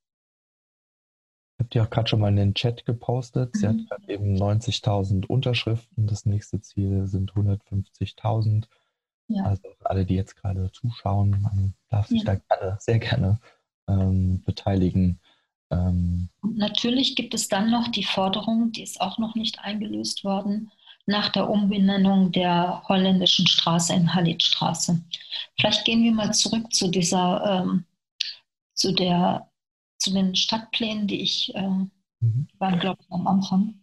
Ich 1.60 1.62
habe 1.62 1.70
die 1.72 1.82
auch 1.82 1.89
gerade 1.89 2.07
schon 2.07 2.22
mal 2.22 2.30
in 2.30 2.38
den 2.38 2.53
Chat 2.53 2.86
gepostet. 2.86 3.53
Sie 3.57 3.68
mhm. 3.68 3.86
hat 3.91 4.07
eben 4.07 4.38
90.000 4.38 5.26
Unterschriften. 5.26 6.07
Das 6.07 6.26
nächste 6.26 6.62
Ziel 6.62 7.05
sind 7.05 7.34
150.000. 7.34 8.64
Ja. 9.28 9.43
Also 9.43 9.68
alle, 9.84 10.05
die 10.05 10.16
jetzt 10.16 10.38
gerade 10.38 10.72
zuschauen, 10.72 11.41
man 11.41 11.74
darf 11.89 12.07
sich 12.07 12.24
ja. 12.24 12.36
da 12.36 12.55
gerne, 12.55 12.78
sehr 12.80 12.99
gerne 12.99 13.39
ähm, 13.89 14.41
beteiligen. 14.45 15.20
Ähm, 15.70 16.30
Natürlich 16.41 17.18
gibt 17.18 17.34
es 17.34 17.49
dann 17.49 17.70
noch 17.70 17.89
die 17.89 18.05
Forderung, 18.05 18.72
die 18.72 18.84
ist 18.84 19.01
auch 19.01 19.18
noch 19.18 19.36
nicht 19.36 19.60
eingelöst 19.60 20.24
worden, 20.24 20.72
nach 21.05 21.28
der 21.30 21.49
Umbenennung 21.49 22.32
der 22.32 22.84
holländischen 22.88 23.47
Straße 23.47 23.93
in 23.93 24.14
Halitstraße. 24.14 25.01
Vielleicht 25.60 25.84
gehen 25.84 26.03
wir 26.03 26.14
mal 26.14 26.34
zurück 26.34 26.72
zu 26.72 26.88
dieser, 26.88 27.64
ähm, 27.64 27.84
zu 28.74 28.93
der, 28.93 29.49
zu 30.00 30.12
den 30.12 30.36
Stadtplänen, 30.36 31.08
die 31.08 31.22
ich, 31.22 31.54
äh, 31.56 31.70
mhm. 32.20 32.47
waren 32.58 32.80
glaube 32.80 33.00
ich 33.02 33.12
am 33.12 33.28
Anfang. 33.28 33.76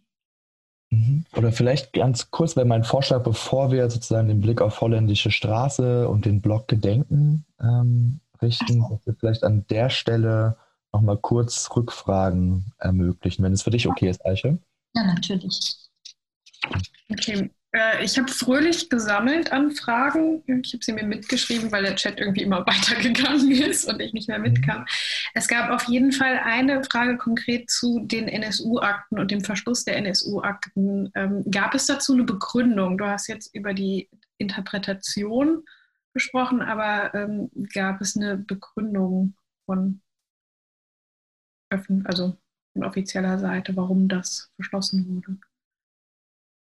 Mhm. 0.89 1.25
Oder 1.35 1.51
vielleicht 1.51 1.93
ganz 1.93 2.31
kurz, 2.31 2.55
wenn 2.55 2.67
mein 2.67 2.83
Vorschlag, 2.83 3.23
bevor 3.23 3.71
wir 3.71 3.89
sozusagen 3.89 4.27
den 4.27 4.41
Blick 4.41 4.61
auf 4.61 4.81
holländische 4.81 5.31
Straße 5.31 6.07
und 6.07 6.25
den 6.25 6.41
Block 6.41 6.67
Gedenken 6.67 7.45
ähm, 7.61 8.21
richten, 8.41 8.81
so. 8.81 8.89
dass 8.89 9.05
wir 9.05 9.15
vielleicht 9.15 9.43
an 9.43 9.65
der 9.67 9.89
Stelle 9.89 10.57
nochmal 10.93 11.17
kurz 11.17 11.69
Rückfragen 11.75 12.73
ermöglichen, 12.77 13.43
wenn 13.43 13.53
es 13.53 13.63
für 13.63 13.71
dich 13.71 13.87
okay 13.87 14.09
ist, 14.09 14.25
Eiche. 14.25 14.57
Ja, 14.95 15.03
natürlich. 15.03 15.75
Okay. 17.09 17.49
Äh, 17.77 18.03
ich 18.03 18.17
habe 18.17 18.31
fröhlich 18.31 18.89
gesammelt 18.89 19.51
an 19.51 19.71
Fragen. 19.71 20.43
Ich 20.63 20.73
habe 20.73 20.83
sie 20.83 20.93
mir 20.93 21.05
mitgeschrieben, 21.05 21.71
weil 21.71 21.83
der 21.83 21.95
Chat 21.95 22.19
irgendwie 22.19 22.41
immer 22.41 22.59
weitergegangen 22.67 23.51
ist 23.51 23.85
und 23.85 23.99
ich 23.99 24.13
nicht 24.13 24.27
mehr 24.27 24.39
mitkam. 24.39 24.79
Mhm. 24.79 24.85
Es 25.35 25.47
gab 25.47 25.69
auf 25.69 25.83
jeden 25.83 26.11
Fall 26.11 26.39
eine 26.43 26.83
Frage 26.83 27.17
konkret 27.17 27.69
zu 27.69 27.99
den 27.99 28.27
NSU-Akten 28.27 29.19
und 29.19 29.31
dem 29.31 29.41
Verschluss 29.41 29.83
der 29.83 29.97
NSU-Akten. 29.97 31.11
Ähm, 31.15 31.43
gab 31.51 31.75
es 31.75 31.85
dazu 31.85 32.13
eine 32.13 32.23
Begründung? 32.23 32.97
Du 32.97 33.05
hast 33.05 33.27
jetzt 33.27 33.53
über 33.53 33.73
die 33.73 34.09
Interpretation 34.37 35.63
gesprochen, 36.13 36.61
aber 36.61 37.13
ähm, 37.13 37.51
gab 37.73 38.01
es 38.01 38.15
eine 38.15 38.37
Begründung 38.37 39.35
von 39.65 40.01
also 42.05 42.37
von 42.71 42.85
offizieller 42.85 43.37
Seite, 43.39 43.75
warum 43.75 44.07
das 44.07 44.49
verschlossen 44.55 45.05
wurde? 45.09 45.37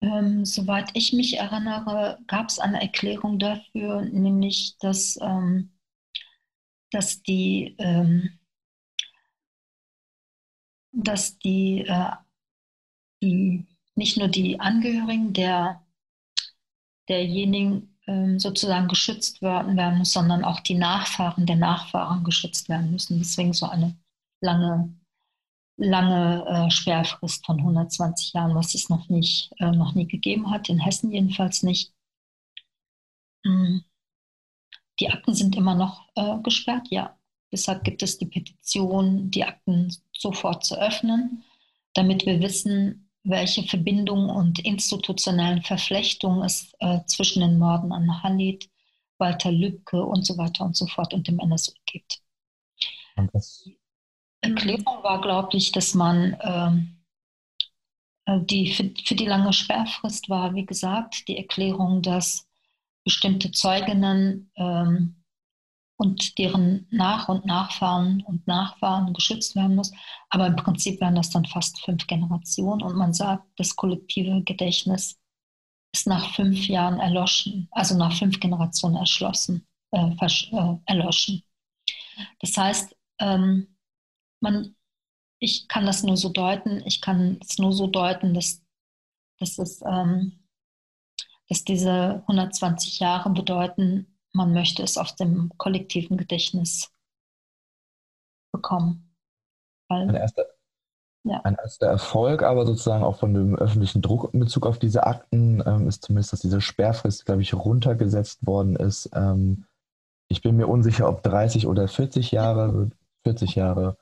Ähm, 0.02 0.44
soweit 0.44 0.90
ich 0.94 1.12
mich 1.12 1.38
erinnere, 1.38 2.18
gab 2.26 2.48
es 2.48 2.58
eine 2.58 2.80
Erklärung 2.80 3.38
dafür, 3.38 4.02
nämlich 4.02 4.76
dass, 4.78 5.18
ähm, 5.22 5.72
dass 6.90 7.22
die, 7.22 7.74
ähm, 7.78 8.38
dass 10.92 11.38
die, 11.38 11.86
äh, 11.86 12.10
die, 13.22 13.66
nicht 13.94 14.18
nur 14.18 14.28
die 14.28 14.60
Angehörigen 14.60 15.32
der, 15.32 15.82
derjenigen 17.08 17.96
ähm, 18.06 18.38
sozusagen 18.38 18.88
geschützt 18.88 19.42
werden, 19.42 19.76
werden 19.76 19.98
muss, 19.98 20.12
sondern 20.12 20.44
auch 20.44 20.60
die 20.60 20.74
Nachfahren 20.74 21.46
der 21.46 21.56
Nachfahren 21.56 22.24
geschützt 22.24 22.68
werden 22.68 22.90
müssen. 22.90 23.18
Deswegen 23.18 23.52
so 23.52 23.66
eine 23.66 23.96
lange 24.40 24.94
lange 25.76 26.44
äh, 26.46 26.70
Sperrfrist 26.70 27.44
von 27.44 27.58
120 27.58 28.32
Jahren, 28.32 28.54
was 28.54 28.74
es 28.74 28.88
noch 28.88 29.08
nicht, 29.08 29.52
äh, 29.58 29.70
noch 29.70 29.94
nie 29.94 30.06
gegeben 30.06 30.50
hat, 30.50 30.68
in 30.68 30.78
Hessen 30.78 31.12
jedenfalls 31.12 31.62
nicht. 31.62 31.92
Mm. 33.44 33.78
Die 34.98 35.10
Akten 35.10 35.34
sind 35.34 35.56
immer 35.56 35.74
noch 35.74 36.08
äh, 36.14 36.38
gesperrt, 36.42 36.88
ja. 36.90 37.18
Deshalb 37.52 37.84
gibt 37.84 38.02
es 38.02 38.18
die 38.18 38.26
Petition, 38.26 39.30
die 39.30 39.44
Akten 39.44 39.94
sofort 40.12 40.64
zu 40.64 40.76
öffnen, 40.80 41.44
damit 41.94 42.26
wir 42.26 42.40
wissen, 42.40 43.10
welche 43.22 43.62
Verbindungen 43.64 44.30
und 44.30 44.58
institutionellen 44.60 45.62
Verflechtungen 45.62 46.42
es 46.42 46.72
äh, 46.78 47.00
zwischen 47.06 47.40
den 47.40 47.58
Morden 47.58 47.92
an 47.92 48.22
Halit, 48.22 48.70
Walter 49.18 49.52
Lübcke 49.52 50.04
und 50.04 50.24
so 50.24 50.38
weiter 50.38 50.64
und 50.64 50.76
so 50.76 50.86
fort 50.86 51.12
und 51.12 51.28
dem 51.28 51.38
NSU 51.38 51.72
gibt. 51.86 52.20
Und 53.16 53.34
das 53.34 53.68
Erklärung 54.40 55.02
war, 55.02 55.20
glaube 55.20 55.56
ich, 55.56 55.72
dass 55.72 55.94
man 55.94 56.36
ähm, 56.42 56.96
äh, 58.26 58.40
die 58.42 58.72
für, 58.72 58.92
für 59.04 59.14
die 59.14 59.26
lange 59.26 59.52
Sperrfrist 59.52 60.28
war, 60.28 60.54
wie 60.54 60.66
gesagt, 60.66 61.26
die 61.28 61.38
Erklärung, 61.38 62.02
dass 62.02 62.46
bestimmte 63.04 63.52
Zeuginnen 63.52 64.50
ähm, 64.56 65.22
und 65.98 66.36
deren 66.38 66.86
Nach- 66.90 67.28
und 67.28 67.46
Nachfahren 67.46 68.22
und 68.22 68.46
Nachfahren 68.46 69.14
geschützt 69.14 69.56
werden 69.56 69.76
muss. 69.76 69.92
Aber 70.28 70.46
im 70.46 70.56
Prinzip 70.56 71.00
wären 71.00 71.14
das 71.14 71.30
dann 71.30 71.46
fast 71.46 71.80
fünf 71.82 72.06
Generationen. 72.06 72.82
Und 72.82 72.96
man 72.96 73.14
sagt, 73.14 73.44
das 73.56 73.76
kollektive 73.76 74.42
Gedächtnis 74.42 75.18
ist 75.94 76.06
nach 76.06 76.34
fünf 76.34 76.66
Jahren 76.66 77.00
erloschen, 77.00 77.68
also 77.70 77.96
nach 77.96 78.12
fünf 78.12 78.40
Generationen 78.40 78.96
erschlossen, 78.96 79.66
äh, 79.92 80.10
äh, 80.10 80.76
erloschen. 80.84 81.42
Das 82.40 82.56
heißt, 82.56 82.94
ähm, 83.20 83.75
man, 84.40 84.74
ich 85.38 85.68
kann 85.68 85.86
das 85.86 86.02
nur 86.02 86.16
so 86.16 86.28
deuten, 86.28 86.82
ich 86.86 87.00
kann 87.00 87.38
es 87.42 87.58
nur 87.58 87.72
so 87.72 87.86
deuten, 87.86 88.34
dass, 88.34 88.62
dass, 89.38 89.58
es, 89.58 89.82
ähm, 89.82 90.44
dass 91.48 91.64
diese 91.64 92.22
120 92.26 92.98
Jahre 93.00 93.30
bedeuten, 93.30 94.18
man 94.32 94.52
möchte 94.52 94.82
es 94.82 94.98
aus 94.98 95.16
dem 95.16 95.50
kollektiven 95.56 96.16
Gedächtnis 96.16 96.92
bekommen. 98.52 99.14
Weil, 99.88 100.08
ein, 100.08 100.14
erster, 100.14 100.44
ja. 101.24 101.40
ein 101.42 101.54
erster 101.54 101.86
Erfolg 101.86 102.42
aber 102.42 102.66
sozusagen 102.66 103.04
auch 103.04 103.18
von 103.18 103.34
dem 103.34 103.56
öffentlichen 103.56 104.02
Druck 104.02 104.32
in 104.34 104.40
Bezug 104.40 104.66
auf 104.66 104.78
diese 104.78 105.06
Akten 105.06 105.62
ähm, 105.64 105.86
ist 105.86 106.04
zumindest, 106.04 106.32
dass 106.32 106.40
diese 106.40 106.60
Sperrfrist, 106.60 107.24
glaube 107.24 107.42
ich, 107.42 107.54
runtergesetzt 107.54 108.46
worden 108.46 108.76
ist. 108.76 109.10
Ähm, 109.14 109.64
ich 110.28 110.42
bin 110.42 110.56
mir 110.56 110.66
unsicher, 110.66 111.08
ob 111.08 111.22
30 111.22 111.66
oder 111.66 111.86
40 111.86 112.32
Jahre, 112.32 112.90
40 113.22 113.54
Jahre 113.54 113.96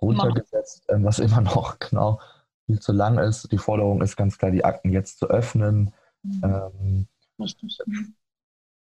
runtergesetzt, 0.00 0.84
ähm, 0.88 1.04
was 1.04 1.18
immer 1.20 1.40
noch 1.40 1.78
genau 1.78 2.20
viel 2.66 2.80
zu 2.80 2.92
lang 2.92 3.18
ist. 3.18 3.50
Die 3.52 3.58
Forderung 3.58 4.02
ist 4.02 4.16
ganz 4.16 4.38
klar, 4.38 4.50
die 4.50 4.64
Akten 4.64 4.92
jetzt 4.92 5.18
zu 5.18 5.26
öffnen. 5.28 5.92
Mhm. 6.22 6.42
Ähm, 6.44 7.08
Richtig. 7.38 7.78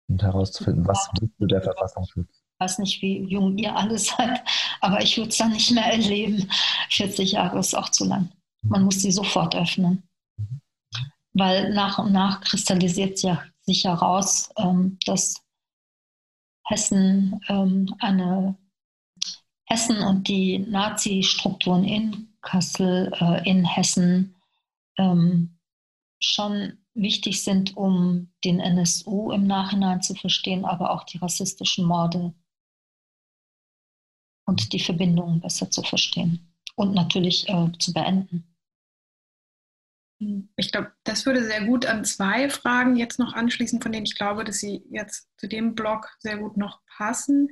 Und 0.09 0.22
herauszufinden, 0.22 0.86
was 0.86 1.09
willst 1.20 1.34
der 1.38 1.62
Verfassungsschutz? 1.62 2.28
Ich 2.30 2.61
weiß 2.64 2.78
nicht, 2.78 3.01
wie 3.01 3.22
jung 3.22 3.57
ihr 3.57 3.74
alle 3.74 3.98
seid, 3.98 4.42
aber 4.80 5.01
ich 5.03 5.16
würde 5.16 5.30
es 5.30 5.38
dann 5.38 5.53
nicht 5.53 5.70
mehr 5.70 5.92
erleben. 5.92 6.51
40 6.90 7.32
Jahre 7.32 7.59
ist 7.61 7.74
auch 7.74 7.90
zu 7.90 8.05
lang. 8.05 8.30
Man 8.62 8.82
muss 8.84 9.01
sie 9.01 9.12
sofort 9.12 9.55
öffnen. 9.55 10.03
Mhm. 10.36 10.61
Weil 11.32 11.72
nach 11.72 11.98
und 11.98 12.12
nach 12.12 12.40
kristallisiert 12.40 13.22
ja 13.22 13.42
sich 13.62 13.84
heraus, 13.84 14.51
ähm, 14.57 14.98
dass 15.07 15.42
Hessen 16.64 17.40
ähm, 17.48 17.94
eine 18.01 18.57
Hessen 19.70 19.98
und 19.98 20.26
die 20.28 20.58
Nazi-Strukturen 20.58 21.84
in 21.84 22.28
Kassel, 22.42 23.12
äh, 23.20 23.48
in 23.48 23.64
Hessen 23.64 24.34
ähm, 24.98 25.58
schon 26.18 26.78
wichtig 26.94 27.44
sind, 27.44 27.76
um 27.76 28.32
den 28.44 28.58
NSU 28.58 29.30
im 29.30 29.46
Nachhinein 29.46 30.02
zu 30.02 30.14
verstehen, 30.14 30.64
aber 30.64 30.90
auch 30.90 31.04
die 31.04 31.18
rassistischen 31.18 31.86
Morde 31.86 32.34
und 34.44 34.72
die 34.72 34.80
Verbindungen 34.80 35.40
besser 35.40 35.70
zu 35.70 35.82
verstehen 35.82 36.52
und 36.74 36.92
natürlich 36.92 37.48
äh, 37.48 37.70
zu 37.78 37.92
beenden. 37.92 38.46
Ich 40.56 40.70
glaube, 40.70 40.92
das 41.04 41.24
würde 41.24 41.44
sehr 41.44 41.64
gut 41.64 41.86
an 41.86 42.04
zwei 42.04 42.50
Fragen 42.50 42.96
jetzt 42.96 43.18
noch 43.18 43.32
anschließen, 43.32 43.80
von 43.80 43.92
denen 43.92 44.04
ich 44.04 44.16
glaube, 44.16 44.44
dass 44.44 44.58
sie 44.58 44.84
jetzt 44.90 45.30
zu 45.38 45.48
dem 45.48 45.74
Blog 45.74 46.08
sehr 46.18 46.36
gut 46.36 46.58
noch 46.58 46.80
passen. 46.98 47.48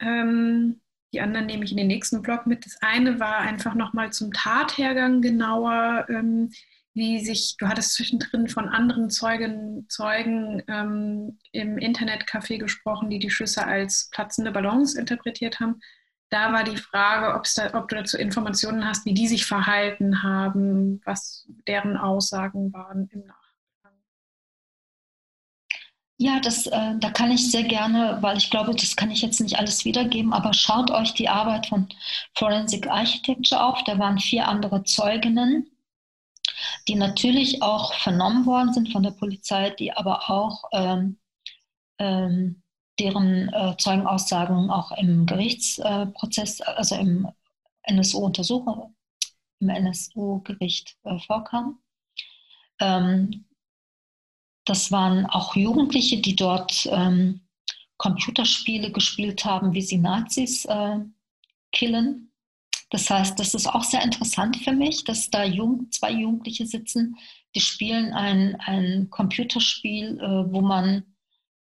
Ähm, 0.00 0.80
die 1.12 1.20
anderen 1.20 1.46
nehme 1.46 1.64
ich 1.64 1.70
in 1.70 1.76
den 1.76 1.86
nächsten 1.86 2.22
Blog 2.22 2.46
mit. 2.46 2.66
Das 2.66 2.76
eine 2.80 3.18
war 3.18 3.38
einfach 3.38 3.74
nochmal 3.74 4.12
zum 4.12 4.32
Tathergang 4.32 5.22
genauer, 5.22 6.06
ähm, 6.08 6.50
wie 6.94 7.24
sich, 7.24 7.56
du 7.58 7.68
hattest 7.68 7.94
zwischendrin 7.94 8.48
von 8.48 8.68
anderen 8.68 9.08
Zeugen, 9.08 9.86
Zeugen 9.88 10.62
ähm, 10.68 11.38
im 11.52 11.78
Internetcafé 11.78 12.58
gesprochen, 12.58 13.08
die 13.08 13.20
die 13.20 13.30
Schüsse 13.30 13.64
als 13.64 14.10
platzende 14.10 14.50
Ballons 14.50 14.94
interpretiert 14.94 15.60
haben. 15.60 15.80
Da 16.30 16.52
war 16.52 16.64
die 16.64 16.76
Frage, 16.76 17.40
da, 17.56 17.78
ob 17.78 17.88
du 17.88 17.96
dazu 17.96 18.18
Informationen 18.18 18.84
hast, 18.84 19.06
wie 19.06 19.14
die 19.14 19.28
sich 19.28 19.46
verhalten 19.46 20.22
haben, 20.22 21.00
was 21.04 21.48
deren 21.66 21.96
Aussagen 21.96 22.72
waren 22.72 23.08
im 23.12 23.20
Nachhinein. 23.20 23.47
Ja, 26.20 26.40
das, 26.40 26.66
äh, 26.66 26.96
da 26.98 27.10
kann 27.10 27.30
ich 27.30 27.50
sehr 27.50 27.62
gerne, 27.62 28.18
weil 28.20 28.36
ich 28.38 28.50
glaube, 28.50 28.74
das 28.74 28.96
kann 28.96 29.10
ich 29.12 29.22
jetzt 29.22 29.40
nicht 29.40 29.56
alles 29.58 29.84
wiedergeben, 29.84 30.32
aber 30.32 30.52
schaut 30.52 30.90
euch 30.90 31.14
die 31.14 31.28
Arbeit 31.28 31.66
von 31.66 31.88
Forensic 32.34 32.88
Architecture 32.88 33.64
auf. 33.64 33.84
Da 33.84 33.98
waren 34.00 34.18
vier 34.18 34.48
andere 34.48 34.82
Zeuginnen, 34.82 35.70
die 36.88 36.96
natürlich 36.96 37.62
auch 37.62 37.94
vernommen 37.94 38.46
worden 38.46 38.72
sind 38.72 38.90
von 38.92 39.02
der 39.02 39.12
Polizei, 39.12 39.70
die 39.70 39.92
aber 39.92 40.28
auch 40.28 40.64
ähm, 40.72 41.18
ähm, 41.98 42.62
deren 42.98 43.48
äh, 43.52 43.76
Zeugenaussagen 43.78 44.70
auch 44.70 44.92
im 44.98 45.26
Gerichtsprozess, 45.26 46.60
äh, 46.60 46.64
also 46.64 46.96
im 46.96 47.28
NSU-Untersuchung, 47.84 48.96
im 49.60 49.68
NSU-Gericht 49.68 50.96
äh, 51.04 51.18
vorkamen. 51.20 51.78
Ähm, 52.80 53.44
das 54.68 54.92
waren 54.92 55.26
auch 55.26 55.56
Jugendliche, 55.56 56.18
die 56.18 56.36
dort 56.36 56.88
ähm, 56.92 57.40
Computerspiele 57.96 58.92
gespielt 58.92 59.44
haben, 59.44 59.72
wie 59.72 59.82
sie 59.82 59.98
Nazis 59.98 60.64
äh, 60.66 60.98
killen. 61.72 62.32
Das 62.90 63.10
heißt, 63.10 63.38
das 63.38 63.54
ist 63.54 63.66
auch 63.66 63.84
sehr 63.84 64.02
interessant 64.02 64.56
für 64.56 64.72
mich, 64.72 65.04
dass 65.04 65.30
da 65.30 65.44
Jung, 65.44 65.90
zwei 65.90 66.12
Jugendliche 66.12 66.66
sitzen, 66.66 67.16
die 67.54 67.60
spielen 67.60 68.12
ein, 68.12 68.56
ein 68.60 69.08
Computerspiel, 69.10 70.18
äh, 70.20 70.52
wo 70.52 70.60
man 70.60 71.04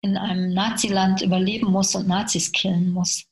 in 0.01 0.17
einem 0.17 0.53
Naziland 0.53 1.21
überleben 1.21 1.71
muss 1.71 1.95
und 1.95 2.07
Nazis 2.07 2.51
killen 2.51 2.91
muss. 2.91 3.25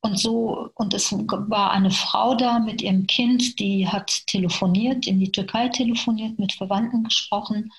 Und 0.00 0.18
so, 0.18 0.68
und 0.74 0.94
es 0.94 1.12
war 1.12 1.72
eine 1.72 1.90
Frau 1.90 2.34
da 2.34 2.58
mit 2.58 2.82
ihrem 2.82 3.06
Kind, 3.06 3.58
die 3.58 3.88
hat 3.88 4.26
telefoniert, 4.26 5.06
in 5.06 5.18
die 5.18 5.32
Türkei 5.32 5.68
telefoniert, 5.68 6.38
mit 6.38 6.52
Verwandten 6.52 7.04
gesprochen 7.04 7.70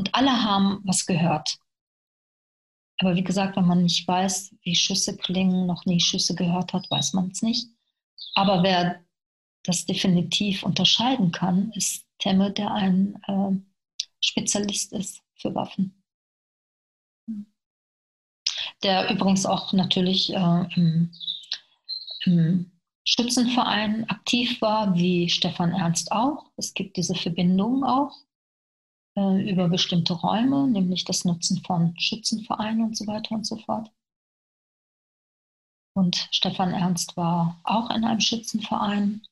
und 0.00 0.14
alle 0.14 0.42
haben 0.42 0.80
was 0.84 1.04
gehört. 1.04 1.58
Aber 3.00 3.16
wie 3.16 3.22
gesagt, 3.22 3.54
wenn 3.56 3.66
man 3.66 3.82
nicht 3.82 4.08
weiß, 4.08 4.54
wie 4.62 4.74
Schüsse 4.74 5.14
klingen, 5.14 5.66
noch 5.66 5.84
nie 5.84 6.00
Schüsse 6.00 6.34
gehört 6.34 6.72
hat, 6.72 6.90
weiß 6.90 7.12
man 7.12 7.28
es 7.28 7.42
nicht. 7.42 7.68
Aber 8.34 8.62
wer 8.62 9.04
das 9.62 9.84
definitiv 9.84 10.62
unterscheiden 10.62 11.32
kann, 11.32 11.70
ist 11.72 12.06
Temme, 12.18 12.50
der 12.50 12.72
ein 12.72 13.20
äh, 13.26 13.58
Spezialist 14.22 14.94
ist 14.94 15.22
für 15.34 15.54
Waffen. 15.54 16.02
Der 18.82 19.10
übrigens 19.10 19.44
auch 19.44 19.74
natürlich 19.74 20.32
äh, 20.32 20.66
im, 20.76 21.12
im 22.24 22.72
Schützenverein 23.04 24.08
aktiv 24.08 24.62
war, 24.62 24.94
wie 24.94 25.28
Stefan 25.28 25.72
Ernst 25.72 26.10
auch. 26.10 26.46
Es 26.56 26.72
gibt 26.72 26.96
diese 26.96 27.14
Verbindung 27.14 27.84
auch 27.84 28.16
äh, 29.16 29.50
über 29.50 29.68
bestimmte 29.68 30.14
Räume, 30.14 30.68
nämlich 30.68 31.04
das 31.04 31.24
Nutzen 31.24 31.62
von 31.64 31.98
Schützenvereinen 31.98 32.84
und 32.84 32.96
so 32.96 33.06
weiter 33.06 33.34
und 33.34 33.46
so 33.46 33.56
fort. 33.56 33.90
Und 35.94 36.28
Stefan 36.30 36.72
Ernst 36.72 37.16
war 37.16 37.60
auch 37.64 37.90
in 37.90 38.04
einem 38.04 38.20
Schützenverein. 38.20 39.22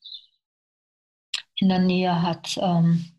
In 1.57 1.68
der 1.68 1.79
Nähe 1.79 2.22
hat 2.22 2.59
ähm, 2.61 3.12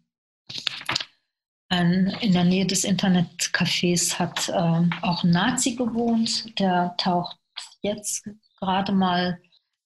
ein, 1.69 2.07
in 2.21 2.33
der 2.33 2.43
Nähe 2.43 2.65
des 2.65 2.83
Internetcafés 2.83 4.17
hat 4.17 4.49
ähm, 4.49 4.91
auch 5.01 5.23
ein 5.23 5.31
Nazi 5.31 5.75
gewohnt. 5.75 6.59
Der 6.59 6.95
taucht 6.97 7.37
jetzt 7.81 8.27
gerade 8.59 8.91
mal, 8.91 9.41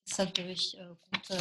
ist 0.05 0.19
er 0.19 0.26
durch 0.28 0.76
äh, 0.76 0.95
gute 1.11 1.39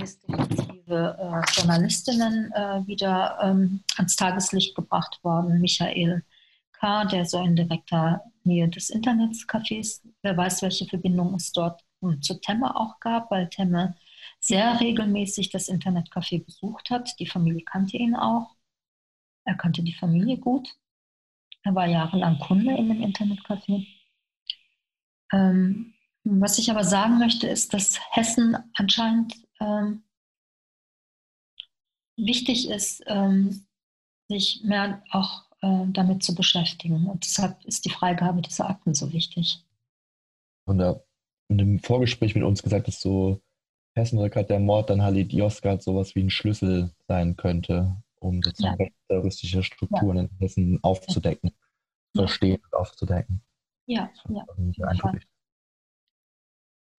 investigative 0.00 1.16
äh, 1.18 1.52
Journalistinnen 1.52 2.52
äh, 2.52 2.86
wieder 2.86 3.38
ähm, 3.42 3.82
ans 3.96 4.16
Tageslicht 4.16 4.74
gebracht 4.74 5.20
worden. 5.22 5.60
Michael 5.60 6.24
K., 6.72 7.04
der 7.04 7.26
so 7.26 7.42
in 7.42 7.56
direkter 7.56 8.22
Nähe 8.44 8.68
des 8.68 8.90
Internetcafés, 8.90 10.00
wer 10.22 10.36
weiß, 10.36 10.62
welche 10.62 10.86
Verbindung 10.86 11.34
es 11.34 11.52
dort 11.52 11.84
hm, 12.00 12.22
zu 12.22 12.40
Temme 12.40 12.74
auch 12.74 12.98
gab, 13.00 13.30
weil 13.30 13.48
Temme 13.48 13.96
sehr 14.40 14.80
regelmäßig 14.80 15.50
das 15.50 15.68
Internetcafé 15.68 16.42
besucht 16.44 16.90
hat. 16.90 17.18
Die 17.20 17.26
Familie 17.26 17.62
kannte 17.64 17.98
ihn 17.98 18.16
auch. 18.16 18.56
Er 19.44 19.56
kannte 19.56 19.82
die 19.82 19.94
Familie 19.94 20.38
gut. 20.38 20.68
Er 21.62 21.74
war 21.74 21.86
jahrelang 21.86 22.38
Kunde 22.38 22.74
in 22.74 22.88
dem 22.88 23.02
Internetcafé. 23.02 23.86
Ähm, 25.32 25.94
was 26.24 26.58
ich 26.58 26.70
aber 26.70 26.84
sagen 26.84 27.18
möchte, 27.18 27.46
ist, 27.46 27.74
dass 27.74 28.00
Hessen 28.10 28.56
anscheinend 28.74 29.34
ähm, 29.60 30.02
wichtig 32.16 32.68
ist, 32.68 33.02
ähm, 33.06 33.66
sich 34.28 34.62
mehr 34.64 35.02
auch 35.10 35.44
äh, 35.62 35.86
damit 35.88 36.22
zu 36.22 36.34
beschäftigen. 36.34 37.06
Und 37.06 37.24
deshalb 37.24 37.64
ist 37.64 37.84
die 37.84 37.90
Freigabe 37.90 38.42
dieser 38.42 38.68
Akten 38.68 38.94
so 38.94 39.12
wichtig. 39.12 39.64
Und 40.66 40.80
in 41.48 41.58
dem 41.58 41.78
Vorgespräch 41.80 42.34
mit 42.34 42.44
uns 42.44 42.62
gesagt, 42.62 42.86
dass 42.88 43.00
so 43.00 43.40
Hessen 43.94 44.18
oder 44.18 44.30
gerade 44.30 44.46
der 44.46 44.60
Mord 44.60 44.90
an 44.90 45.02
Halid 45.02 45.32
Yozgat 45.32 45.82
sowas 45.82 46.14
wie 46.14 46.22
ein 46.22 46.30
Schlüssel 46.30 46.92
sein 47.08 47.36
könnte, 47.36 47.96
um 48.20 48.40
sozusagen 48.42 48.84
ja. 48.84 48.90
terroristische 49.08 49.62
Strukturen 49.62 50.16
ja. 50.16 50.22
in 50.22 50.30
Hessen 50.38 50.78
aufzudecken, 50.82 51.50
ja. 52.14 52.22
verstehen 52.22 52.60
und 52.64 52.74
aufzudecken. 52.74 53.42
Ja, 53.86 54.10
ja. 54.28 54.44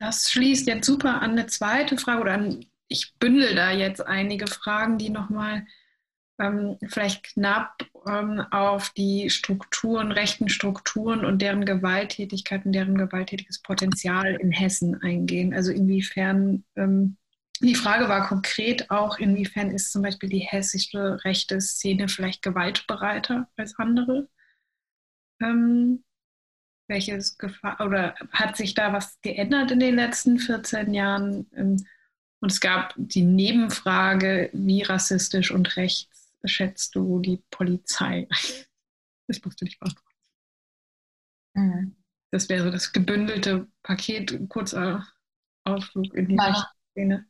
Das 0.01 0.31
schließt 0.31 0.65
jetzt 0.67 0.87
super 0.87 1.21
an 1.21 1.31
eine 1.31 1.45
zweite 1.45 1.95
Frage 1.95 2.21
oder 2.21 2.33
an, 2.33 2.65
ich 2.87 3.13
bündel 3.19 3.53
da 3.53 3.69
jetzt 3.69 4.03
einige 4.03 4.47
Fragen, 4.47 4.97
die 4.97 5.11
nochmal 5.11 5.67
ähm, 6.39 6.79
vielleicht 6.89 7.21
knapp 7.21 7.85
ähm, 8.07 8.39
auf 8.49 8.89
die 8.89 9.29
Strukturen, 9.29 10.11
rechten 10.11 10.49
Strukturen 10.49 11.23
und 11.23 11.39
deren 11.39 11.65
Gewalttätigkeit 11.65 12.65
und 12.65 12.71
deren 12.71 12.97
gewalttätiges 12.97 13.61
Potenzial 13.61 14.37
in 14.41 14.51
Hessen 14.51 14.99
eingehen. 15.03 15.53
Also 15.53 15.71
inwiefern, 15.71 16.65
ähm, 16.75 17.17
die 17.59 17.75
Frage 17.75 18.09
war 18.09 18.27
konkret 18.27 18.89
auch, 18.89 19.19
inwiefern 19.19 19.69
ist 19.69 19.91
zum 19.91 20.01
Beispiel 20.01 20.29
die 20.29 20.39
hessische 20.39 21.23
rechte 21.25 21.61
Szene 21.61 22.07
vielleicht 22.07 22.41
gewaltbereiter 22.41 23.47
als 23.55 23.77
andere? 23.77 24.27
Ähm, 25.39 26.03
welches 26.91 27.37
Gefahr 27.37 27.79
oder 27.79 28.15
hat 28.31 28.57
sich 28.57 28.73
da 28.75 28.93
was 28.93 29.19
geändert 29.21 29.71
in 29.71 29.79
den 29.79 29.95
letzten 29.95 30.37
14 30.37 30.93
Jahren? 30.93 31.49
Ähm, 31.55 31.83
und 32.41 32.51
es 32.51 32.59
gab 32.59 32.93
die 32.97 33.23
Nebenfrage, 33.23 34.49
wie 34.53 34.83
rassistisch 34.83 35.51
und 35.51 35.77
rechts 35.77 36.33
schätzt 36.43 36.95
du 36.95 37.19
die 37.19 37.41
Polizei? 37.49 38.27
Das 39.27 39.39
musst 39.45 39.61
du 39.61 39.65
nicht 39.65 39.79
beantworten. 39.79 40.17
Mhm. 41.53 41.95
Das 42.31 42.49
wäre 42.49 42.63
so 42.63 42.69
das 42.69 42.91
gebündelte 42.91 43.65
Paket, 43.81 44.37
kurzer 44.49 45.07
Ausflug 45.63 46.13
in 46.15 46.27
die 46.27 46.37
Szene. 46.91 47.25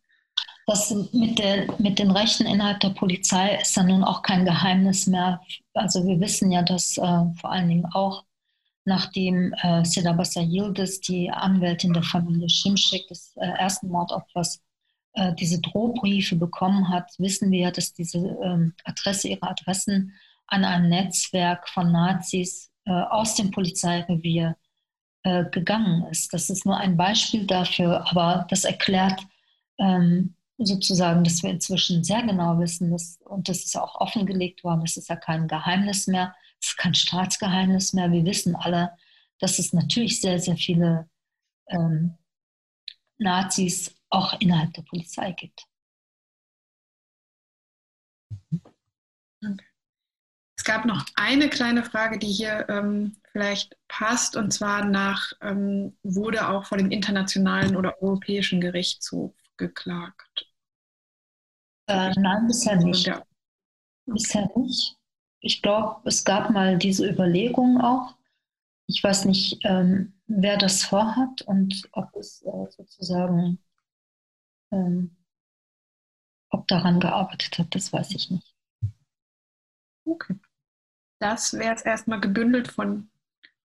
Das 0.66 0.90
mit, 1.14 1.38
der, 1.38 1.68
mit 1.80 2.00
den 2.00 2.10
Rechten 2.10 2.48
innerhalb 2.48 2.80
der 2.80 2.90
Polizei 2.90 3.60
ist 3.62 3.76
ja 3.76 3.84
nun 3.84 4.04
auch 4.04 4.24
kein 4.24 4.46
Geheimnis 4.46 5.06
mehr. 5.06 5.42
Also 5.76 6.08
wir 6.08 6.20
wissen 6.20 6.52
ja, 6.52 6.64
dass 6.64 6.98
äh, 6.98 7.02
vor 7.02 7.52
allen 7.52 7.68
Dingen 7.68 7.86
auch 7.94 8.26
nachdem 8.86 9.54
äh, 9.62 9.86
Sedabasa 9.86 10.42
Yildiz, 10.42 11.02
die 11.02 11.30
Anwältin 11.30 11.94
der 11.94 12.04
Familie 12.04 12.50
Schimschik, 12.50 13.08
des 13.08 13.36
äh, 13.38 13.46
ersten 13.46 13.90
Mordopfers, 13.90 14.62
äh, 15.14 15.34
diese 15.36 15.60
Drohbriefe 15.60 16.36
bekommen 16.36 16.90
hat, 16.90 17.12
wissen 17.18 17.52
wir, 17.52 17.72
dass 17.72 17.94
diese 17.94 18.18
ähm, 18.18 18.74
Adresse, 18.86 19.28
ihre 19.28 19.50
Adressen 19.50 20.14
an 20.48 20.66
ein 20.66 20.90
Netzwerk 20.90 21.68
von 21.70 21.92
Nazis 21.92 22.72
äh, 22.86 22.92
aus 22.92 23.36
dem 23.36 23.52
Polizeirevier 23.52 24.58
äh, 25.24 25.46
gegangen 25.46 26.06
ist. 26.10 26.34
Das 26.34 26.50
ist 26.50 26.66
nur 26.66 26.78
ein 26.78 26.98
Beispiel 26.98 27.46
dafür, 27.46 28.10
aber 28.10 28.48
das 28.50 28.64
erklärt 28.64 29.22
ähm, 29.78 30.36
sozusagen, 30.58 31.24
dass 31.24 31.44
wir 31.44 31.50
inzwischen 31.50 32.04
sehr 32.04 32.24
genau 32.24 32.60
wissen, 32.60 32.92
dass, 32.92 33.20
und 33.26 33.50
das 33.50 33.64
ist 33.66 33.78
auch 33.78 33.96
offengelegt 34.02 34.64
worden, 34.64 34.82
das 34.82 34.98
ist 34.98 35.10
ja 35.10 35.16
kein 35.16 35.48
Geheimnis 35.48 36.08
mehr, 36.08 36.34
es 36.62 36.70
ist 36.70 36.78
kein 36.78 36.94
Staatsgeheimnis 36.94 37.94
mehr. 37.94 38.12
Wir 38.12 38.24
wissen 38.24 38.56
alle, 38.56 38.96
dass 39.40 39.60
es 39.60 39.74
natürlich 39.74 40.22
sehr, 40.22 40.40
sehr 40.40 40.56
viele 40.56 41.10
ähm, 41.68 42.18
Nazis 43.18 43.96
auch 44.10 44.40
innerhalb 44.40 44.74
der 44.74 44.84
Polizei 44.84 45.32
gibt. 45.32 45.66
Es 50.58 50.64
gab 50.64 50.86
noch 50.86 51.06
eine 51.16 51.50
kleine 51.50 51.84
Frage, 51.84 52.20
die 52.20 52.32
hier 52.32 52.70
ähm, 52.70 53.18
vielleicht 53.32 53.76
passt, 53.88 54.36
und 54.36 54.52
zwar 54.52 54.86
nach, 54.86 55.32
ähm, 55.42 55.98
wurde 56.04 56.48
auch 56.48 56.66
vor 56.66 56.78
dem 56.78 56.92
Internationalen 56.92 57.76
oder 57.76 58.00
Europäischen 58.02 58.62
Gerichtshof 58.62 59.34
geklagt? 59.58 60.48
Äh, 61.88 62.12
nein, 62.16 62.46
bisher 62.48 62.76
nicht. 62.76 63.08
Ja. 63.08 63.26
Bisher 64.06 64.48
nicht. 64.56 65.01
Ich 65.42 65.62
glaube, 65.62 66.08
es 66.08 66.24
gab 66.24 66.52
mal 66.52 66.78
diese 66.78 67.08
Überlegung 67.08 67.82
auch. 67.82 68.16
Ich 68.88 69.04
weiß 69.04 69.26
nicht, 69.26 69.60
ähm, 69.64 70.14
wer 70.28 70.58
das 70.58 70.84
vorhat 70.84 71.42
und 71.44 71.90
ob 71.92 72.16
es 72.16 72.42
äh, 72.44 72.72
sozusagen 72.72 73.60
ähm, 74.72 75.18
ob 76.50 76.68
daran 76.68 77.00
gearbeitet 77.00 77.58
hat, 77.58 77.74
das 77.76 77.92
weiß 77.92 78.12
ich 78.12 78.30
nicht. 78.30 78.56
Okay. 80.06 80.36
Das 81.20 81.54
wäre 81.54 81.70
jetzt 81.70 81.86
erstmal 81.86 82.20
gebündelt 82.20 82.68
von 82.68 83.10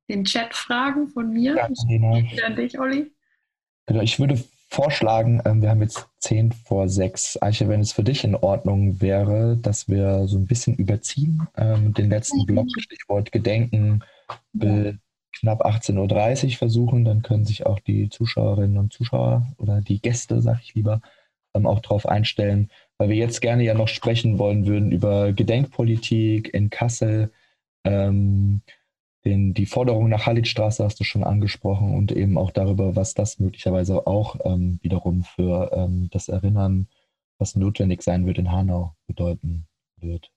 den 0.09 0.25
Chat-Fragen 0.25 1.09
von 1.09 1.33
mir. 1.33 1.57
Ja, 1.57 1.69
genau. 1.89 2.23
An 2.45 2.57
dich, 2.57 2.79
Olli. 2.79 3.13
Genau, 3.87 4.03
ich 4.03 4.19
würde 4.19 4.43
vorschlagen, 4.69 5.41
ähm, 5.45 5.63
wir 5.63 5.71
haben 5.71 5.83
jetzt 5.83 6.09
10 6.21 6.53
vor 6.53 6.89
6. 6.89 7.41
Eiche, 7.43 7.69
wenn 7.69 7.81
es 7.81 7.93
für 7.93 8.03
dich 8.03 8.25
in 8.25 8.35
Ordnung 8.35 9.01
wäre, 9.01 9.57
dass 9.57 9.89
wir 9.89 10.27
so 10.27 10.39
ein 10.39 10.47
bisschen 10.47 10.77
überziehen, 10.77 11.47
ähm, 11.57 11.95
den 11.95 12.11
letzten 12.11 12.41
mhm. 12.41 12.47
Block, 12.47 12.69
Stichwort 12.79 13.33
Gedenken, 13.33 14.03
ja. 14.55 14.93
knapp 15.39 15.65
18.30 15.65 16.45
Uhr 16.45 16.51
versuchen, 16.59 17.05
dann 17.05 17.23
können 17.23 17.45
sich 17.45 17.67
auch 17.67 17.79
die 17.81 18.09
Zuschauerinnen 18.09 18.79
und 18.79 18.93
Zuschauer 18.93 19.47
oder 19.59 19.81
die 19.81 20.01
Gäste, 20.01 20.41
sag 20.41 20.61
ich 20.63 20.75
lieber, 20.75 21.01
ähm, 21.55 21.67
auch 21.67 21.81
darauf 21.81 22.07
einstellen, 22.07 22.71
weil 22.99 23.09
wir 23.09 23.17
jetzt 23.17 23.41
gerne 23.41 23.63
ja 23.63 23.75
noch 23.75 23.89
sprechen 23.89 24.39
wollen 24.39 24.67
würden 24.67 24.91
über 24.91 25.33
Gedenkpolitik 25.33 26.53
in 26.53 26.71
Kassel. 26.71 27.31
Ähm, 27.85 28.63
den, 29.27 29.55
die 29.55 29.67
Forderung 29.67 30.09
nach 30.09 30.25
Hallitstraße 30.27 30.85
hast 30.85 31.01
du 31.01 31.05
schon 31.05 31.25
angesprochen 31.25 31.95
und 31.95 32.13
eben 32.13 32.39
auch 32.39 32.53
darüber, 32.53 32.97
was 32.97 33.13
das 33.13 33.39
möglicherweise 33.41 34.07
auch 34.07 34.37
ähm, 34.45 34.79
wiederum 34.83 35.25
für 35.25 35.73
ähm, 35.73 36.09
das 36.13 36.29
Erinnern, 36.29 36.89
was 37.39 37.57
notwendig 37.57 38.03
sein 38.03 38.25
wird 38.25 38.39
in 38.39 38.53
Hanau, 38.53 38.95
bedeuten 39.07 39.67
wird. 39.97 40.31